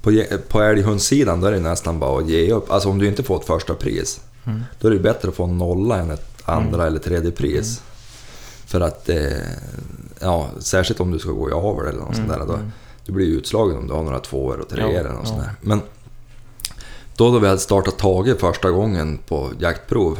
På, 0.01 0.23
på 0.47 0.61
älghundssidan 0.61 1.41
då 1.41 1.47
är 1.47 1.51
det 1.51 1.59
nästan 1.59 1.99
bara 1.99 2.19
att 2.19 2.29
ge 2.29 2.51
upp. 2.51 2.71
Alltså 2.71 2.89
om 2.89 2.99
du 2.99 3.07
inte 3.07 3.23
får 3.23 3.37
ett 3.39 3.45
första 3.47 3.73
pris, 3.73 4.21
Mm. 4.45 4.63
då 4.79 4.87
är 4.87 4.91
det 4.91 4.99
bättre 4.99 5.29
att 5.29 5.35
få 5.35 5.43
en 5.43 5.57
nolla 5.57 5.97
än 5.97 6.11
ett 6.11 6.41
andra 6.45 6.87
eller 6.87 6.99
tredje 6.99 7.31
pris. 7.31 7.81
För 8.65 8.81
att, 8.81 9.09
eh, 9.09 9.17
ja, 10.19 10.49
särskilt 10.59 10.99
om 10.99 11.11
du 11.11 11.19
ska 11.19 11.29
gå 11.31 11.49
i 11.49 11.53
avel 11.53 11.87
eller 11.87 11.99
något 11.99 12.15
sånt 12.15 12.29
där. 12.29 12.39
Då, 12.39 12.53
mm. 12.53 12.71
du 13.05 13.11
blir 13.11 13.25
utslagen 13.27 13.77
om 13.77 13.87
du 13.87 13.93
har 13.93 14.03
några 14.03 14.19
tvåor 14.19 14.59
och 14.59 14.69
treor 14.69 14.91
Ja, 14.91 14.99
eller 14.99 15.09
något 15.09 15.19
ja. 15.23 15.27
sånt 15.29 15.41
där. 15.41 15.51
Men 15.61 15.81
då 17.15 17.31
då 17.31 17.39
vi 17.39 17.47
hade 17.47 17.59
startat 17.59 17.97
Tage 17.97 18.39
första 18.39 18.71
gången 18.71 19.17
på 19.27 19.51
jaktprov. 19.59 20.17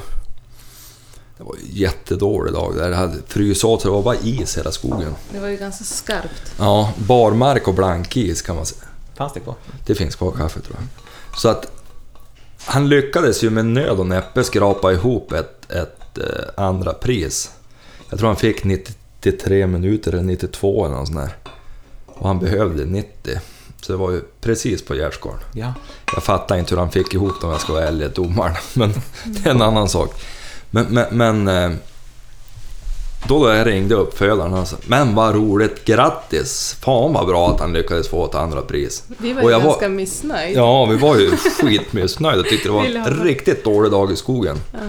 Det 1.37 1.43
var 1.43 1.55
jättedålig 1.69 2.53
dag 2.53 2.75
där. 2.75 2.89
Det 2.89 2.95
hade 2.95 3.17
frysit 3.27 3.63
åt 3.63 3.81
så 3.81 3.87
det 3.87 3.93
var 3.93 4.01
bara 4.01 4.15
is 4.15 4.57
hela 4.57 4.71
skogen. 4.71 5.15
Det 5.31 5.39
var 5.39 5.47
ju 5.47 5.57
ganska 5.57 5.83
skarpt. 5.83 6.53
Ja, 6.59 6.93
barmark 6.97 7.67
och 7.67 7.73
blankis 7.73 8.41
kan 8.41 8.55
man 8.55 8.65
säga. 8.65 8.81
Fanns 9.15 9.33
det 9.33 9.39
kvar? 9.39 9.55
Det 9.85 9.95
finns 9.95 10.15
kvar 10.15 10.31
kaffe 10.31 10.59
tror 10.59 10.75
jag. 10.79 10.87
Så 11.39 11.49
att 11.49 11.71
han 12.65 12.89
lyckades 12.89 13.43
ju 13.43 13.49
med 13.49 13.65
nöd 13.65 13.99
och 13.99 14.07
näppe 14.07 14.43
skrapa 14.43 14.91
ihop 14.91 15.31
ett, 15.31 15.71
ett 15.71 16.17
eh, 16.17 16.63
andra 16.63 16.93
pris. 16.93 17.51
Jag 18.09 18.19
tror 18.19 18.27
han 18.27 18.37
fick 18.37 18.63
93 18.63 19.67
minuter 19.67 20.11
eller 20.11 20.23
92 20.23 20.85
eller 20.85 20.95
något 20.95 21.07
sånt 21.07 21.19
där. 21.19 21.35
Och 22.05 22.27
han 22.27 22.39
behövde 22.39 22.85
90. 22.85 23.39
Så 23.83 23.91
det 23.91 23.97
var 23.97 24.11
ju 24.11 24.21
precis 24.41 24.85
på 24.85 24.95
gärdsgården. 24.95 25.39
Ja. 25.53 25.73
Jag 26.13 26.23
fattar 26.23 26.57
inte 26.57 26.75
hur 26.75 26.79
han 26.79 26.91
fick 26.91 27.13
ihop 27.13 27.33
det 27.41 27.47
om 27.47 27.51
jag 27.53 27.61
ska 27.61 27.73
vara 27.73 27.87
ärlig, 27.87 28.11
domaren. 28.11 28.55
Men 28.73 28.93
det 29.25 29.45
är 29.49 29.51
en 29.51 29.61
annan 29.61 29.89
sak. 29.89 30.21
Men, 30.71 30.85
men, 30.89 31.05
men 31.11 31.47
eh, 31.47 31.77
då, 33.27 33.39
då 33.43 33.49
jag 33.53 33.67
ringde 33.67 33.95
uppfödaren 33.95 34.53
och 34.53 34.67
sa 34.67 34.77
Men 34.87 35.15
vad 35.15 35.35
roligt, 35.35 35.85
grattis! 35.85 36.77
Fan 36.81 37.13
vad 37.13 37.27
bra 37.27 37.49
att 37.49 37.59
han 37.59 37.73
lyckades 37.73 38.07
få 38.09 38.25
ett 38.25 38.35
andra 38.35 38.61
pris. 38.61 39.03
Vi 39.17 39.33
var 39.33 39.41
Och 39.43 39.49
ju 39.49 39.53
jag 39.55 39.59
var- 39.59 39.65
ganska 39.67 39.89
missnöjda. 39.89 40.59
Ja, 40.59 40.85
vi 40.85 40.95
var 40.97 41.17
ju 41.17 41.31
skitmissnöjda 41.37 42.39
och 42.39 42.45
tyckte 42.45 42.67
det 42.69 42.73
var 42.73 42.85
en 42.85 43.23
riktigt 43.23 43.63
dålig 43.63 43.91
dag 43.91 44.11
i 44.11 44.15
skogen. 44.15 44.57
Ja. 44.71 44.79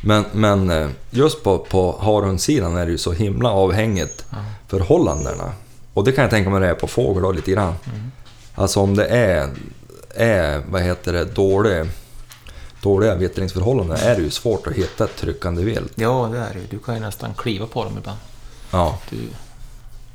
Men, 0.00 0.24
men 0.32 0.70
eh, 0.70 0.88
just 1.10 1.42
på, 1.42 1.58
på 1.58 1.98
harhundsidan 2.00 2.76
är 2.76 2.86
det 2.86 2.92
ju 2.92 2.98
så 2.98 3.12
himla 3.12 3.50
avhängigt 3.50 4.24
Ja. 4.30 4.36
förhållandena. 4.68 5.52
Och 5.94 6.04
det 6.04 6.12
kan 6.12 6.22
jag 6.22 6.30
tänka 6.30 6.50
mig 6.50 6.60
det 6.60 6.66
är 6.68 6.74
på 6.74 6.86
fågel 6.86 7.22
då, 7.22 7.32
lite 7.32 7.50
grann. 7.50 7.74
Mm. 7.86 8.12
Alltså 8.58 8.80
om 8.80 8.96
det 8.96 9.06
är, 9.06 9.50
är 10.14 10.62
vad 10.70 10.82
heter 10.82 11.12
det, 11.12 11.24
dålig, 11.24 11.86
dåliga 12.82 13.14
vittringsförhållanden 13.14 13.96
är 13.96 14.14
det 14.16 14.22
ju 14.22 14.30
svårt 14.30 14.66
att 14.66 14.72
hitta 14.72 15.04
ett 15.04 15.16
tryckande 15.16 15.64
vilt. 15.64 15.92
ja, 15.94 16.28
det 16.32 16.38
är 16.38 16.54
det. 16.54 16.60
Du 16.70 16.78
kan 16.78 16.94
ju 16.94 17.00
nästan 17.00 17.34
kliva 17.34 17.66
på 17.66 17.84
dem 17.84 17.98
ibland. 17.98 18.18
Ja. 18.70 18.98
Du, 19.10 19.16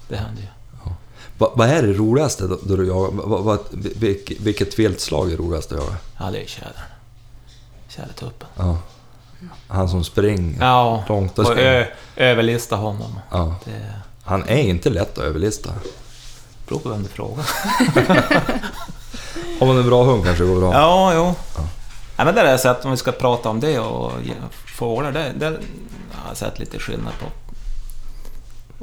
det 0.09 0.15
händer 0.15 0.41
ju. 0.41 0.47
Va- 1.37 1.51
Vad 1.55 1.69
är 1.69 1.81
det 1.83 1.93
roligaste 1.93 2.47
då, 2.47 2.59
då 2.63 2.75
du 2.75 2.87
jagar? 2.87 3.11
Va, 3.11 3.37
va, 3.37 3.57
vilk, 3.71 4.31
vilket 4.39 4.79
viltslag 4.79 5.31
är 5.31 5.37
roligast 5.37 5.71
att 5.71 5.77
jaga? 5.77 5.95
Ja, 6.19 6.31
det 6.31 6.43
är 6.43 6.47
tjädern. 6.47 6.73
Tjädertuppen. 7.87 8.47
Ja. 8.57 8.77
Han 9.67 9.89
som 9.89 10.03
springer 10.03 10.59
Ja, 10.61 11.03
långt 11.09 11.39
och 11.39 11.45
springer. 11.47 11.93
överlista 12.15 12.75
honom. 12.75 13.19
Ja. 13.31 13.55
Det 13.65 13.93
Han 14.23 14.43
är 14.47 14.57
inte 14.61 14.89
lätt 14.89 15.17
att 15.17 15.23
överlista. 15.23 15.69
Beror 16.74 16.80
på 16.84 16.89
vem 16.89 17.03
du 17.03 17.09
frågar. 17.09 17.45
Har 19.59 19.67
man 19.67 19.78
en 19.78 19.86
bra 19.88 20.03
hund 20.03 20.26
kanske 20.26 20.43
det 20.43 20.49
går 20.49 20.59
bra. 20.59 20.74
Ja, 20.74 21.13
jo. 21.13 21.36
Ja, 22.17 22.26
men 22.26 22.36
det 22.36 22.41
har 22.41 22.47
jag 22.47 22.59
sett, 22.59 22.86
om 22.86 22.91
vi 22.91 22.97
ska 22.97 23.11
prata 23.11 23.49
om 23.49 23.59
det 23.59 23.80
och 23.80 24.11
fåglar, 24.78 25.11
det, 25.11 25.32
det 25.36 25.45
har 25.45 25.57
jag 26.28 26.38
sett 26.38 26.59
lite 26.59 26.80
skillnad 26.80 27.13
på. 27.19 27.26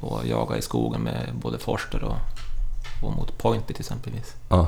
Och 0.07 0.27
jaga 0.27 0.57
i 0.57 0.63
skogen 0.63 1.01
med 1.01 1.29
både 1.43 1.59
forster 1.59 2.05
och, 2.05 2.17
och 3.07 3.13
mot 3.17 3.39
pointy 3.39 3.75
till 3.75 3.83
exempelvis. 3.83 4.35
Ja. 4.49 4.67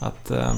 Att 0.00 0.30
eh, 0.30 0.52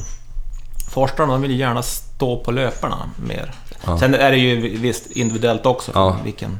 forskarna 0.94 1.32
de 1.32 1.42
vill 1.42 1.50
ju 1.50 1.56
gärna 1.56 1.82
stå 1.82 2.44
på 2.44 2.50
löparna 2.50 3.10
mer. 3.16 3.54
Ja. 3.86 3.98
Sen 3.98 4.14
är 4.14 4.30
det 4.30 4.38
ju 4.38 4.78
visst 4.78 5.10
individuellt 5.10 5.66
också, 5.66 5.92
Ja. 5.94 6.12
från, 6.12 6.24
vilken, 6.24 6.58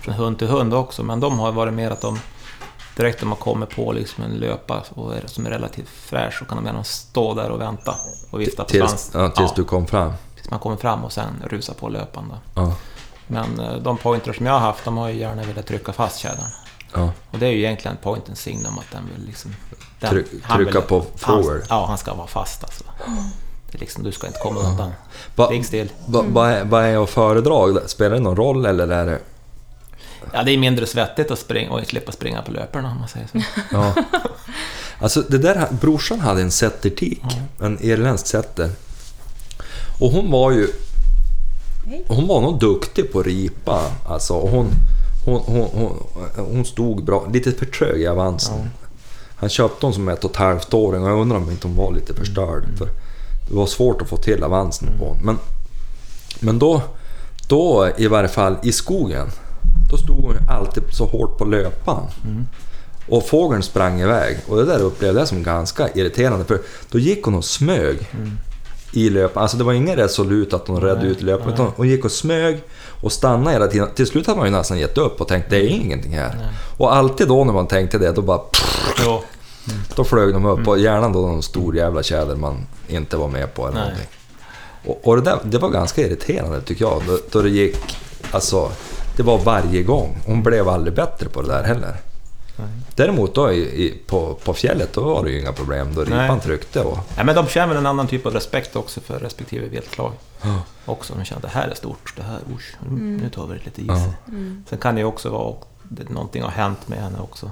från 0.00 0.14
hund 0.14 0.38
till 0.38 0.48
hund 0.48 0.74
också, 0.74 1.02
men 1.02 1.20
de 1.20 1.38
har 1.38 1.52
varit 1.52 1.74
mer 1.74 1.90
att 1.90 2.00
de 2.00 2.18
direkt 3.00 3.20
när 3.22 3.28
man 3.28 3.38
kommer 3.38 3.66
på 3.66 3.92
liksom 3.92 4.24
en 4.24 4.30
löpa 4.30 4.82
och 4.94 5.14
är, 5.16 5.22
som 5.26 5.46
är 5.46 5.50
relativt 5.50 5.88
fräsch 5.88 6.38
så 6.38 6.44
kan 6.44 6.56
de 6.56 6.66
gärna 6.66 6.84
stå 6.84 7.34
där 7.34 7.50
och 7.50 7.60
vänta 7.60 7.94
och 8.30 8.40
vifta 8.40 8.64
på 8.64 8.68
Tills, 8.70 9.10
ja, 9.14 9.28
tills 9.30 9.52
du 9.54 9.64
kom 9.64 9.86
fram. 9.86 10.12
tills 10.36 10.50
man 10.50 10.58
kommer 10.60 10.76
fram 10.76 11.04
och 11.04 11.12
sen 11.12 11.42
rusa 11.50 11.74
på 11.74 11.88
löpan. 11.88 12.24
Då. 12.54 12.62
Ja. 12.62 12.74
Men 13.26 13.60
eh, 13.60 13.74
de 13.76 13.96
pointers 13.98 14.36
som 14.36 14.46
jag 14.46 14.52
har 14.52 14.60
haft, 14.60 14.84
de 14.84 14.96
har 14.96 15.08
ju 15.08 15.18
gärna 15.18 15.42
velat 15.42 15.66
trycka 15.66 15.92
fast 15.92 16.18
tjädern. 16.18 16.44
Ja. 16.94 17.10
Och 17.30 17.38
det 17.38 17.46
är 17.46 17.50
ju 17.50 17.58
egentligen 17.58 17.96
pointens 18.02 18.40
signum 18.40 18.78
att 18.78 18.90
den 18.92 19.02
vill 19.16 19.26
liksom... 19.26 19.54
Den, 20.00 20.10
Tryck- 20.14 20.40
han 20.42 20.56
trycka 20.58 20.72
vill- 20.80 20.88
på 20.88 20.98
han, 21.20 21.42
forward. 21.42 21.62
Ja, 21.68 21.86
han 21.86 21.98
ska 21.98 22.14
vara 22.14 22.26
fast 22.26 22.64
alltså. 22.64 22.84
Det 23.70 23.76
är 23.78 23.80
liksom, 23.80 24.02
du 24.02 24.12
ska 24.12 24.26
inte 24.26 24.38
komma 24.38 24.60
undan. 24.60 24.92
Va- 25.36 25.50
Ligg 25.50 25.66
still. 25.66 25.90
va- 26.06 26.24
Vad 26.28 26.50
är, 26.50 26.64
vad 26.64 26.84
är 26.84 27.02
att 27.02 27.10
föredra? 27.10 27.88
Spelar 27.88 28.16
det 28.16 28.22
någon 28.22 28.36
roll 28.36 28.66
eller 28.66 28.88
är 28.88 29.06
det... 29.06 29.18
Ja, 30.32 30.42
det 30.42 30.52
är 30.52 30.58
mindre 30.58 30.86
svettigt 30.86 31.30
att 31.30 31.38
springa 31.38 31.70
och 31.70 31.86
slippa 31.86 32.12
springa 32.12 32.42
på 32.42 32.52
löparna 32.52 32.90
om 32.90 32.98
man 32.98 33.08
säger 33.08 33.26
så. 33.26 33.38
Ja. 33.72 33.94
Alltså 34.98 35.22
det 35.28 35.38
där, 35.38 35.68
brorsan 35.80 36.20
hade 36.20 36.42
en 36.42 36.50
settertik, 36.50 37.22
en 37.60 37.78
irländsk 37.80 38.26
setter. 38.26 38.70
Och 40.00 40.10
hon 40.10 40.30
var 40.30 40.50
ju... 40.50 40.68
Hon 42.08 42.26
var 42.26 42.40
nog 42.40 42.58
duktig 42.58 43.12
på 43.12 43.22
ripa. 43.22 43.90
Alltså, 44.06 44.34
hon, 44.40 44.70
hon, 45.24 45.40
hon, 45.46 45.68
hon, 45.72 46.06
hon 46.36 46.64
stod 46.64 47.04
bra, 47.04 47.26
lite 47.32 47.52
för 47.52 47.66
trög 47.66 48.00
i 48.00 48.06
avansen. 48.06 48.70
Han 49.36 49.48
köpte 49.48 49.86
hon 49.86 49.94
som 49.94 50.08
ett 50.08 50.24
och 50.24 50.30
ett 50.30 50.36
halvt 50.36 50.74
åring 50.74 51.02
och 51.02 51.10
jag 51.10 51.20
undrar 51.20 51.36
om 51.36 51.50
inte 51.50 51.66
hon 51.66 51.76
var 51.76 51.92
lite 51.92 52.14
förstörd. 52.14 52.62
För 52.78 52.88
det 53.48 53.54
var 53.54 53.66
svårt 53.66 54.02
att 54.02 54.08
få 54.08 54.16
till 54.16 54.44
avansen 54.44 54.88
på 54.98 55.04
hon. 55.04 55.18
Men, 55.22 55.38
men 56.40 56.58
då, 56.58 56.82
då 57.48 57.90
i 57.98 58.06
varje 58.06 58.28
fall 58.28 58.56
i 58.62 58.72
skogen, 58.72 59.28
då 59.90 59.96
stod 59.96 60.16
hon 60.24 60.32
ju 60.32 60.52
alltid 60.52 60.82
så 60.92 61.04
hårt 61.04 61.38
på 61.38 61.44
löpan. 61.44 62.02
Och 63.08 63.26
fågeln 63.26 63.62
sprang 63.62 64.00
iväg. 64.00 64.38
Och 64.48 64.56
det 64.56 64.64
där 64.64 64.78
upplevde 64.78 65.20
jag 65.20 65.28
som 65.28 65.42
ganska 65.42 65.88
irriterande 65.94 66.44
för 66.44 66.60
då 66.90 66.98
gick 66.98 67.24
hon 67.24 67.34
och 67.34 67.44
smög 67.44 67.98
i 68.92 69.10
löpan. 69.10 69.42
Alltså 69.42 69.56
det 69.56 69.64
var 69.64 69.72
ingen 69.72 69.96
resolut 69.96 70.54
att 70.54 70.68
hon 70.68 70.80
redde 70.80 71.06
ut 71.06 71.22
löpan 71.22 71.52
utan 71.52 71.72
hon 71.76 71.88
gick 71.88 72.04
och 72.04 72.12
smög 72.12 72.62
och 73.02 73.12
stannade 73.12 73.50
hela 73.50 73.66
tiden. 73.66 73.88
Till 73.94 74.06
slut 74.06 74.26
hade 74.26 74.38
man 74.38 74.46
ju 74.46 74.52
nästan 74.52 74.78
gett 74.78 74.98
upp 74.98 75.20
och 75.20 75.28
tänkt 75.28 75.50
det 75.50 75.56
är 75.56 75.68
ingenting 75.68 76.12
här. 76.12 76.48
Och 76.76 76.94
alltid 76.94 77.28
då 77.28 77.44
när 77.44 77.52
man 77.52 77.66
tänkte 77.66 77.98
det 77.98 78.12
då 78.12 78.22
bara 78.22 78.40
Jo. 79.04 79.22
då 79.96 80.04
flög 80.04 80.34
de 80.34 80.46
upp 80.46 80.68
och 80.68 80.78
gärna 80.78 81.08
då 81.08 81.20
någon 81.20 81.42
stor 81.42 81.76
jävla 81.76 82.02
tjäder 82.02 82.36
man 82.36 82.66
inte 82.88 83.16
var 83.16 83.28
med 83.28 83.54
på 83.54 83.68
eller 83.68 83.74
Nej. 83.74 83.82
någonting. 83.82 84.08
Och, 84.86 85.08
och 85.08 85.16
det, 85.16 85.22
där, 85.22 85.38
det 85.44 85.58
var 85.58 85.68
ganska 85.68 86.02
irriterande 86.02 86.60
tycker 86.60 86.84
jag, 86.84 87.02
då, 87.06 87.18
då 87.30 87.42
det 87.42 87.50
gick... 87.50 87.96
Alltså, 88.30 88.70
det 89.16 89.22
var 89.22 89.38
varje 89.38 89.82
gång. 89.82 90.16
Hon 90.26 90.42
blev 90.42 90.68
aldrig 90.68 90.94
bättre 90.94 91.28
på 91.28 91.42
det 91.42 91.48
där 91.48 91.62
heller. 91.62 91.96
Nej. 92.56 92.68
Däremot 92.94 93.34
då 93.34 93.52
i, 93.52 93.58
i, 93.58 93.98
på, 94.06 94.34
på 94.44 94.54
fjället, 94.54 94.92
då 94.92 95.00
var 95.00 95.24
det 95.24 95.30
ju 95.30 95.40
inga 95.40 95.52
problem. 95.52 95.94
Då 95.94 96.00
ripan 96.00 96.26
Nej. 96.26 96.40
tryckte 96.40 96.80
och... 96.80 96.98
Ja, 97.16 97.24
men 97.24 97.34
de 97.34 97.46
känner 97.46 97.74
en 97.74 97.86
annan 97.86 98.06
typ 98.06 98.26
av 98.26 98.32
respekt 98.32 98.76
också 98.76 99.00
för 99.00 99.18
respektive 99.18 99.68
viltlag. 99.68 100.12
Ja. 100.42 100.62
Också, 100.84 101.14
de 101.14 101.24
känner 101.24 101.38
att 101.38 101.52
det 101.52 101.58
här 101.58 101.68
är 101.68 101.74
stort, 101.74 102.14
det 102.16 102.22
här, 102.22 102.38
usch, 102.54 102.76
nu 102.90 103.30
tar 103.34 103.46
vi 103.46 103.54
det 103.58 103.64
lite 103.64 103.80
is. 103.80 103.88
Ja. 103.88 104.32
Sen 104.68 104.78
kan 104.78 104.94
det 104.94 105.00
ju 105.00 105.04
också 105.04 105.30
vara 105.30 105.50
att 105.50 106.08
någonting 106.08 106.42
har 106.42 106.50
hänt 106.50 106.88
med 106.88 106.98
henne 106.98 107.18
också. 107.20 107.50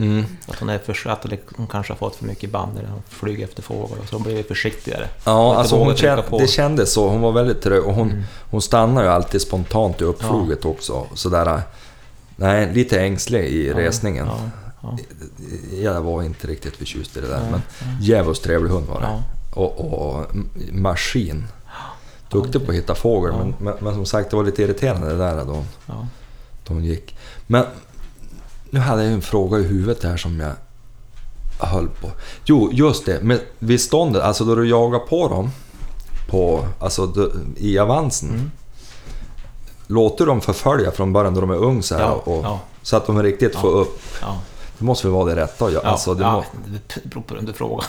Mm. 0.00 0.24
Att 0.48 0.58
hon 0.58 0.68
är 0.68 0.78
för 0.78 1.08
att 1.10 1.26
hon 1.56 1.66
kanske 1.66 1.92
har 1.92 1.98
fått 1.98 2.16
för 2.16 2.24
mycket 2.24 2.50
band 2.50 2.74
när 2.74 2.90
hon 2.90 3.02
flyger 3.08 3.44
efter 3.44 3.62
fåglar 3.62 3.98
så 4.10 4.16
hon 4.16 4.22
blir 4.22 4.42
försiktigare. 4.42 5.08
Ja, 5.24 5.56
alltså 5.56 5.76
hon 5.76 5.94
på. 6.22 6.38
det 6.38 6.46
kändes 6.48 6.92
så. 6.92 7.08
Hon 7.08 7.20
var 7.20 7.32
väldigt 7.32 7.62
trög 7.62 7.84
och 7.84 7.94
hon, 7.94 8.10
Mm. 8.10 8.22
hon 8.50 8.62
stannade 8.62 9.06
ju 9.06 9.12
alltid 9.12 9.40
spontant 9.40 10.00
i 10.00 10.04
uppfloget 10.04 10.64
också. 10.64 11.06
Sådär... 11.14 11.62
Nej, 12.36 12.72
lite 12.74 13.00
ängslig 13.00 13.44
i 13.44 13.72
resningen. 13.72 14.26
Ja, 14.26 14.50
ja, 14.82 14.98
Jag 15.82 16.00
var 16.00 16.22
inte 16.22 16.46
riktigt 16.46 16.76
förtjust 16.76 17.16
i 17.16 17.20
det 17.20 17.26
där, 17.28 17.40
Nej, 17.40 17.50
men 17.50 17.60
djävulskt 18.00 18.44
trevlig 18.44 18.70
hund 18.70 18.86
var 18.86 19.00
det. 19.00 19.06
ja. 19.06 19.22
Och, 19.60 19.80
och 19.80 20.26
maskin. 20.72 21.46
Duktig 22.30 22.64
på 22.66 22.70
att 22.72 22.76
hitta 22.76 22.94
fågel, 22.94 23.32
Ja. 23.38 23.44
men, 23.44 23.54
men, 23.58 23.74
men 23.84 23.94
som 23.94 24.06
sagt 24.06 24.30
det 24.30 24.36
var 24.36 24.44
lite 24.44 24.62
irriterande 24.62 25.08
det 25.08 25.16
där 25.16 25.44
då, 25.44 25.62
ja. 25.86 26.06
då 26.64 26.74
hon 26.74 26.84
gick. 26.84 27.16
Men 27.46 27.64
nu 28.70 28.80
hade 28.80 29.04
jag 29.04 29.12
en 29.12 29.22
fråga 29.22 29.58
i 29.58 29.62
huvudet 29.62 30.02
här 30.04 30.16
som 30.16 30.40
jag 30.40 30.52
höll 31.58 31.88
på. 31.88 32.10
Jo, 32.44 32.70
just 32.72 33.06
det. 33.06 33.22
Med, 33.22 33.40
vid 33.58 33.80
ståndet, 33.80 34.22
alltså 34.22 34.44
då 34.44 34.54
du 34.54 34.68
jagar 34.68 34.98
på 34.98 35.28
dem 35.28 35.50
på, 36.30 36.66
alltså 36.78 37.06
då, 37.06 37.30
i 37.56 37.78
avansen. 37.78 38.28
Mm. 38.28 38.50
Låter 39.86 40.26
dem 40.26 40.40
förfölja 40.40 40.90
från 40.90 41.12
början 41.12 41.34
då 41.34 41.40
de 41.40 41.50
är 41.50 41.54
unga 41.56 41.82
så 41.82 41.94
här, 41.94 42.02
Ja, 42.02 42.12
och, 42.12 42.44
ja. 42.44 42.60
så 42.82 42.96
att 42.96 43.06
de 43.06 43.22
riktigt 43.22 43.52
Ja. 43.54 43.60
får 43.60 43.68
upp? 43.70 44.00
Det 44.78 44.84
måste 44.84 45.06
väl 45.06 45.14
vara 45.14 45.34
det 45.34 45.40
rätta 45.40 45.64
att 45.64 45.72
göra? 45.72 45.82
Ja, 45.84 45.90
alltså, 45.90 46.14
det 46.14 46.22
ja, 46.22 46.32
må, 46.32 46.44
det 46.66 47.04
beror 47.04 47.22
på 47.22 47.34
vem 47.34 47.44
du 47.46 47.52
frågar. 47.52 47.84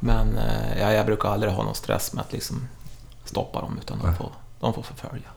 Men 0.00 0.36
eh, 0.38 0.80
ja, 0.80 0.92
jag 0.92 1.06
brukar 1.06 1.28
aldrig 1.28 1.52
ha 1.52 1.62
någon 1.62 1.74
stress 1.74 2.12
med 2.12 2.24
att 2.24 2.32
liksom 2.32 2.68
stoppa 3.24 3.60
dem, 3.60 3.78
utan 3.82 3.98
de 3.98 4.14
får, 4.16 4.30
de 4.60 4.74
får 4.74 4.82
förfölja. 4.82 5.28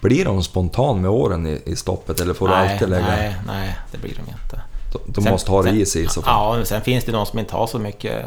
Blir 0.00 0.24
de 0.24 0.42
spontan 0.42 1.00
med 1.00 1.10
åren 1.10 1.46
i, 1.46 1.62
i 1.66 1.76
stoppet 1.76 2.20
eller 2.20 2.34
får 2.34 2.48
du 2.48 2.54
nej, 2.54 2.72
alltid 2.72 2.88
lägga... 2.88 3.06
nej, 3.06 3.36
nej, 3.46 3.78
det 3.92 3.98
blir 3.98 4.14
de 4.14 4.20
inte. 4.20 4.60
De, 4.92 5.12
de 5.12 5.22
Sen- 5.22 5.32
måste 5.32 5.50
ha 5.50 5.62
det 5.62 5.68
sen- 5.68 5.78
i 5.78 5.86
sig 5.86 6.02
i 6.02 6.08
så 6.08 6.22
fall. 6.22 6.34
Ja, 6.34 6.56
men 6.56 6.66
sen 6.66 6.80
finns 6.82 7.04
det 7.04 7.12
de 7.12 7.26
som 7.26 7.38
inte 7.38 7.54
har 7.56 7.66
så 7.66 7.78
mycket, 7.78 8.26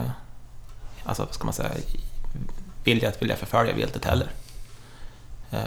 alltså 1.04 1.24
vad 1.24 1.34
ska 1.34 1.44
man 1.46 1.54
säga, 1.54 1.70
vilja 2.84 3.10
att 3.10 3.22
vilja 3.22 3.36
förfölja 3.36 3.74
viltet 3.74 4.06
heller. 4.06 4.28
Eh, 5.52 5.60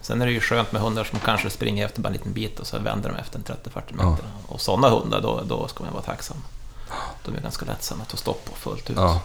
sen 0.00 0.22
är 0.22 0.26
det 0.26 0.32
ju 0.32 0.40
skönt 0.40 0.72
med 0.72 0.82
hundar 0.82 1.04
som 1.04 1.18
kanske 1.18 1.50
springer 1.50 1.84
efter 1.84 2.00
bara 2.00 2.08
en 2.08 2.12
liten 2.12 2.32
bit 2.32 2.60
och 2.60 2.66
så 2.66 2.78
vänder 2.78 3.10
de 3.10 3.16
efter 3.16 3.38
en 3.38 3.44
30-40 3.44 3.82
meter. 3.90 4.24
Ja. 4.24 4.54
Och 4.54 4.60
sådana 4.60 4.88
hundar, 4.88 5.20
då, 5.20 5.42
då 5.46 5.68
ska 5.68 5.84
man 5.84 5.92
vara 5.92 6.02
tacksam. 6.02 6.36
De 7.24 7.34
är 7.36 7.40
ganska 7.40 7.66
lättsamma 7.66 8.02
att 8.02 8.08
ta 8.08 8.16
stopp 8.16 8.44
på 8.44 8.56
fullt 8.56 8.90
ut. 8.90 8.96
Ja. 8.96 9.20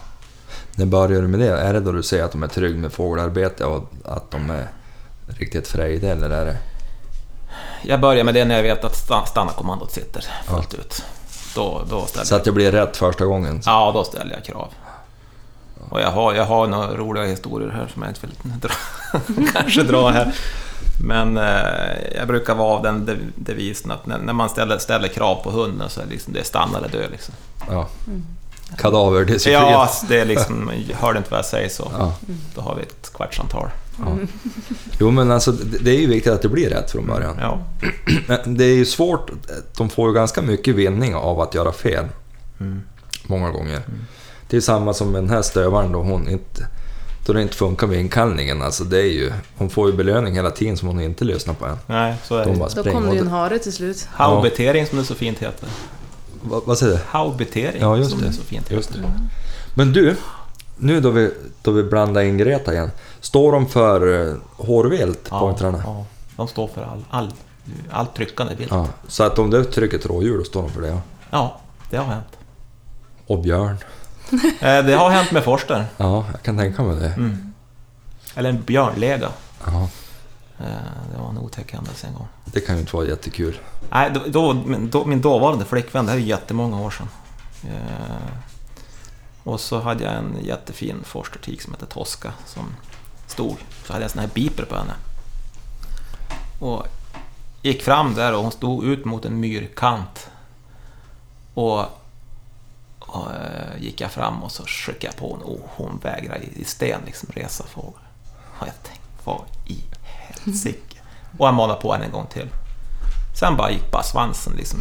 När 0.76 0.86
börjar 0.86 1.22
du 1.22 1.28
med 1.28 1.40
det? 1.40 1.58
Är 1.60 1.72
det 1.72 1.80
då 1.80 1.92
du 1.92 2.02
säger 2.02 2.24
att 2.24 2.32
de 2.32 2.42
är 2.42 2.48
trygga 2.48 2.78
med 2.78 2.92
fågelarbete 2.92 3.64
och 3.64 3.90
att 4.04 4.30
de 4.30 4.50
är 4.50 4.68
riktigt 5.26 5.68
frejdiga 5.68 6.12
eller 6.12 6.30
är 6.30 6.44
det... 6.44 6.56
Jag 7.82 8.00
börjar 8.00 8.24
med 8.24 8.34
det 8.34 8.44
när 8.44 8.54
jag 8.56 8.62
vet 8.62 8.84
att 8.84 8.94
sta- 9.08 9.24
stanna-kommandot 9.26 9.90
sitter 9.92 10.24
fullt 10.46 10.74
ut. 10.74 11.02
Då, 11.54 11.82
då 11.90 12.06
ställer 12.06 12.24
Så 12.26 12.36
att 12.36 12.44
det 12.44 12.52
blir 12.52 12.72
rätt 12.72 12.96
första 12.96 13.24
gången? 13.24 13.60
Ja, 13.66 13.90
då 13.94 14.04
ställer 14.04 14.32
jag 14.34 14.44
krav. 14.44 14.68
Och 15.90 16.00
jag 16.00 16.10
har, 16.10 16.34
jag 16.34 16.44
har 16.44 16.66
några 16.66 16.94
roliga 16.96 17.24
historier 17.24 17.70
här 17.70 17.88
som 17.94 18.02
jag 18.02 18.10
inte 18.10 18.20
vill 18.26 18.36
dra, 18.60 18.70
kanske 19.60 19.82
dra 19.82 20.08
här. 20.08 20.34
Men 21.00 21.36
eh, 21.36 22.14
jag 22.16 22.26
brukar 22.28 22.54
vara 22.54 22.76
av 22.76 22.82
den 22.82 23.06
dev- 23.06 23.32
devisen 23.36 23.90
att 23.90 24.06
när, 24.06 24.18
när 24.18 24.32
man 24.32 24.48
ställer, 24.48 24.78
ställer 24.78 25.08
krav 25.08 25.34
på 25.42 25.50
hunden 25.50 25.90
så 25.90 26.00
är 26.00 26.04
det, 26.04 26.10
liksom, 26.10 26.32
det 26.32 26.40
är 26.40 26.44
stanna 26.44 26.78
eller 26.78 26.88
dö. 26.88 27.08
Liksom. 27.10 27.34
Ja. 27.70 27.88
Kadaverdisciplin? 28.78 29.60
Ja, 29.60 29.88
det 30.08 30.20
är 30.20 30.24
liksom, 30.24 30.70
hör 31.00 31.12
du 31.12 31.18
inte 31.18 31.30
vad 31.30 31.38
jag 31.38 31.44
säger 31.46 31.68
så, 31.68 31.92
Ja. 31.98 32.12
då 32.54 32.60
har 32.60 32.74
vi 32.74 32.82
ett 32.82 33.12
kvartsamtal. 33.14 33.68
Jo 35.00 35.10
men 35.10 35.30
alltså 35.30 35.52
det 35.52 35.90
är 35.90 36.00
ju 36.00 36.06
viktigt 36.06 36.32
att 36.32 36.42
det 36.42 36.48
blir 36.48 36.70
rätt 36.70 36.90
från 36.90 37.06
början. 37.06 37.36
Ja. 37.40 37.58
Men 38.26 38.56
det 38.56 38.64
är 38.64 38.74
ju 38.74 38.84
svårt, 38.84 39.30
de 39.76 39.88
får 39.90 40.08
ju 40.08 40.14
ganska 40.14 40.42
mycket 40.42 40.74
vinning 40.74 41.14
av 41.14 41.40
att 41.40 41.54
göra 41.54 41.72
fel. 41.72 42.04
Mm. 42.60 42.82
Många 43.26 43.50
gånger. 43.50 43.80
Det 44.50 44.56
är 44.56 44.60
samma 44.60 44.94
som 44.94 45.12
den 45.12 45.30
här 45.30 45.42
stövaren 45.42 45.92
då 45.92 46.02
hon 46.02 46.28
inte... 46.28 46.66
Då 47.26 47.32
det 47.32 47.42
inte 47.42 47.54
funkar 47.56 47.86
med 47.86 48.00
inkallningen, 48.00 48.62
alltså 48.62 48.84
det 48.84 48.98
är 48.98 49.12
ju... 49.12 49.32
Hon 49.56 49.70
får 49.70 49.90
ju 49.90 49.96
belöning 49.96 50.34
hela 50.34 50.50
tiden 50.50 50.76
som 50.76 50.88
hon 50.88 51.00
inte 51.00 51.24
lyssnar 51.24 51.54
på 51.54 51.66
än. 51.66 51.76
Nej, 51.86 52.14
så 52.24 52.36
är 52.36 52.44
De 52.44 52.52
det. 52.52 52.58
bara 52.58 52.68
Då 52.68 52.82
kom 52.92 53.06
det 53.06 53.12
ju 53.14 53.18
en 53.20 53.28
hare 53.28 53.58
till 53.58 53.72
slut. 53.72 54.08
Haubetering 54.12 54.86
som 54.86 54.98
det 54.98 55.04
så 55.04 55.14
fint 55.14 55.38
heter. 55.38 55.68
Vad, 56.42 56.62
vad 56.66 56.78
säger 56.78 56.92
du? 56.92 57.00
Haubetering 57.08 57.80
Ja, 57.80 57.96
just 57.96 58.10
som 58.10 58.20
det. 58.20 58.26
det 58.26 58.32
så 58.32 58.42
fint 58.42 58.70
Just 58.70 58.90
heter. 58.90 59.02
det. 59.02 59.12
Men 59.74 59.92
du, 59.92 60.16
nu 60.76 61.00
då 61.00 61.10
vi, 61.10 61.30
då 61.62 61.70
vi 61.70 61.82
blandar 61.82 62.22
in 62.22 62.38
Greta 62.38 62.72
igen. 62.72 62.90
Står 63.20 63.52
de 63.52 63.66
för 63.68 64.06
uh, 64.06 64.36
hårvilt, 64.56 65.28
Ja, 65.30 65.40
pointrarna? 65.40 65.82
ja, 65.86 66.04
de 66.36 66.48
står 66.48 66.68
för 66.68 66.82
all, 66.82 67.04
all, 67.10 67.32
allt 67.90 68.14
tryckande 68.14 68.54
vilt. 68.54 68.70
Ja. 68.70 68.86
Så 69.08 69.24
att 69.24 69.38
om 69.38 69.50
du 69.50 69.64
trycker 69.64 69.98
ett 69.98 70.06
rådjur, 70.06 70.38
då 70.38 70.44
står 70.44 70.62
de 70.62 70.70
för 70.70 70.80
det? 70.80 70.88
Ja. 70.88 71.00
Ja, 71.30 71.60
det 71.90 71.96
har 71.96 72.04
hänt. 72.04 72.38
Och 73.26 73.38
björn? 73.38 73.76
Eh, 74.60 74.84
Det 74.84 74.94
har 74.94 75.10
hänt 75.10 75.32
med 75.32 75.44
Forster. 75.44 75.86
Ja, 75.96 76.24
jag 76.32 76.42
kan 76.42 76.58
tänka 76.58 76.82
mig 76.82 76.96
det. 76.96 77.06
Mm. 77.08 77.52
Eller 78.34 78.50
en 78.50 78.62
björnlega. 78.62 79.28
Ja, 79.66 79.88
Eh, 80.58 80.64
Det 81.12 81.18
var 81.22 81.28
en 81.28 81.38
otäck 81.38 81.72
händelse 81.72 82.06
en 82.06 82.14
gång. 82.14 82.26
det 82.44 82.60
kan 82.60 82.74
ju 82.74 82.80
inte 82.80 82.96
vara 82.96 83.06
jättekul. 83.06 83.58
Nej, 83.90 84.10
då, 84.14 84.20
då, 84.26 84.52
min, 84.54 84.90
då, 84.90 85.04
min 85.04 85.20
dåvarande 85.20 85.64
flickvän, 85.64 86.06
det 86.06 86.12
här 86.12 86.18
är 86.18 86.22
jättemånga 86.22 86.80
år 86.80 86.90
sedan. 86.90 87.08
Eh, 87.64 88.16
och 89.44 89.60
så 89.60 89.80
hade 89.80 90.04
jag 90.04 90.14
en 90.14 90.38
jättefin 90.42 91.04
forstertik 91.04 91.62
som 91.62 91.72
hette 91.72 91.86
Tosca. 91.86 92.32
Som 92.46 92.76
stod. 93.26 93.56
Så 93.86 93.92
hade 93.92 94.02
jag 94.02 94.08
en 94.08 94.12
sån 94.12 94.20
här 94.20 94.30
beeper 94.34 94.64
på 94.64 94.76
henne. 94.76 94.94
Och 96.60 96.86
gick 97.62 97.82
fram 97.82 98.14
där 98.14 98.32
och 98.32 98.42
hon 98.42 98.52
stod 98.52 98.84
ut 98.84 99.04
mot 99.04 99.24
en 99.24 99.40
myrkant. 99.40 100.30
Och, 101.54 101.84
och 102.98 103.32
eh, 103.32 103.80
gick 103.82 104.00
jag 104.00 104.10
fram 104.10 104.42
och 104.42 104.52
så 104.52 104.62
skickade 104.66 105.06
jag 105.06 105.16
på 105.16 105.32
henne 105.32 105.44
och 105.44 105.70
hon 105.76 106.00
vägrade 106.02 106.44
i, 106.44 106.60
i 106.60 106.64
sten 106.64 107.00
liksom 107.06 107.28
resa 107.32 107.64
fågel. 107.64 108.00
Och 108.58 108.66
jag 108.66 108.82
tänkte, 108.82 109.08
vad 109.24 109.42
i 109.66 109.84
helsike? 110.02 110.98
Och 111.38 111.46
jag 111.46 111.54
manade 111.54 111.80
på 111.80 111.92
henne 111.92 112.04
en 112.04 112.12
gång 112.12 112.26
till. 112.26 112.48
Sen 113.40 113.56
bara 113.56 113.70
gick 113.70 113.90
bara 113.90 114.02
svansen 114.02 114.52
liksom 114.56 114.80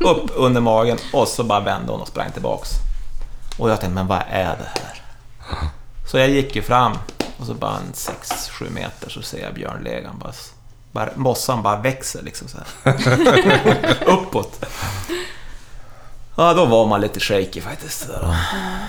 upp 0.00 0.30
under 0.36 0.60
magen 0.60 0.98
och 1.12 1.28
så 1.28 1.44
bara 1.44 1.60
vände 1.60 1.92
hon 1.92 2.00
och 2.00 2.08
sprang 2.08 2.30
tillbaks. 2.32 2.70
Och 3.60 3.70
jag 3.70 3.80
tänkte, 3.80 3.94
men 3.94 4.06
vad 4.06 4.22
är 4.30 4.56
det 4.56 4.80
här? 4.80 5.02
Så 6.06 6.18
jag 6.18 6.28
gick 6.30 6.56
ju 6.56 6.62
fram 6.62 6.92
och 7.38 7.46
så 7.46 7.54
bara 7.54 7.76
en 7.76 7.92
6-7 7.92 8.70
meter 8.70 9.10
så 9.10 9.22
ser 9.22 9.42
jag 9.42 9.54
björnlegan 9.54 10.18
bara, 10.18 10.32
bara 10.92 11.10
mossan 11.14 11.62
bara 11.62 11.76
växer 11.76 12.22
liksom 12.22 12.48
så 12.48 12.58
här. 12.84 14.04
Uppåt. 14.06 14.64
Ja, 16.36 16.54
då 16.54 16.64
var 16.64 16.86
man 16.86 17.00
lite 17.00 17.20
shaky 17.20 17.60
faktiskt. 17.60 18.08
Där. 18.08 18.36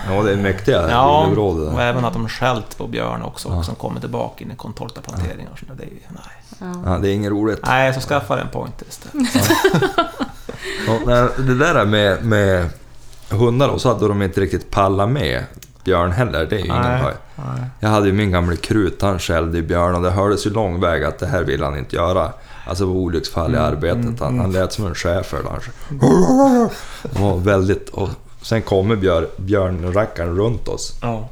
Ja, 0.08 0.22
det 0.22 0.32
är 0.32 0.36
mäktiga 0.36 0.90
Ja, 0.90 1.22
villebråd 1.22 1.74
och 1.74 1.82
även 1.82 2.04
att 2.04 2.12
de 2.12 2.28
skällt 2.28 2.78
på 2.78 2.86
björn 2.86 3.22
också, 3.22 3.48
och 3.48 3.64
som 3.64 3.74
kommer 3.74 4.00
tillbaka 4.00 4.44
in 4.44 4.52
i 4.52 4.56
contortaplanteringar 4.56 5.50
och 5.52 5.58
sådär. 5.58 5.74
Det 5.78 5.82
är 5.82 5.86
ju, 5.86 6.00
nej. 6.08 6.72
Ja. 6.84 6.92
Ja, 6.92 6.98
det 6.98 7.08
är 7.08 7.14
inget 7.14 7.30
roligt. 7.32 7.60
nej, 7.62 7.94
så 7.94 8.00
skaffa 8.00 8.40
en 8.40 8.48
pointer 8.48 8.86
istället. 8.88 9.28
Ja, 10.86 10.98
nej, 11.06 11.28
det 11.38 11.58
där 11.58 11.84
med, 11.84 12.24
med 12.24 12.70
hundar 13.32 13.68
och 13.68 13.80
så 13.80 13.88
hade 13.88 14.08
de 14.08 14.22
inte 14.22 14.40
riktigt 14.40 14.70
pallat 14.70 15.08
med 15.08 15.44
björn 15.84 16.12
heller. 16.12 16.46
Det 16.46 16.56
är 16.56 16.58
ju 16.60 16.64
ingen 16.66 16.82
Nej. 16.82 17.00
höjd. 17.02 17.16
Nej. 17.36 17.68
Jag 17.80 17.88
hade 17.88 18.06
ju 18.06 18.12
min 18.12 18.30
gamla 18.30 18.56
krut, 18.56 19.02
han 19.02 19.18
skällde 19.18 19.58
i 19.58 19.62
björn 19.62 19.94
och 19.94 20.02
det 20.02 20.10
hördes 20.10 20.46
ju 20.46 20.50
lång 20.50 20.80
väg 20.80 21.04
att 21.04 21.18
det 21.18 21.26
här 21.26 21.42
vill 21.42 21.62
han 21.62 21.78
inte 21.78 21.96
göra. 21.96 22.32
Alltså 22.66 22.84
olycksfall 22.84 23.54
i 23.54 23.58
arbetet. 23.58 24.20
Han, 24.20 24.38
han 24.38 24.52
lät 24.52 24.72
som 24.72 24.86
en 24.86 24.94
schäfer. 24.94 25.40
Han 27.14 27.22
var 27.22 27.36
väldigt... 27.36 27.88
Och 27.88 28.08
sen 28.42 28.62
kommer 28.62 28.96
björn, 28.96 29.26
björnrackaren 29.36 30.36
runt 30.36 30.68
oss. 30.68 30.98
Ja. 31.02 31.28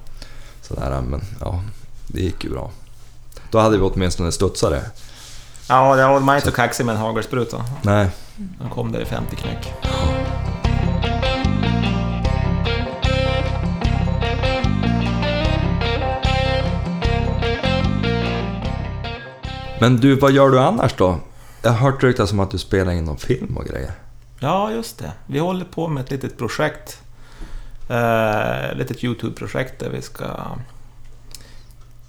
Sådär, 0.63 1.01
men 1.01 1.21
ja, 1.41 1.63
det 2.07 2.21
gick 2.21 2.45
ju 2.45 2.51
bra. 2.51 2.71
Då 3.51 3.59
hade 3.59 3.77
vi 3.77 3.83
åtminstone 3.83 4.33
studsare. 4.33 4.81
Ja, 5.69 5.97
det 5.97 6.07
var 6.07 6.21
man 6.21 6.37
inte 6.37 6.49
så 6.49 6.57
kaxig 6.57 6.87
med 6.87 6.95
en 6.95 7.01
hagelspruta. 7.01 7.65
Nej, 7.83 8.09
Den 8.37 8.71
kom 8.71 8.93
där 8.93 9.01
i 9.01 9.05
50 9.05 9.37
knäck. 9.37 9.73
Men 19.81 19.97
du, 19.97 20.15
vad 20.15 20.33
gör 20.33 20.51
du 20.51 20.61
annars 20.61 20.95
då? 20.97 21.19
Jag 21.63 21.71
har 21.71 21.91
hört 21.91 22.03
ryktas 22.03 22.33
om 22.33 22.41
att 22.41 22.51
du 22.51 22.59
spelar 22.59 22.93
in 22.93 23.05
någon 23.05 23.17
film 23.17 23.57
och 23.57 23.65
grejer. 23.65 23.93
Ja, 24.41 24.71
just 24.73 24.99
det. 24.99 25.13
Vi 25.27 25.39
håller 25.39 25.65
på 25.65 25.89
med 25.89 26.05
ett 26.05 26.11
litet 26.11 26.39
projekt. 26.39 27.03
Eh, 27.89 28.65
ett 28.71 28.77
litet 28.77 29.05
YouTube-projekt 29.05 29.81
där 29.81 29.91
vi 29.91 30.03
ska 30.03 30.25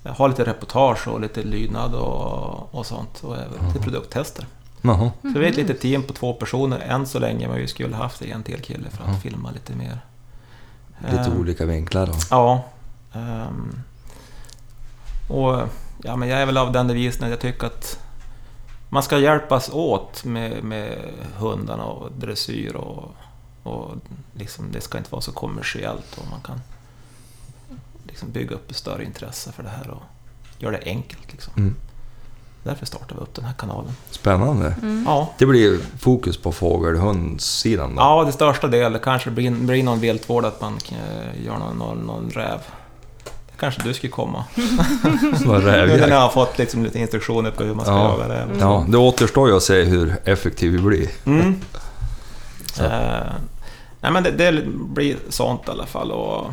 ha 0.04 0.28
lite 0.28 0.44
reportage 0.46 1.08
och 1.08 1.22
lite 1.22 1.44
lydnad 1.44 1.96
och, 1.96 2.76
och 2.76 2.86
sånt. 2.86 3.20
Och 3.24 3.36
även 3.38 3.68
lite 3.68 3.80
produkttester. 3.80 4.46
Jaha. 4.82 5.12
Så 5.22 5.40
vi 5.40 5.46
är 5.46 5.50
ett 5.50 5.56
litet 5.58 5.82
team 5.82 6.04
på 6.04 6.14
två 6.14 6.34
personer 6.34 6.80
än 6.80 7.08
så 7.08 7.20
länge, 7.20 7.48
men 7.48 7.58
vi 7.58 7.68
skulle 7.68 7.96
haft 7.96 8.22
en 8.22 8.44
till 8.44 8.62
kille 8.62 8.90
för 8.90 9.04
att 9.04 9.10
Mm. 9.10 9.22
filma 9.22 9.52
lite 9.52 9.74
mer. 9.76 10.00
Lite 11.12 11.18
Eh, 11.32 11.40
olika 11.40 11.66
vinklar 11.66 12.06
då. 12.06 12.14
Ja. 12.30 12.64
ehm, 13.14 13.82
och 15.30 15.62
ja, 16.04 16.16
men 16.16 16.30
jag 16.30 16.42
är 16.42 16.46
väl 16.46 16.58
av 16.58 16.72
den 16.72 16.88
devisen 16.88 17.24
att 17.24 17.30
jag 17.30 17.40
tycker 17.40 17.68
att 17.68 18.00
man 18.90 19.04
ska 19.04 19.20
hjälpas 19.20 19.70
åt 19.70 20.24
med, 20.24 20.64
med 20.64 20.98
hundarna 21.38 21.86
och 21.86 22.12
dressyr 22.12 22.76
och, 22.76 23.16
och 23.64 23.92
liksom, 24.34 24.66
det 24.72 24.82
ska 24.82 24.98
inte 24.98 25.12
vara 25.12 25.22
så 25.22 25.32
kommersiellt 25.32 26.18
och 26.18 26.28
man 26.32 26.42
kan 26.42 26.62
liksom 28.04 28.32
bygga 28.32 28.56
upp 28.56 28.72
ett 28.72 28.78
större 28.78 29.04
intresse 29.04 29.52
för 29.52 29.64
det 29.64 29.70
här 29.70 29.90
och 29.90 30.04
göra 30.58 30.72
det 30.72 30.84
enkelt. 30.86 31.32
Liksom. 31.32 31.54
Mm. 31.58 31.76
Därför 32.64 32.86
startar 32.86 33.16
vi 33.16 33.22
upp 33.22 33.34
den 33.36 33.46
här 33.46 33.54
kanalen. 33.54 33.92
Spännande. 34.10 34.76
Mm. 34.82 35.04
Ja, 35.08 35.34
Det 35.38 35.46
blir 35.46 35.80
fokus 36.00 36.38
på 36.38 36.52
fågelhundssidan 36.52 37.96
då? 37.96 38.02
ja 38.02 38.24
det 38.24 38.32
största 38.32 38.68
del. 38.68 38.94
Det 38.94 39.00
kanske 39.00 39.32
blir, 39.32 39.52
blir 39.52 39.84
någon 39.84 40.00
viltvård 40.00 40.46
att 40.46 40.62
man 40.62 40.78
eh, 40.92 41.46
gör 41.46 41.58
någon, 41.58 41.78
någon, 41.78 41.98
någon 41.98 42.30
räv. 42.30 42.60
Kanske 43.62 43.82
du 43.84 43.94
skulle 43.94 44.12
komma. 44.12 44.44
Vad 45.46 45.64
Nu 45.64 45.66
när 45.72 45.78
rävjakt. 45.88 46.10
jag 46.10 46.20
har 46.22 46.30
fått 46.30 46.58
liksom 46.58 46.84
lite 46.84 47.00
instruktioner 47.00 47.52
på 47.52 47.64
hur 47.64 47.74
man 47.74 47.86
ska 47.86 47.94
Ja. 47.94 48.18
jaga 48.20 48.34
räv. 48.34 48.58
Ja, 48.60 48.86
det 48.90 48.98
återstår 48.98 49.50
ju 49.50 49.56
att 49.56 49.64
se 49.64 49.84
hur 49.84 50.16
effektiv 50.26 50.72
vi 50.72 50.78
blir. 50.78 51.10
Mm. 51.26 51.56
Eh, 52.80 53.32
nej 54.02 54.12
men 54.12 54.24
det, 54.24 54.32
det 54.32 54.64
blir 54.68 55.18
sånt 55.30 55.62
i 55.68 55.72
alla 55.72 55.86
fall. 55.86 56.12
Och, 56.12 56.48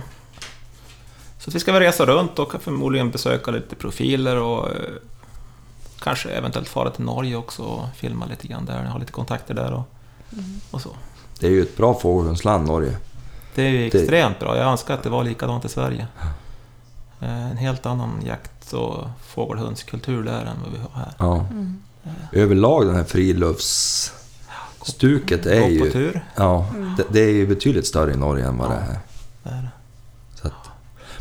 så 1.39 1.51
att 1.51 1.55
vi 1.55 1.61
ska 1.61 1.73
väl 1.73 1.83
resa 1.83 2.07
runt 2.07 2.39
och 2.39 2.63
förmodligen 2.63 3.11
besöka 3.11 3.51
lite 3.51 3.77
profiler 3.77 4.37
och 4.43 4.69
eh, 4.69 4.75
kanske 6.01 6.29
eventuellt 6.29 6.69
fara 6.69 6.91
till 6.91 7.05
Norge 7.05 7.37
också 7.37 7.63
och 7.63 7.85
filma 7.97 8.27
lite 8.27 8.47
grann 8.49 8.65
där. 8.65 8.85
Har 8.85 8.99
lite 9.01 9.13
kontakter 9.13 9.55
där 9.55 9.73
och, 9.73 9.83
och 10.71 10.81
så. 10.81 10.91
Det 11.41 11.47
är 11.47 11.51
ju 11.51 11.63
ett 11.63 11.77
bra 11.77 11.95
fågelhundsland, 11.95 12.67
Norge. 12.67 12.97
Det 13.55 13.63
är 13.63 13.69
ju 13.71 13.91
Det- 13.91 13.99
extremt 13.99 14.39
bra. 14.41 14.57
Jag 14.57 14.67
önskar 14.67 14.95
att 14.95 15.03
det 15.03 15.11
var 15.11 15.25
likadant 15.25 15.65
i 15.65 15.69
Sverige. 15.69 16.07
Eh, 17.21 17.51
en 17.51 17.57
helt 17.57 17.87
annan 17.87 18.11
jakt 18.27 18.73
och 18.73 19.05
fågelhundskultur 19.27 20.23
där 20.23 20.41
än 20.41 20.57
vad 20.64 20.73
vi 20.73 20.79
har 20.79 20.91
här. 21.01 21.12
Ja. 21.19 21.47
Mm. 21.51 21.83
Överlag 22.33 22.87
den 22.87 22.97
här 22.97 23.05
friluftsstuket 23.05 25.47
är 25.47 25.69
ju... 25.69 26.12
Ja, 26.37 26.66
det, 26.97 27.05
det 27.11 27.21
är 27.21 27.33
ju 27.33 27.47
betydligt 27.47 27.87
större 27.87 28.12
i 28.12 28.16
Norge 28.16 28.47
än 28.47 28.59
vad 28.59 28.71
det 28.71 28.75
är 28.75 28.81
här. 28.81 28.99
Så 30.35 30.47
att. 30.47 30.53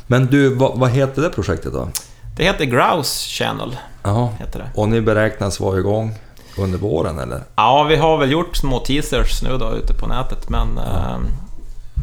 Men 0.07 0.25
du, 0.25 0.55
vad, 0.55 0.79
vad 0.79 0.89
heter 0.89 1.21
det 1.21 1.29
projektet 1.29 1.73
då? 1.73 1.89
Det 2.37 2.43
heter 2.43 2.65
Grouse 2.65 3.27
Channel. 3.29 3.77
Ja. 4.03 4.33
Heter 4.39 4.59
det. 4.59 4.69
Och 4.75 4.89
ni 4.89 5.01
beräknas 5.01 5.59
vara 5.59 5.79
igång 5.79 6.15
under 6.57 6.77
våren 6.77 7.19
eller? 7.19 7.43
Ja, 7.55 7.83
vi 7.83 7.95
har 7.95 8.17
väl 8.17 8.31
gjort 8.31 8.57
små 8.57 8.79
teasers 8.79 9.43
nu 9.43 9.57
då 9.57 9.75
ute 9.75 9.93
på 9.93 10.07
nätet, 10.07 10.49
men 10.49 10.77
eh, 10.77 11.17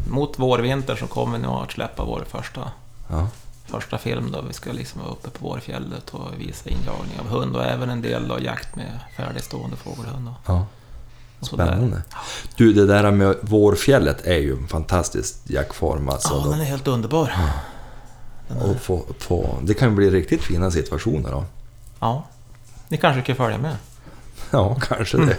mot 0.09 0.39
vårvinter 0.39 0.95
så 0.95 1.07
kommer 1.07 1.37
vi 1.37 1.43
nog 1.43 1.63
att 1.63 1.71
släppa 1.71 2.03
vår 2.03 2.23
första, 2.29 2.61
Ja. 3.07 3.27
Första 3.67 3.97
film 3.97 4.31
då 4.31 4.41
vi 4.41 4.53
ska 4.53 4.71
liksom 4.71 5.01
vara 5.01 5.11
uppe 5.11 5.29
på 5.29 5.47
vårfjället 5.47 6.09
och 6.09 6.29
visa 6.37 6.69
injagning 6.69 7.19
av 7.19 7.27
hund 7.27 7.55
och 7.55 7.63
även 7.65 7.89
en 7.89 8.01
del 8.01 8.27
då 8.27 8.39
jakt 8.39 8.75
med 8.75 8.99
färdigstående 9.17 9.75
fågelhund. 9.77 10.27
och- 10.27 10.33
ja. 10.45 10.65
Spännande. 11.41 12.01
Du, 12.55 12.73
det 12.73 12.85
där 12.85 13.11
med 13.11 13.35
vårfjället 13.41 14.25
är 14.25 14.37
ju 14.37 14.53
en 14.53 14.67
fantastisk 14.67 15.35
jaktform 15.43 16.09
alltså. 16.09 16.33
Ja, 16.33 16.43
Då- 16.45 16.51
den 16.51 16.59
är 16.61 16.65
helt 16.65 16.87
underbar. 16.87 17.27
Är, 18.49 18.69
och 18.69 18.75
få, 18.81 19.05
få, 19.19 19.57
det 19.61 19.73
kan 19.73 19.89
ju 19.89 19.95
bli 19.95 20.09
riktigt 20.09 20.41
fina 20.43 20.71
situationer 20.71 21.31
då. 21.31 21.45
ja. 21.99 22.23
Ni 22.87 22.97
kanske 22.97 23.21
kan 23.21 23.35
följa 23.35 23.57
med? 23.57 23.75
Ja, 24.51 24.75
kanske 24.81 25.17
det. 25.17 25.37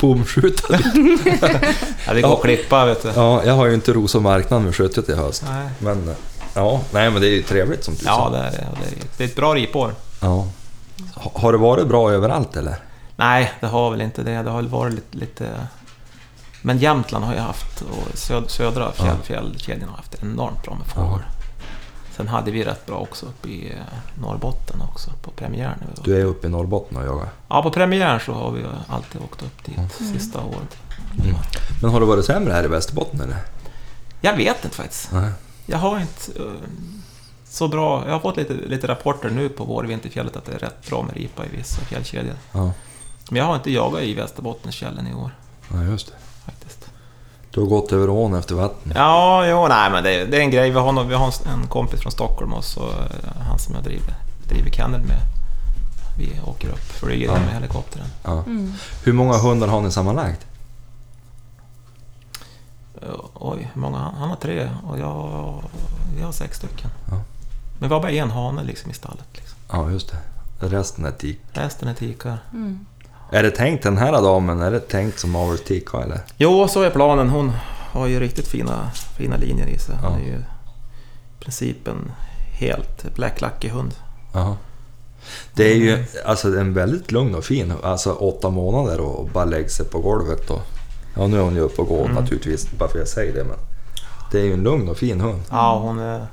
Bomskjuta 0.00 0.76
lite. 0.76 0.94
Ja, 2.06 2.14
det 2.14 2.20
går 2.22 2.30
Ja. 2.30 2.36
att 2.36 2.42
klippa, 2.42 2.84
vet 2.86 3.02
du. 3.02 3.08
Ja, 3.16 3.44
jag 3.44 3.54
har 3.54 3.66
ju 3.66 3.74
inte 3.74 3.92
rosat 3.92 4.22
marknaden 4.22 4.64
med 4.64 4.76
skötet 4.76 5.08
i 5.08 5.14
höst. 5.14 5.44
Nej. 5.48 5.68
Men 5.78 6.14
ja, 6.56 6.80
nej 6.90 7.10
men 7.10 7.20
det 7.20 7.28
är 7.28 7.30
ju 7.32 7.42
trevligt 7.42 7.84
som 7.84 7.94
du 7.94 8.00
Ja, 8.04 8.14
sa. 8.16 8.30
det 8.30 8.38
är, 8.38 8.50
det. 8.50 8.56
Är, 8.58 8.92
det 9.16 9.24
är 9.24 9.28
ett 9.28 9.36
bra 9.36 9.54
ripår. 9.54 9.94
Ja. 10.20 10.46
Ha- 11.14 11.32
Har 11.34 11.52
det 11.52 11.58
varit 11.58 11.88
bra 11.88 12.10
överallt 12.12 12.56
eller? 12.56 12.76
Nej, 13.16 13.52
det 13.60 13.66
har 13.66 13.90
väl 13.90 14.00
inte 14.00 14.22
det. 14.22 14.42
Det 14.42 14.50
har 14.50 14.56
väl 14.56 14.68
varit 14.68 14.94
lite... 14.94 15.16
lite... 15.18 15.50
Men 16.62 16.78
Jämtland 16.78 17.24
har 17.24 17.34
ju 17.34 17.40
haft, 17.40 17.80
och 17.82 18.18
söd, 18.18 18.50
södra 18.50 18.92
fjäll, 18.92 19.06
Ja. 19.06 19.16
fjällkedjan 19.24 19.88
har 19.88 19.96
haft 19.96 20.22
enormt 20.22 20.62
bra 20.62 20.74
med 20.74 20.86
fågel. 20.86 21.24
Sen 22.16 22.28
hade 22.28 22.50
vi 22.50 22.64
rätt 22.64 22.86
bra 22.86 22.96
också 22.96 23.26
uppe 23.26 23.48
i 23.48 23.70
eh, 23.70 23.98
Norrbotten 24.22 24.80
också, 24.80 25.10
på 25.22 25.30
premiären. 25.30 25.78
Du 26.04 26.20
är 26.20 26.24
uppe 26.24 26.46
i 26.46 26.50
Norrbotten 26.50 26.96
och 26.98 27.06
jagar. 27.06 27.28
Ja, 27.48 27.62
på 27.62 27.70
premiären 27.70 28.20
så 28.20 28.32
har 28.32 28.50
vi 28.50 28.64
alltid 28.88 29.20
åkt 29.22 29.42
upp 29.42 29.64
dit 29.64 29.92
sista 30.12 30.38
året. 30.40 30.76
Men 31.82 31.90
har 31.90 32.00
det 32.00 32.06
varit 32.06 32.24
sämre 32.24 32.52
här 32.52 32.64
i 32.64 32.68
Västerbotten 32.68 33.20
eller? 33.20 33.36
Jag 34.20 34.36
vet 34.36 34.64
inte 34.64 34.76
faktiskt. 34.76 35.12
Nej. 35.12 35.30
Jag 35.66 35.78
har 35.78 36.00
inte 36.00 36.42
eh, 36.42 36.52
så 37.48 37.68
bra... 37.68 38.04
Jag 38.06 38.12
har 38.12 38.20
fått 38.20 38.36
lite, 38.36 38.52
lite 38.54 38.88
rapporter 38.88 39.30
nu 39.30 39.48
på 39.48 39.64
vårvinterfjället 39.64 40.36
att 40.36 40.44
det 40.44 40.52
är 40.54 40.58
rätt 40.58 40.88
bra 40.88 41.02
med 41.02 41.14
ripa 41.16 41.44
i 41.46 41.48
vissa 41.56 41.80
fjällkedjor. 41.80 42.34
Ja, 42.52 42.72
Men 43.30 43.38
jag 43.38 43.44
har 43.44 43.54
inte 43.56 43.70
jagat 43.72 44.02
i 44.02 44.14
Västerbottensfjällen 44.14 45.06
i 45.06 45.14
år 45.14 45.30
ja 45.72 45.82
just 45.82 46.06
det. 46.06 46.12
faktiskt. 46.44 46.86
Du 47.50 47.60
har 47.60 47.66
gått 47.66 47.92
över 47.92 48.10
ån 48.10 48.34
efter 48.34 48.54
vatten. 48.54 48.92
Ja, 48.94 49.46
jo, 49.46 49.66
nej 49.68 49.90
men 49.90 50.04
det, 50.04 50.24
det 50.24 50.36
är 50.36 50.40
en 50.40 50.50
grej. 50.50 50.70
Vi 50.70 50.78
har, 50.78 50.92
nog- 50.92 51.06
vi 51.08 51.14
har 51.14 51.32
en 51.46 51.66
kompis 51.68 52.00
från 52.00 52.12
Stockholm 52.12 52.52
och 52.52 52.64
så 52.64 52.80
eh, 52.88 53.42
han 53.48 53.58
som 53.58 53.74
jag 53.74 53.84
driver, 53.84 54.14
driver 54.48 54.70
kennel 54.70 55.00
med. 55.00 55.18
Vi 56.18 56.40
åker 56.46 56.68
upp, 56.68 56.78
flyger 56.92 57.26
Ja. 57.26 57.32
med 57.32 57.54
helikoptern. 57.54 58.02
Ja. 58.24 58.32
Mm. 58.32 58.72
Hur 59.04 59.12
många 59.12 59.38
hundar 59.38 59.68
har 59.68 59.80
ni 59.80 59.90
sammanlagt? 59.90 60.46
Eh, 63.02 63.08
Oj, 63.34 63.70
hur 63.74 63.80
många? 63.80 63.98
Han, 63.98 64.28
har 64.28 64.36
tre 64.36 64.70
och 64.86 64.98
jag, 64.98 65.62
jag 66.18 66.26
har 66.26 66.32
sex 66.32 66.56
stycken. 66.56 66.90
Men 67.78 67.88
vi 67.88 67.94
har 67.94 68.00
bara 68.02 68.10
en 68.12 68.30
hane 68.30 68.62
liksom 68.64 68.90
i 68.90 68.94
stallet. 68.94 69.24
Liksom. 69.32 69.58
Ja, 69.72 69.90
just 69.90 70.10
det. 70.10 70.18
Resten 70.66 71.04
är 71.04 71.10
tik. 71.10 71.40
Resten 71.52 71.88
är 71.88 71.94
tikar. 71.94 72.38
Mm. 72.52 72.86
Är 73.30 73.42
det 73.42 73.50
tänkt 73.50 73.82
den 73.82 73.98
här 73.98 74.12
damen, 74.12 74.60
är 74.60 74.70
det 74.70 74.80
tänkt 74.80 75.18
som 75.18 75.36
avel 75.36 75.58
tika 75.58 75.98
eller? 75.98 76.20
Jo, 76.36 76.68
så 76.68 76.82
är 76.82 76.90
planen. 76.90 77.28
Hon 77.30 77.52
har 77.92 78.06
ju 78.06 78.20
riktigt 78.20 78.48
fina, 78.48 78.90
fina 79.16 79.36
linjer 79.36 79.66
i 79.66 79.78
sig. 79.78 79.96
Hon 79.96 80.12
Ja. 80.12 80.18
är 80.18 80.24
ju 80.24 80.34
i 81.40 81.44
princip 81.44 81.88
en 81.88 82.12
helt 82.52 83.14
black 83.14 83.40
lucky 83.40 83.68
hund. 83.68 83.94
Jaha. 84.32 84.56
Det 85.54 85.72
är 85.72 85.76
ju 85.76 86.04
alltså 86.26 86.48
en 86.58 86.74
väldigt 86.74 87.12
lugn 87.12 87.34
och 87.34 87.44
fin, 87.44 87.72
alltså 87.82 88.12
åtta 88.12 88.50
månader 88.50 89.00
och 89.00 89.28
bara 89.28 89.44
lägga 89.44 89.68
sig 89.68 89.86
på 89.86 89.98
golvet 89.98 90.50
och... 90.50 90.62
Ja, 91.16 91.26
nu 91.26 91.38
är 91.38 91.42
hon 91.42 91.54
ju 91.54 91.60
uppe 91.60 91.82
och 91.82 91.88
går 91.88 92.04
Mm. 92.04 92.14
naturligtvis, 92.14 92.70
bara 92.70 92.88
för 92.88 92.98
att 92.98 93.00
jag 93.00 93.08
säger 93.08 93.34
det 93.34 93.44
men... 93.44 93.56
Det 94.32 94.40
är 94.40 94.44
ju 94.44 94.52
en 94.52 94.62
lugn 94.62 94.88
och 94.88 94.96
fin 94.96 95.20
hund. 95.20 95.42
Ja, 95.50 95.78
hon 95.78 95.98
är, 95.98 96.26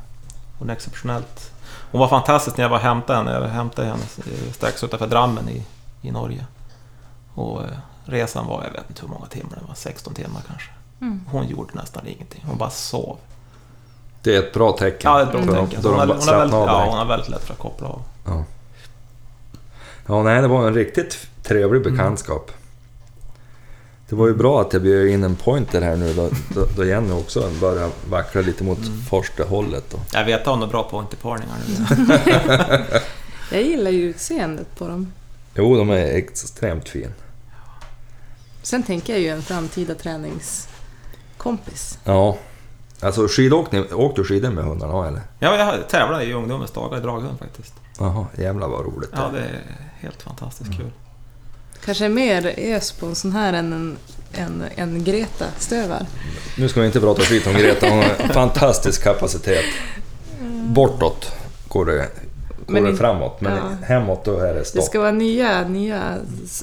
hon 0.60 0.70
är 0.70 0.74
exceptionellt. 0.74 1.52
Hon 1.92 2.00
var 2.02 2.08
fantastisk 2.08 2.58
när 2.58 2.64
jag 2.64 2.70
var 2.70 2.78
och 2.78 2.84
hämtade 2.84 3.18
henne. 3.20 3.32
Jag 3.32 3.48
hämtade 3.48 3.88
henne 3.88 4.04
strax 4.52 4.84
utanför 4.84 5.08
Drammen 5.08 5.50
i, 5.50 5.64
i 6.02 6.12
Norge. 6.12 6.46
Och 7.34 7.62
eh, 7.62 7.68
resan 8.06 8.48
var, 8.48 8.64
jag 8.64 8.72
vet 8.72 8.90
inte 8.90 9.02
hur 9.02 9.08
många 9.10 9.26
timmar 9.26 9.58
det 9.62 9.68
var, 9.68 9.76
16 9.76 10.14
timmar 10.14 10.42
kanske. 10.48 10.70
Mm. 11.02 11.22
Hon 11.32 11.48
gjorde 11.48 11.74
nästan 11.74 12.08
ingenting. 12.08 12.44
Hon 12.48 12.58
bara 12.58 12.70
sov. 12.70 13.18
Det 14.22 14.36
är 14.36 14.40
ett 14.40 14.54
bra 14.54 14.72
tecken. 14.72 15.12
Ja, 15.12 15.22
ett 15.22 15.32
bra 15.32 15.42
tecken. 15.42 15.56
Hon, 15.56 15.82
de 15.84 15.88
har- 16.00 16.08
hon, 16.08 16.10
har 16.28 16.38
väldigt, 16.38 16.54
ja, 16.54 16.86
hon 16.90 16.98
har 16.98 17.06
väldigt 17.06 17.30
lätt 17.30 17.44
för 17.44 17.54
att 17.54 17.60
koppla 17.60 17.88
av. 17.88 18.02
Ja. 18.26 18.44
ja, 20.08 20.24
nej, 20.24 20.42
det 20.42 20.48
var 20.48 20.68
en 20.68 20.74
riktigt 20.74 21.28
trevlig 21.44 21.84
bekantskap. 21.84 22.52
Det 24.14 24.18
var 24.18 24.28
ju 24.28 24.34
bra 24.34 24.62
att 24.62 24.74
jag 24.74 24.82
bjöd 24.82 25.08
in 25.08 25.24
en 25.24 25.36
pointer 25.36 25.82
här 25.82 25.96
nu 25.96 26.14
då, 26.14 26.30
då, 26.56 26.66
då 26.78 26.86
Jenny 26.86 27.12
också 27.12 27.50
börjar 27.62 27.90
vackla 28.10 28.42
lite 28.42 28.64
mot 28.64 28.78
Mm. 28.78 29.02
första 29.02 29.44
hållet. 29.44 29.94
Och, 29.94 30.00
Jag 30.14 30.26
vet 30.26 30.42
att 30.42 30.48
hon 30.48 30.64
är 30.64 30.68
bra 30.68 30.84
på 30.84 31.00
interparningar 31.00 31.56
nu. 31.68 32.86
Jag 33.52 33.62
gillar 33.64 33.92
ju 33.92 34.10
utseendet 34.10 34.76
på 34.78 34.88
dem. 34.88 35.12
jo, 35.56 35.78
de 35.78 35.90
är 35.90 35.96
extremt 36.06 36.90
fin. 36.90 37.14
Sen 38.62 38.84
tänker 38.84 39.14
jag 39.14 39.22
ju 39.22 39.30
en 39.30 39.42
framtida 39.42 39.96
träningskompis. 39.96 42.00
Ja. 42.04 42.38
Alltså 43.02 43.28
skidåkning, 43.28 43.86
åkte 43.94 44.22
du 44.22 44.26
skidor 44.26 44.50
med 44.52 44.64
hundarna 44.64 45.08
eller? 45.08 45.22
Ja, 45.40 45.56
jag 45.56 45.90
tävlade 45.90 46.24
i 46.24 46.34
ungdomens 46.34 46.72
dagar 46.72 46.98
i 46.98 47.02
draghund 47.02 47.40
faktiskt. 47.40 47.74
Jaha, 48.00 48.26
jävlar 48.38 48.68
vad 48.68 48.86
roligt. 48.86 49.10
Ja, 49.14 49.30
det 49.34 49.40
är 49.40 49.62
helt 50.00 50.22
fantastiskt 50.22 50.72
kul. 50.78 50.92
Kanske 51.86 52.10
mer 52.10 52.54
ös 52.58 52.92
på 52.92 53.06
en 53.06 53.16
sån 53.16 53.32
här 53.32 53.54
än 53.54 53.74
en, 53.74 53.98
en, 54.34 54.64
en 54.76 55.04
Greta-stövar. 55.04 56.06
Nu 56.58 56.70
ska 56.70 56.80
vi 56.80 56.86
inte 56.88 57.00
prata 57.00 57.22
skit 57.22 57.48
om 57.48 57.54
Greta, 57.54 57.90
hon 57.90 57.98
har 57.98 58.16
en 58.20 58.30
fantastisk 58.30 59.04
kapacitet. 59.04 59.66
Bortåt 60.68 61.32
går 61.68 61.86
det, 61.86 62.08
går 62.66 62.74
Men 62.74 62.84
det 62.84 62.96
framåt, 62.98 63.42
men 63.42 63.56
ja. 63.58 63.86
hemåt 63.88 64.26
då 64.26 64.40
är 64.40 64.54
det 64.54 64.60
Det 64.60 64.66
stopp. 64.66 64.84
ska 64.84 65.00
vara 65.00 65.12
nya, 65.12 65.68
nya 65.68 66.18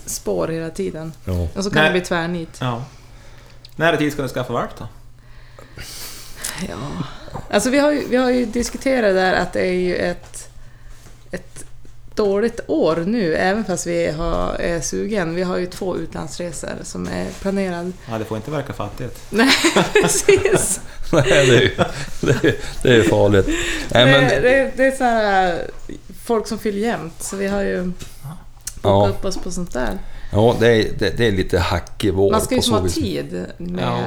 spår 0.06 0.48
hela 0.48 0.70
tiden. 0.70 1.12
Jo. 1.24 1.48
Och 1.56 1.64
så 1.64 1.70
kan 1.70 1.82
Nej. 1.82 1.92
det 1.92 1.98
bli 1.98 2.06
tvärnit. 2.08 2.56
Ja. 2.60 2.84
När 3.76 3.92
är 3.92 3.96
tid 3.96 4.12
ska 4.12 4.22
du 4.22 4.28
skaffa 4.28 4.52
valp 4.52 4.70
då? 4.78 4.88
Ja. 6.68 6.76
Alltså 7.50 7.70
vi 7.70 7.78
har, 7.78 7.92
ju, 7.92 8.08
vi 8.08 8.16
har 8.16 8.30
ju 8.30 8.44
diskuterat 8.44 9.14
där 9.14 9.32
att 9.32 9.52
det 9.52 9.60
är 9.60 9.72
ju 9.72 9.96
ett, 9.96 10.48
ett 11.30 11.64
dåligt 12.14 12.60
år 12.66 12.96
nu, 13.06 13.34
även 13.34 13.64
fast 13.64 13.86
vi 13.86 14.10
har, 14.10 14.54
är 14.54 14.80
sugen. 14.80 15.34
Vi 15.34 15.42
har 15.42 15.58
ju 15.58 15.66
två 15.66 15.96
utlandsresor 15.96 16.70
som 16.82 17.06
är 17.08 17.26
planerade. 17.40 17.92
Ja, 18.10 18.18
det 18.18 18.24
får 18.24 18.36
inte 18.36 18.50
verka 18.50 18.72
fattigt. 18.72 19.20
Nej, 19.30 19.50
precis. 20.02 20.80
Nej, 21.12 21.22
det 21.26 21.56
är 21.56 21.60
ju 21.60 21.70
det 22.20 22.44
är, 22.48 22.54
det 22.82 22.94
är 22.96 23.02
farligt. 23.02 23.46
Nej, 23.94 24.04
det, 24.06 24.10
men, 24.12 24.42
det, 24.42 24.72
det 24.76 24.84
är 24.86 24.96
så 24.96 25.04
här, 25.04 25.58
folk 26.24 26.46
som 26.46 26.58
fyller 26.58 26.78
jämt, 26.78 27.22
så 27.22 27.36
vi 27.36 27.46
har 27.46 27.62
ju 27.62 27.92
Ja. 28.82 29.08
upp 29.08 29.24
oss 29.24 29.36
på 29.38 29.50
sånt 29.50 29.72
där. 29.72 29.98
ja, 30.32 30.56
det, 30.60 30.66
är, 30.68 30.88
det, 30.98 31.10
det 31.16 31.26
är 31.26 31.32
lite 31.32 31.58
hackig 31.58 32.12
vår 32.14 32.30
Man 32.30 32.40
ska 32.40 32.54
ju 32.56 32.72
ha 32.72 32.88
tid, 32.88 33.46
med, 33.58 33.84
Ja. 33.84 34.00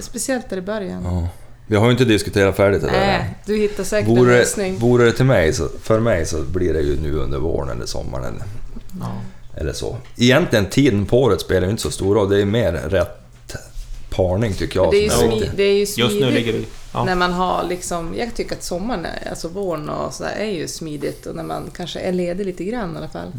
speciellt 0.00 0.50
där 0.50 0.56
i 0.56 0.60
början. 0.60 1.02
Ja. 1.04 1.28
Vi 1.70 1.76
har 1.76 1.84
ju 1.84 1.90
inte 1.90 2.04
diskuterat 2.04 2.56
färdigt 2.56 2.80
det 2.82 2.86
där. 2.86 3.06
Nej, 3.06 3.34
du 3.46 3.56
hittar 3.56 3.84
säkert 3.84 4.08
en 4.08 4.16
Vore, 4.16 4.30
det- 4.32 4.38
lösning. 4.38 4.78
vore 4.78 5.04
det 5.04 5.12
till 5.12 5.24
mig, 5.24 5.52
så, 5.52 5.68
för 5.82 6.00
mig 6.00 6.26
så 6.26 6.42
blir 6.42 6.72
det 6.72 6.80
ju 6.80 7.00
nu 7.00 7.12
under 7.18 7.38
våren 7.38 7.68
eller 7.76 7.86
sommaren 7.86 8.24
eller, 8.24 8.44
Ja. 9.00 9.12
eller 9.60 9.72
så. 9.72 9.96
Egentligen 10.16 10.66
tiden 10.66 11.06
på 11.06 11.22
året 11.22 11.40
spelar 11.40 11.66
ju 11.66 11.70
inte 11.70 11.82
så 11.82 11.90
stor 11.90 12.14
roll, 12.14 12.30
det 12.30 12.40
är 12.42 12.44
mer 12.44 12.72
rätt 12.72 13.14
parning 14.10 14.52
tycker 14.54 14.80
jag. 14.80 14.90
det, 14.90 14.96
är 14.96 15.02
ju 15.02 15.10
smi, 15.10 15.50
det 15.56 15.62
är 15.62 15.72
ju 15.72 15.78
Just 15.80 15.98
nu 15.98 16.04
smidigt 16.08 16.34
ligger 16.34 16.52
vi... 16.52 16.66
Ja. 16.92 17.04
när 17.04 17.14
man 17.14 17.32
har 17.32 17.64
liksom, 17.68 18.14
jag 18.18 18.34
tycker 18.34 18.54
att 18.56 18.62
sommaren, 18.62 19.04
är- 19.06 19.30
alltså 19.30 19.48
våren 19.48 19.88
och 19.88 20.14
sådär 20.14 20.34
är 20.38 20.50
ju 20.50 20.68
smidigt 20.68 21.26
och 21.26 21.36
när 21.36 21.42
man 21.42 21.70
kanske 21.76 22.00
är 22.00 22.12
ledig 22.12 22.46
lite 22.46 22.64
grann 22.64 22.94
i 22.94 22.98
alla 22.98 23.08
fall. 23.08 23.32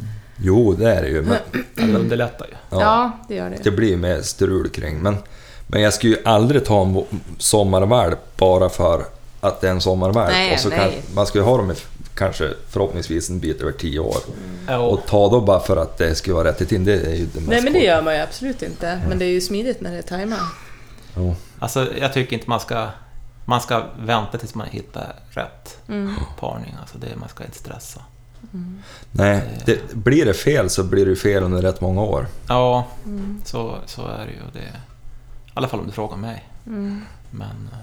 Jo, 0.43 0.73
det 0.73 0.91
är 0.91 1.01
det 1.01 1.07
ju. 1.09 1.21
Men, 1.21 1.37
Ja, 1.51 1.59
det 1.75 1.95
underlättar 1.95 2.45
ju. 2.47 2.53
Ja, 2.69 2.79
ja, 2.81 3.11
det 3.27 3.35
gör 3.35 3.49
det. 3.49 3.57
det 3.63 3.71
blir 3.71 3.97
mer 3.97 4.21
strul 4.21 4.69
kring. 4.69 4.99
Men, 4.99 5.17
men 5.71 5.81
jag 5.81 5.93
skulle 5.93 6.15
ju 6.15 6.21
aldrig 6.25 6.65
ta 6.65 6.81
en 6.81 7.03
sommarvalp 7.37 8.19
bara 8.37 8.69
för 8.69 9.05
att 9.41 9.61
det 9.61 9.67
är 9.67 9.71
en 9.71 9.81
sommarvalp. 9.81 10.31
Nej, 10.31 10.53
och 10.53 10.59
så 10.59 10.69
kan, 10.69 10.89
man 11.13 11.25
ska 11.27 11.37
ju 11.37 11.43
ha 11.43 11.57
dem 11.57 11.71
i 11.71 11.75
kanske 12.15 12.49
förhoppningsvis 12.69 13.29
en 13.29 13.39
bit 13.39 13.61
över 13.61 13.71
tio 13.71 13.99
år. 13.99 14.17
Ja, 14.67 14.77
Och 14.77 15.05
ta 15.05 15.29
då 15.29 15.41
bara 15.41 15.59
för 15.59 15.77
att 15.77 15.97
det 15.97 16.15
skulle 16.15 16.33
vara 16.35 16.47
rätt 16.47 16.61
i 16.61 16.65
tiden, 16.65 16.85
det 16.85 16.93
är 16.93 17.15
ju 17.15 17.25
det 17.25 17.39
mest 17.39 17.49
Nej 17.49 17.61
men 17.61 17.73
det 17.73 17.79
gör 17.79 18.01
man 18.01 18.13
ju 18.15 18.19
absolut 18.21 18.61
inte. 18.63 19.01
Men 19.09 19.19
det 19.19 19.25
är 19.25 19.29
ju 19.29 19.41
smidigt 19.41 19.81
när 19.81 19.91
det 19.91 19.97
är 19.97 20.01
tajmat. 20.01 20.39
Jo. 21.15 21.35
Alltså, 21.59 21.87
jag 21.99 22.13
tycker 22.13 22.33
inte 22.33 22.49
man 22.49 22.59
ska... 22.59 22.87
Man 23.45 23.61
ska 23.61 23.83
vänta 23.99 24.37
tills 24.37 24.55
man 24.55 24.67
hittar 24.67 25.15
rätt 25.29 25.77
Mm. 25.87 26.13
parning. 26.39 26.75
Alltså 26.81 26.97
det, 26.97 27.07
man 27.19 27.29
ska 27.29 27.43
inte 27.43 27.57
stressa. 27.57 28.01
Nej, 29.11 29.41
det, 29.65 29.93
blir 29.93 30.25
det 30.25 30.33
fel 30.33 30.69
så 30.69 30.83
blir 30.83 31.05
det 31.05 31.15
fel 31.15 31.43
under 31.43 31.61
rätt 31.61 31.81
många 31.81 32.01
år. 32.01 32.27
Ja, 32.47 32.87
Mm. 33.05 33.41
så, 33.45 33.75
så 33.85 34.01
är 34.07 34.17
det 34.25 34.31
ju. 34.31 34.39
Det, 34.53 34.73
alla 35.59 35.67
fall 35.67 35.79
om 35.79 35.85
du 35.85 35.91
frågar 35.91 36.17
mig. 36.17 36.47
Mm. 36.67 37.01
Men, 37.31 37.69
eh, 37.71 37.79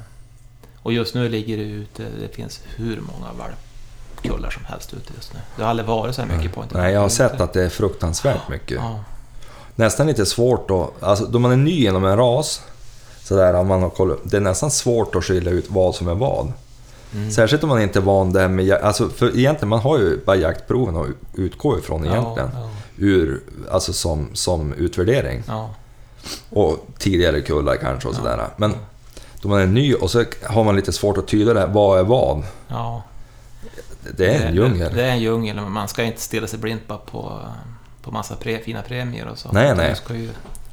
och 0.83 0.93
just 0.93 1.15
nu 1.15 1.29
ligger 1.29 1.57
det 1.57 1.63
ute, 1.63 2.03
det 2.21 2.35
finns 2.35 2.61
hur 2.77 3.01
många 3.01 3.33
valpkullar 3.33 4.51
som 4.51 4.65
helst 4.65 4.95
ute 4.95 5.13
just 5.15 5.35
nu. 5.35 5.41
Det 5.57 5.63
har 5.63 5.71
aldrig 5.71 5.89
varit 5.89 6.15
så 6.15 6.23
här 6.23 6.37
mycket 6.37 6.55
på 6.55 6.65
Nej, 6.73 6.93
jag 6.93 7.01
har 7.01 7.09
sett 7.09 7.41
att 7.41 7.53
det 7.53 7.63
är 7.63 7.69
fruktansvärt 7.69 8.49
mycket. 8.49 8.77
Ja, 8.77 9.05
Nästan 9.75 10.07
lite 10.07 10.27
svårt 10.27 10.71
att... 10.71 11.03
Alltså, 11.03 11.27
då 11.27 11.39
man 11.39 11.53
är 11.53 11.57
ny 11.57 11.87
inom 11.87 12.05
en 12.05 12.17
ras, 12.17 12.63
sådär, 13.23 13.55
om 13.55 13.67
man 13.67 13.83
har 13.83 13.91
kollat, 13.91 14.19
det 14.23 14.37
är 14.37 14.41
nästan 14.41 14.71
svårt 14.71 15.15
att 15.15 15.25
skilja 15.25 15.53
ut 15.53 15.71
vad 15.71 15.95
som 15.95 16.09
är 16.09 16.15
vad. 16.15 16.53
mm. 17.15 17.31
Särskilt 17.31 17.63
om 17.63 17.69
man 17.69 17.83
inte 17.83 17.99
är 17.99 18.03
van 18.03 18.33
det 18.33 18.41
här 18.41 18.49
med 18.49 18.73
alltså 18.73 19.09
för 19.09 19.39
egentligen, 19.39 19.69
man 19.69 19.81
har 19.81 19.99
ju 19.99 20.25
bara 20.25 20.37
jaktproven 20.37 20.97
att 20.97 21.07
utgå 21.35 21.79
ifrån 21.79 22.07
egentligen. 22.07 22.51
Ja, 22.55 22.71
Ur, 22.99 23.41
alltså 23.71 23.93
som, 23.93 24.29
som 24.33 24.73
utvärdering. 24.73 25.43
ja, 25.47 25.75
Och 26.51 26.87
tidigare 26.99 27.41
kullar 27.41 27.77
kanske 27.77 28.09
och 28.09 28.15
sådär. 28.15 28.47
Men 28.57 28.75
då 29.41 29.49
man 29.49 29.61
är 29.61 29.67
ny 29.67 29.95
och 29.95 30.11
så 30.11 30.25
har 30.43 30.65
man 30.65 30.77
lite 30.77 30.93
svårt 30.93 31.19
att 31.19 31.29
tyda 31.29 31.55
det 31.55 31.61
här, 31.61 31.67
vad 31.67 31.99
är 31.99 32.05
vad? 32.05 32.43
ja. 32.69 33.03
Det 34.17 34.35
är 34.35 34.47
en 34.47 34.55
djungel. 34.55 34.91
Det, 34.91 34.97
det 34.97 35.05
är 35.05 35.11
en 35.11 35.21
djungel, 35.21 35.57
men 35.57 35.73
man 35.73 35.89
ska 35.89 36.03
inte 36.03 36.21
stilla 36.21 36.47
sig 36.47 36.59
blint 36.59 36.87
bara 36.87 36.99
på, 36.99 37.41
på 38.03 38.11
massa 38.11 38.37
pre, 38.37 38.59
fina 38.59 38.83
premier 38.83 39.29
och 39.29 39.39
så. 39.39 39.53
Nej, 39.53 39.75
nej. 39.77 39.97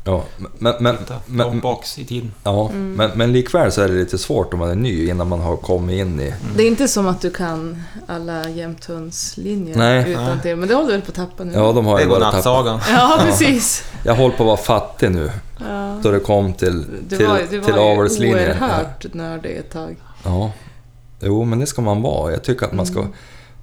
Du 0.05 0.11
Ja, 0.11 0.23
men, 0.57 0.73
men, 0.79 0.97
men, 1.25 1.59
box 1.59 1.99
i 1.99 2.05
tiden. 2.05 2.31
ja, 2.43 2.69
Mm. 2.69 2.93
men, 2.93 3.11
men 3.15 3.31
likväl 3.33 3.71
så 3.71 3.81
är 3.81 3.87
det 3.87 3.93
lite 3.93 4.17
svårt 4.17 4.53
om 4.53 4.59
man 4.59 4.69
är 4.69 4.75
ny 4.75 5.09
innan 5.09 5.27
man 5.27 5.39
har 5.41 5.55
kommit 5.57 5.99
in 5.99 6.19
i... 6.19 6.33
Det 6.55 6.63
är 6.63 6.67
inte 6.67 6.87
som 6.87 7.07
att 7.07 7.21
du 7.21 7.29
kan 7.29 7.83
alla 8.07 8.49
jämthundslinjer 8.49 9.77
Nej. 9.77 10.11
utan 10.11 10.41
till, 10.41 10.55
men 10.55 10.67
det 10.69 10.75
håller 10.75 10.87
du 10.87 10.93
väl 10.93 11.01
på 11.01 11.09
att 11.09 11.15
tappa 11.15 11.43
nu? 11.43 11.53
Ja, 11.53 11.71
de 11.71 11.85
har 11.85 11.97
Det 11.97 12.03
är 12.03 12.07
bara 12.07 12.19
tappat. 12.31 12.43
godnattsagan. 12.45 12.79
Ja, 12.89 13.19
precis. 13.25 13.83
Jag 14.05 14.15
håller 14.15 14.35
på 14.37 14.43
att 14.43 14.47
vara 14.47 14.57
fattig 14.57 15.11
nu, 15.11 15.31
Ja. 15.59 15.99
då 16.03 16.11
det 16.11 16.19
kom 16.19 16.53
till, 16.53 16.85
Du 17.09 17.17
till, 17.17 17.27
var, 17.27 17.39
du 17.39 17.47
till 17.47 17.73
var 17.73 17.79
ju 17.79 17.91
avelslinjen. 17.97 18.39
oerhört 18.39 19.13
nördig 19.13 19.57
ett 19.57 19.71
tag. 19.71 19.95
Ja. 20.23 20.51
Jo, 21.19 21.43
men 21.43 21.59
det 21.59 21.65
ska 21.65 21.81
man 21.81 22.01
vara. 22.01 22.31
Jag 22.31 22.43
tycker 22.43 22.65
att 22.65 22.73
man 22.73 22.85
ska... 22.85 22.99
Mm. 22.99 23.11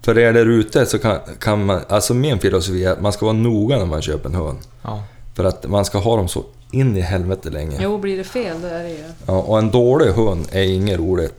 För 0.02 0.18
er 0.18 0.32
där 0.32 0.46
ute 0.46 0.86
så 0.86 0.98
kan, 0.98 1.18
kan 1.38 1.64
man... 1.66 1.80
Alltså 1.88 2.14
min 2.14 2.38
filosofi 2.38 2.84
är 2.84 2.92
att 2.92 3.00
man 3.00 3.12
ska 3.12 3.26
vara 3.26 3.36
noga 3.36 3.78
när 3.78 3.86
man 3.86 4.02
köper 4.02 4.28
en 4.28 4.34
hund. 4.34 4.58
Ja. 4.82 5.02
För 5.40 5.48
att 5.48 5.66
man 5.68 5.84
ska 5.84 5.98
ha 5.98 6.16
dem 6.16 6.28
så 6.28 6.44
in 6.70 6.96
i 6.96 7.00
helvete 7.00 7.50
länge. 7.50 7.78
Jo, 7.80 7.98
blir 7.98 8.16
det 8.16 8.24
fel 8.24 8.56
då 8.62 8.68
är 8.68 8.82
det 8.82 8.88
ju... 8.90 9.04
Ja, 9.26 9.32
och 9.32 9.58
en 9.58 9.70
dålig 9.70 10.06
hund 10.12 10.48
är 10.52 10.62
inget 10.62 10.98
roligt. 10.98 11.34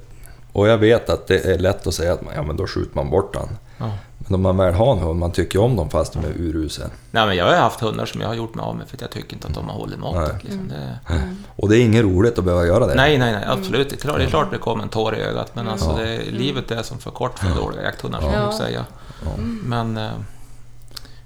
Och 0.54 0.68
jag 0.68 0.78
vet 0.78 1.10
att 1.10 1.28
det 1.28 1.46
är 1.46 1.58
lätt 1.60 1.88
att 1.88 1.94
säga 1.94 2.14
att 2.14 2.22
man, 2.22 2.34
ja, 2.36 2.44
men 2.44 2.56
då 2.58 2.68
skjuter 2.68 2.96
man 2.96 3.10
bort 3.10 3.34
den. 3.34 3.48
Ja. 3.78 3.92
Men 4.18 4.36
om 4.36 4.42
man 4.42 4.58
väl 4.58 4.74
har 4.74 4.92
en 4.92 5.00
hund, 5.00 5.20
man 5.20 5.32
tycker 5.32 5.60
om 5.62 5.76
dem 5.76 5.90
fast 5.90 6.14
de 6.14 6.20
är 6.20 6.30
urusel. 6.38 6.90
Nej, 7.12 7.26
men 7.28 7.36
jag 7.38 7.46
har 7.46 7.56
haft 7.56 7.80
hundar 7.80 8.06
som 8.06 8.22
jag 8.22 8.28
har 8.28 8.36
gjort 8.36 8.56
mig 8.56 8.64
av 8.64 8.76
med 8.76 8.88
för 8.88 8.98
att 8.98 9.02
jag 9.02 9.10
tycker 9.12 9.34
inte 9.34 9.48
att 9.48 9.54
de 9.54 9.70
har 9.70 9.76
hållit 9.76 10.00
måttet. 10.00 10.44
Liksom. 10.44 10.68
Det, 10.70 11.16
Och 11.56 11.70
det 11.70 11.78
är 11.78 11.82
inget 11.86 12.04
roligt 12.04 12.38
att 12.40 12.46
behöva 12.46 12.66
göra 12.66 12.88
det. 12.88 12.96
nej, 12.96 13.18
nej, 13.18 13.32
nej, 13.32 13.44
absolut. 13.48 13.90
Det 13.90 13.96
är 13.96 13.98
klart 13.98 14.18
det, 14.18 14.24
är 14.24 14.28
klart 14.30 14.52
det 14.52 14.58
kommer 14.58 14.84
en 14.84 14.90
tår 14.90 15.16
i 15.16 15.22
ögat, 15.22 15.56
men 15.56 15.68
alltså 15.68 15.96
Ja. 15.98 16.04
det, 16.06 16.32
livet 16.32 16.72
är 16.72 16.84
som 16.84 16.98
för 17.00 17.12
kort 17.12 17.40
för 17.40 17.62
dåliga 17.62 17.82
jakthundar, 17.84 18.20
ska 18.22 18.34
Ja. 18.34 18.42
man 18.42 18.54
säga. 18.54 18.86
Ja. 19.26 19.32
Men... 19.64 20.00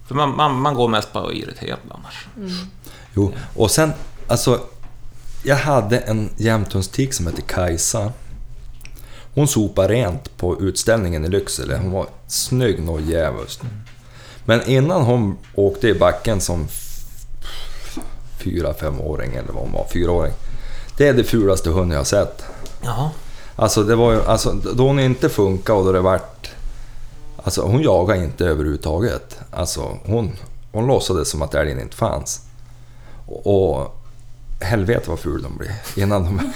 För 0.07 0.15
man, 0.15 0.35
man, 0.35 0.61
man 0.61 0.73
går 0.73 0.87
mest 0.87 1.13
bara 1.13 1.33
irriterad 1.33 1.79
annars. 1.91 2.27
Mm. 2.37 2.51
Jo, 3.13 3.33
och 3.55 3.71
sen, 3.71 3.93
alltså... 4.27 4.59
Jag 5.47 5.55
hade 5.55 5.97
en 5.97 6.29
jämthundstik 6.37 7.13
som 7.13 7.27
hette 7.27 7.41
Kajsa. 7.41 8.11
Hon 9.33 9.47
sopade 9.47 9.87
rent 9.87 10.37
på 10.37 10.61
utställningen 10.61 11.25
i 11.25 11.29
Lycksele. 11.29 11.77
Hon 11.77 11.91
var 11.91 12.07
snygg 12.27 12.83
nog 12.83 13.01
djävulskt. 13.01 13.61
Men 14.45 14.69
innan 14.69 15.01
hon 15.01 15.37
åkte 15.55 15.87
i 15.87 15.93
backen 15.93 16.41
som 16.41 16.67
fyra, 18.39 18.73
femåring 18.73 19.35
eller 19.35 19.53
vad 19.53 19.63
hon 19.63 19.71
var, 19.71 19.87
fyraåring. 19.93 20.33
Det 20.97 21.07
är 21.07 21.13
det 21.13 21.23
fulaste 21.23 21.69
hund 21.69 21.93
jag 21.93 21.97
har 21.97 22.03
sett. 22.03 22.43
Jaha. 22.81 23.09
Alltså, 23.55 23.83
det 23.83 23.95
var 23.95 24.13
ju, 24.13 24.23
alltså 24.23 24.51
då 24.51 24.87
hon 24.87 24.99
inte 24.99 25.29
funkade 25.29 25.79
och 25.79 25.85
då 25.85 25.91
det 25.91 26.01
vart... 26.01 26.34
Alltså 27.45 27.61
hon 27.61 27.81
jagade 27.81 28.23
inte 28.23 28.45
överhuvudtaget. 28.45 29.39
Alltså 29.51 29.97
hon, 30.05 30.31
hon 30.71 30.87
låtsades 30.87 31.29
som 31.29 31.41
att 31.41 31.55
älgen 31.55 31.79
inte 31.79 31.95
fanns. 31.95 32.41
Och, 33.27 33.75
och 33.77 34.01
helvete 34.61 35.09
vad 35.09 35.19
ful 35.19 35.41
de 35.43 35.57
blir 35.57 35.71
innan 35.95 36.23
de 36.23 36.51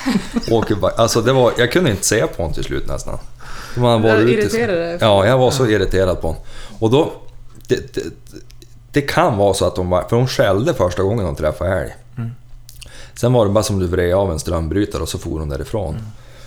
åker 0.55 0.75
back. 0.75 0.93
Alltså 0.99 1.21
det 1.21 1.33
var, 1.33 1.53
jag 1.57 1.71
kunde 1.71 1.89
inte 1.91 2.05
se 2.05 2.27
på 2.27 2.37
honom 2.43 2.53
till 2.53 2.63
slut 2.63 2.87
nästan. 2.87 3.17
Man 3.77 4.01
Var 4.01 4.09
var 4.09 4.17
du 4.17 4.21
ute- 4.23 4.57
irriterad? 4.57 4.97
Ja, 5.01 5.25
jag 5.25 5.37
var 5.37 5.51
så 5.51 5.65
irriterad 5.67 6.21
på 6.21 6.27
honom. 6.27 6.41
Och 6.79 6.89
då... 6.91 7.11
Det, 7.67 7.93
det, 7.93 8.01
det 8.91 9.01
kan 9.01 9.37
vara 9.37 9.53
så 9.53 9.65
att 9.65 9.75
de 9.75 9.89
var... 9.89 10.03
För 10.09 10.15
hon 10.15 10.27
skällde 10.27 10.73
första 10.73 11.03
gången 11.03 11.25
de 11.25 11.35
träffade 11.35 11.71
älg. 11.81 11.95
Sen 13.15 13.33
var 13.33 13.45
det 13.45 13.51
bara 13.51 13.63
som 13.63 13.79
du 13.79 13.87
vred 13.87 14.13
av 14.15 14.31
en 14.31 14.39
strömbrytare 14.39 15.01
och 15.01 15.09
så 15.09 15.17
for 15.17 15.39
hon 15.39 15.49
därifrån. 15.49 15.97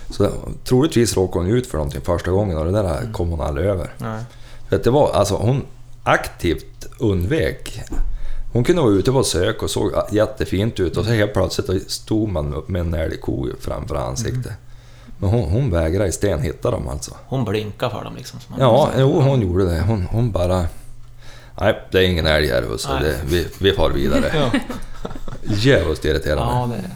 Så 0.09 0.29
troligtvis 0.63 1.17
råkade 1.17 1.45
hon 1.45 1.55
ut 1.55 1.67
för 1.67 1.77
någonting 1.77 2.01
första 2.01 2.31
gången 2.31 2.57
och 2.57 2.65
det 2.65 2.71
där 2.71 3.11
kom 3.13 3.29
hon 3.29 3.41
aldrig 3.41 3.67
över. 3.67 3.93
Nej. 3.97 4.23
För 4.69 4.75
att 4.75 4.83
det 4.83 4.89
var, 4.89 5.11
alltså 5.11 5.35
hon 5.35 5.65
aktivt 6.03 6.87
undvek. 6.99 7.81
Hon 8.53 8.63
kunde 8.63 8.81
vara 8.81 8.91
ute 8.91 9.11
på 9.11 9.23
sök 9.23 9.63
och 9.63 9.69
såg 9.69 9.91
jättefint 10.11 10.79
ut 10.79 10.97
och 10.97 11.05
så 11.05 11.11
helt 11.11 11.33
plötsligt 11.33 11.91
stod 11.91 12.29
man 12.29 12.63
med 12.67 12.81
en 12.81 12.93
älgko 12.93 13.47
framför 13.59 13.95
ansiktet. 13.95 14.51
Men 15.17 15.29
hon, 15.29 15.51
hon 15.51 15.71
vägrade 15.71 16.09
i 16.09 16.11
sten 16.11 16.41
hitta 16.41 16.71
dem 16.71 16.87
alltså. 16.87 17.11
Hon 17.27 17.45
blinkar 17.45 17.89
för 17.89 18.03
dem 18.03 18.15
liksom. 18.15 18.39
Ja, 18.59 18.89
jo, 18.97 19.21
hon 19.21 19.41
gjorde 19.41 19.65
det. 19.65 19.81
Hon, 19.81 20.07
hon 20.11 20.31
bara... 20.31 20.65
Nej, 21.59 21.79
det 21.91 21.97
är 21.97 22.03
ingen 22.03 22.27
älg 22.27 22.47
här 22.47 22.61
husse. 22.61 23.15
Vi, 23.25 23.47
vi 23.59 23.71
far 23.71 23.89
vidare. 23.89 24.51
Djävulskt 25.43 26.05
irriterande. 26.05 26.53
ja, 26.53 26.67
det 26.67 26.75
är 26.75 26.91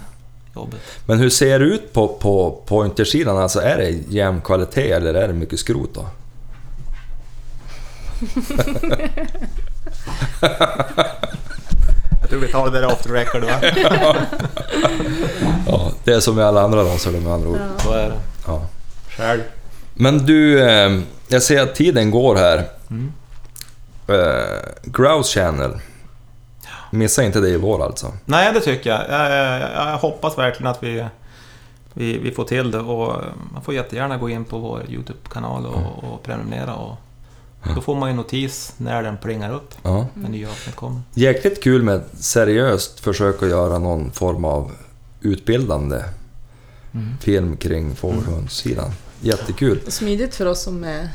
jobbigt. 0.58 0.80
Men 1.06 1.20
hur 1.20 1.30
ser 1.30 1.60
det 1.60 1.66
ut 1.66 1.94
på, 1.94 2.08
på 2.08 2.62
pointersidan? 2.66 3.38
Alltså 3.38 3.60
är 3.60 3.78
det 3.78 3.90
jämn 3.90 4.42
kvalitet 4.42 4.92
eller 4.92 5.14
är 5.14 5.28
det 5.28 5.34
mycket 5.34 5.60
skrot 5.60 5.90
då? 5.94 6.06
Jag 12.22 12.30
tror 12.30 12.40
vi 12.40 12.48
tar 12.48 12.72
det 12.72 12.80
där 12.80 12.88
off 12.88 13.04
the 13.04 13.10
record 13.10 13.44
va? 13.44 13.52
Ja, 15.68 15.92
det 16.04 16.14
är 16.14 16.20
som 16.20 16.36
med 16.36 16.46
alla 16.46 16.62
andra 16.62 16.84
raser 16.84 17.12
med 17.12 17.34
andra 17.34 17.50
ord. 17.50 17.60
Så 17.78 17.94
är 17.94 18.10
det. 18.10 18.20
Ja. 18.48 18.68
Själv. 19.10 19.42
Men 19.94 20.18
du, 20.18 20.70
eh, 20.70 21.00
jag 21.28 21.44
ser 21.44 21.62
att 21.62 21.76
tiden 21.76 22.12
går 22.12 22.36
här. 22.36 22.64
Mm. 22.90 23.12
Eh, 24.08 24.60
Grouse 24.84 25.40
Channel. 25.40 25.72
Missa 26.92 27.24
inte 27.24 27.40
det 27.40 27.50
i 27.50 27.58
vår 27.58 27.84
alltså. 27.86 28.14
Nej, 28.26 28.54
det 28.54 28.60
tycker 28.60 28.90
jag. 28.90 29.00
Jag, 29.10 29.32
jag, 29.32 29.72
jag 29.92 29.98
hoppas 29.98 30.38
verkligen 30.38 30.72
att 30.72 30.84
vi, 30.84 31.06
vi, 31.94 32.18
vi 32.18 32.32
får 32.32 32.44
till 32.44 32.72
det 32.72 32.80
och 32.80 33.22
man 33.54 33.62
får 33.64 33.74
jättegärna 33.74 34.18
gå 34.18 34.30
in 34.30 34.46
på 34.46 34.58
vår 34.58 34.84
YouTube-kanal 34.90 35.66
och, 35.66 36.04
och 36.14 36.24
prenumerera 36.24 36.76
och 36.76 36.96
då 37.76 37.82
får 37.82 37.96
man 37.96 38.10
ju 38.10 38.16
notis 38.16 38.74
när 38.78 39.04
den 39.04 39.18
plingar 39.18 39.54
upp, 39.54 39.74
Ja. 39.84 40.06
när 40.14 40.30
nya 40.30 40.50
avsnitt 40.50 40.76
kommer. 40.76 41.02
Jäkligt 41.14 41.64
kul 41.64 41.84
med 41.84 42.02
seriöst 42.20 43.00
försök 43.00 43.44
att 43.44 43.50
göra 43.50 43.80
någon 43.80 44.12
form 44.12 44.46
av 44.46 44.72
utbildande 45.22 46.04
Mm. 46.94 47.18
film 47.22 47.58
kring 47.58 47.96
fågelhundssidan. 47.96 48.92
Jättekul. 49.22 49.80
Smidigt 49.88 50.36
för 50.36 50.46
oss 50.46 50.62
som 50.64 50.84
är... 50.84 51.10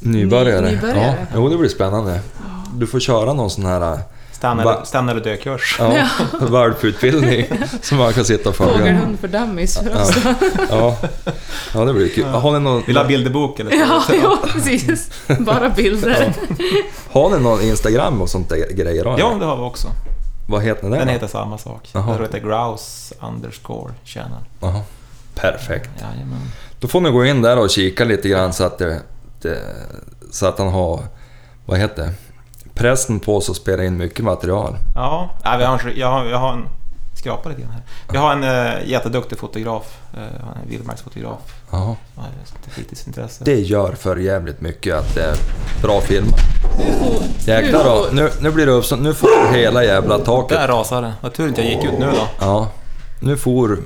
Nybörjare. 0.00 0.66
Ny- 0.66 0.70
nybörjare. 0.74 1.14
Ja, 1.20 1.26
jo, 1.34 1.48
det 1.48 1.56
blir 1.56 1.68
spännande. 1.68 2.20
Du 2.74 2.86
får 2.86 3.00
köra 3.00 3.32
någon 3.32 3.50
sån 3.50 3.64
här 3.66 3.98
Stanna, 4.38 4.64
Va- 4.64 4.74
eller, 4.74 4.84
stanna 4.84 5.12
eller 5.12 5.24
dö-kurs. 5.24 5.76
ja, 5.78 6.08
valputbildning 6.40 7.46
som 7.82 7.98
man 7.98 8.12
kan 8.12 8.24
sitta 8.24 8.48
och 8.48 8.56
följa. 8.56 8.78
Fågelhund 8.78 9.20
för 9.20 9.28
dummies 9.28 9.78
för 9.78 10.02
oss. 10.02 10.16
Ja. 10.70 10.96
ja, 11.74 11.84
det 11.84 11.92
blir 11.92 12.08
kul. 12.08 12.24
Har 12.24 12.52
ni 12.52 12.60
någon, 12.60 12.82
Vill 12.86 12.94
du 12.94 13.00
ha 13.00 13.08
bilderbok 13.08 13.60
eller? 13.60 13.72
Ja, 13.76 14.02
ja, 14.22 14.38
precis. 14.52 15.10
Bara 15.38 15.68
bilder. 15.70 16.32
har 17.10 17.30
ni 17.30 17.38
någon 17.42 17.60
Instagram 17.60 18.20
och 18.22 18.28
sånt 18.30 18.48
där 18.48 18.72
grejer? 18.72 19.04
då, 19.04 19.16
Ja, 19.18 19.36
det 19.40 19.44
har 19.46 19.56
vi 19.56 19.62
också. 19.62 19.88
Vad 20.48 20.62
heter 20.62 20.82
den? 20.82 20.90
Den 20.90 21.06
då? 21.06 21.12
heter 21.12 21.26
samma 21.26 21.58
sak. 21.58 21.88
Jaha. 21.92 22.12
Den 22.12 22.22
heter 22.22 22.38
Grouse 22.38 23.14
underscore 23.20 23.92
channel. 24.04 24.40
Jaha. 24.60 24.80
Perfekt. 25.34 25.90
Jajamän. 26.00 26.40
Då 26.80 26.88
får 26.88 27.00
ni 27.00 27.10
gå 27.10 27.24
in 27.24 27.42
där 27.42 27.58
och 27.58 27.70
kika 27.70 28.04
lite 28.04 28.28
grann 28.28 28.52
så 28.52 28.64
att, 28.64 28.78
det, 28.78 29.00
det, 29.42 29.58
så 30.30 30.46
att 30.46 30.58
han 30.58 30.68
har, 30.68 31.00
vad 31.66 31.78
heter 31.78 32.02
det, 32.02 32.12
pressen 32.78 33.20
på 33.20 33.40
sig 33.40 33.52
att 33.52 33.56
spela 33.56 33.84
in 33.84 33.96
mycket 33.96 34.24
material. 34.24 34.76
Ja, 34.94 35.30
ja 35.44 35.56
vi 35.56 35.64
har 35.64 35.78
en, 35.78 35.98
jag, 35.98 36.10
har, 36.10 36.24
jag 36.24 36.38
har 36.38 36.52
en... 36.52 36.68
Skrapa 37.14 37.48
lite 37.48 37.60
grann 37.60 37.70
här. 37.70 37.82
Vi 38.10 38.18
har 38.18 38.32
en 38.32 38.44
äh, 38.44 38.88
jätteduktig 38.90 39.38
fotograf. 39.38 39.98
Uh, 40.14 40.22
en 40.62 40.68
vildmarksfotograf. 40.68 41.38
Jaha. 41.70 41.96
som 42.14 42.22
har 42.22 42.28
ett 42.28 42.72
fritidsintresse. 42.72 43.44
Det 43.44 43.60
gör 43.60 43.92
för 43.92 44.16
jävligt 44.16 44.60
mycket 44.60 44.94
att 44.94 45.14
det 45.14 45.22
är 45.22 45.36
bra 45.82 46.00
filmat. 46.00 46.40
Jäklar 47.46 47.84
då, 47.84 48.06
nu, 48.12 48.30
nu 48.40 48.50
blir 48.50 48.66
det 48.66 48.72
uppstånd. 48.72 49.02
Nu 49.02 49.14
får 49.14 49.54
hela 49.54 49.84
jävla 49.84 50.18
taket. 50.18 50.58
Där 50.58 50.68
rasade 50.68 51.06
det. 51.06 51.12
Vad 51.20 51.32
tur 51.32 51.48
inte 51.48 51.62
jag 51.62 51.70
gick 51.70 51.84
ut 51.84 51.98
nu 51.98 52.06
då. 52.06 52.28
Ja, 52.40 52.68
nu 53.20 53.36
for, 53.36 53.78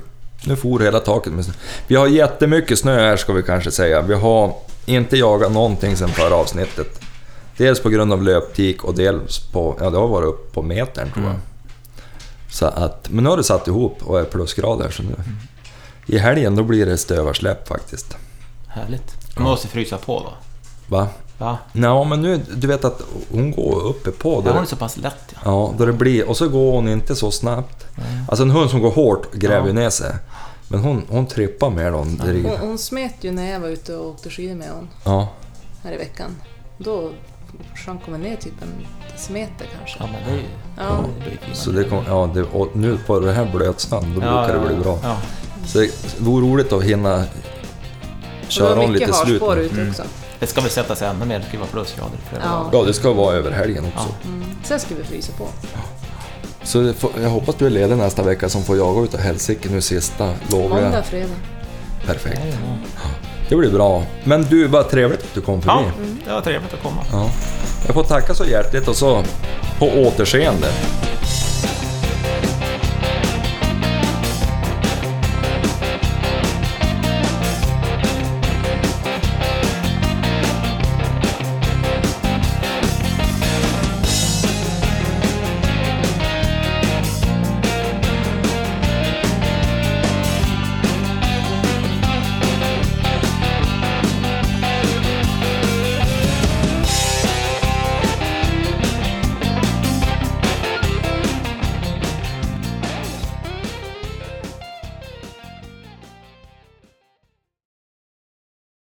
nu 0.46 0.56
for 0.56 0.80
hela 0.80 1.00
taket 1.00 1.32
med 1.32 1.44
snö. 1.44 1.54
Vi 1.86 1.96
har 1.96 2.06
jättemycket 2.06 2.78
snö 2.78 3.00
här 3.00 3.16
ska 3.16 3.32
vi 3.32 3.42
kanske 3.42 3.70
säga. 3.70 4.02
Vi 4.02 4.14
har 4.14 4.52
inte 4.86 5.16
jagat 5.16 5.52
någonting 5.52 5.96
sedan 5.96 6.08
förra 6.08 6.34
avsnittet. 6.34 7.01
Dels 7.62 7.80
på 7.82 7.88
grund 7.88 8.12
av 8.12 8.22
löptik 8.22 8.84
och 8.84 8.94
dels 8.94 9.38
på, 9.38 9.76
ja 9.80 9.90
det 9.90 9.98
har 9.98 10.08
varit 10.08 10.28
upp 10.28 10.52
på 10.52 10.62
metern 10.62 11.12
tror 11.12 11.24
jag. 11.24 11.34
Mm. 11.34 11.42
Så 12.50 12.66
att, 12.66 13.10
men 13.10 13.24
nu 13.24 13.30
har 13.30 13.36
det 13.36 13.44
satt 13.44 13.66
ihop 13.68 13.98
och 14.02 14.20
är 14.20 14.24
plusgrader 14.24 14.90
så 14.90 15.02
nu. 15.02 15.14
I 16.06 16.18
helgen 16.18 16.56
då 16.56 16.62
blir 16.62 16.86
det 16.86 16.98
stövarsläpp 16.98 17.68
faktiskt. 17.68 18.16
Härligt. 18.66 19.36
Man 19.36 19.44
måste 19.44 19.68
frysa 19.68 19.98
på 19.98 20.18
då. 20.20 20.32
Va? 20.96 21.08
Va? 21.38 21.58
Ja 21.72 22.04
men 22.04 22.22
nu, 22.22 22.40
du 22.56 22.66
vet 22.66 22.84
att 22.84 23.02
hon 23.30 23.50
går 23.50 23.82
uppe 23.84 24.10
på. 24.10 24.32
Ja, 24.34 24.40
Då, 24.40 24.50
hon 24.54 24.62
är 24.62 24.66
så 24.66 24.76
pass 24.76 24.96
lätt 24.96 25.14
ja. 25.34 25.38
ja, 25.44 25.74
då 25.78 25.86
det 25.86 25.92
blir, 25.92 26.28
och 26.28 26.36
så 26.36 26.48
går 26.48 26.72
hon 26.72 26.88
inte 26.88 27.14
så 27.16 27.30
snabbt. 27.30 27.86
Nej. 27.94 28.06
Alltså 28.28 28.42
en 28.42 28.50
hund 28.50 28.70
som 28.70 28.80
går 28.80 28.90
hårt 28.90 29.32
gräver 29.34 29.62
ju 29.66 29.74
Ja. 29.74 29.80
ner 29.80 29.90
sig. 29.90 30.14
Men 30.68 30.80
hon, 30.80 31.02
hon 31.08 31.26
trippar 31.26 31.70
mer 31.70 31.90
då. 31.90 31.98
om 31.98 32.16
det 32.16 32.32
ligger- 32.32 32.50
Hon, 32.58 32.68
hon 32.68 32.78
smet 32.78 33.14
ju 33.20 33.32
när 33.32 33.50
jag 33.52 33.60
var 33.60 33.68
ute 33.68 33.96
och 33.96 34.08
åkte 34.10 34.30
skidor 34.30 34.54
med 34.54 34.68
hon 34.74 34.88
Ja, 35.04 35.28
här 35.84 35.92
i 35.92 35.96
veckan. 35.96 36.36
Då 36.78 37.10
hon 37.86 38.12
väl 38.12 38.20
ner 38.20 38.36
typ 38.36 38.62
en 38.62 38.86
decimeter 39.12 39.66
kanske. 39.78 39.96
Ja, 39.98 40.08
men 40.12 40.24
det 40.24 40.30
är 40.30 40.36
ju... 40.36 40.48
Ja. 40.76 41.04
Det 41.50 41.56
så 41.56 41.70
det 41.70 41.84
kom, 41.84 42.04
ja 42.08 42.30
det, 42.34 42.42
och 42.42 42.76
nu 42.76 42.98
på 43.06 43.20
det 43.20 43.32
här 43.32 43.50
blötsnön, 43.52 44.02
då 44.14 44.20
brukar 44.20 44.60
det 44.60 44.66
bli 44.66 44.76
bra. 44.76 44.98
Ja. 45.02 45.16
Så 45.66 45.78
det 45.78 45.90
vore 46.18 46.46
roligt 46.46 46.72
att 46.72 46.82
hinna 46.82 47.24
köra 48.48 48.74
var 48.74 48.84
om 48.84 48.92
lite 48.92 49.12
slut. 49.12 49.42
Mm. 49.42 49.88
också. 49.90 50.02
Det 50.38 50.46
ska 50.46 50.60
väl 50.60 50.70
sätta 50.70 50.96
sig 50.96 51.08
ännu 51.08 51.24
mer. 51.24 51.38
Det 51.38 51.44
ska 51.44 51.58
vara 51.58 51.68
plusgrader. 51.68 52.18
Ja. 52.42 52.70
Ja, 52.72 52.82
det 52.82 52.94
ska 52.94 53.12
vara 53.12 53.36
över 53.36 53.50
helgen 53.50 53.84
också. 53.94 54.08
Ja. 54.22 54.28
Mm. 54.28 54.44
Sen 54.62 54.80
ska 54.80 54.94
vi 54.94 55.04
frysa 55.04 55.32
på. 55.32 55.48
Så 56.62 56.92
får, 56.92 57.10
jag 57.22 57.30
hoppas 57.30 57.54
du 57.54 57.66
är 57.66 57.70
ledig 57.70 57.96
nästa 57.96 58.22
vecka 58.22 58.48
som 58.48 58.62
får 58.62 58.76
jaga 58.76 59.00
utav 59.02 59.20
helsike 59.20 59.68
nu 59.68 59.80
sista, 59.80 60.34
lovar 60.50 60.68
Måndag, 60.68 60.92
jag. 60.92 61.06
fredag. 61.06 61.34
Perfekt. 62.06 62.40
Ja, 62.44 62.76
ja. 62.94 63.31
Det 63.52 63.56
blir 63.56 63.70
bra. 63.70 64.04
Men 64.24 64.42
du, 64.42 64.66
vad 64.66 64.90
trevligt 64.90 65.20
att 65.20 65.34
du 65.34 65.40
kom 65.40 65.62
förbi. 65.62 65.84
ja, 65.84 65.92
det 66.26 66.32
var 66.32 66.40
trevligt 66.40 66.74
att 66.74 66.82
komma. 66.82 67.04
Ja. 67.12 67.30
Jag 67.86 67.94
får 67.94 68.04
tacka 68.04 68.34
så 68.34 68.44
hjärtligt 68.44 68.88
och 68.88 68.96
så 68.96 69.22
på 69.78 69.86
återseende. 69.86 70.66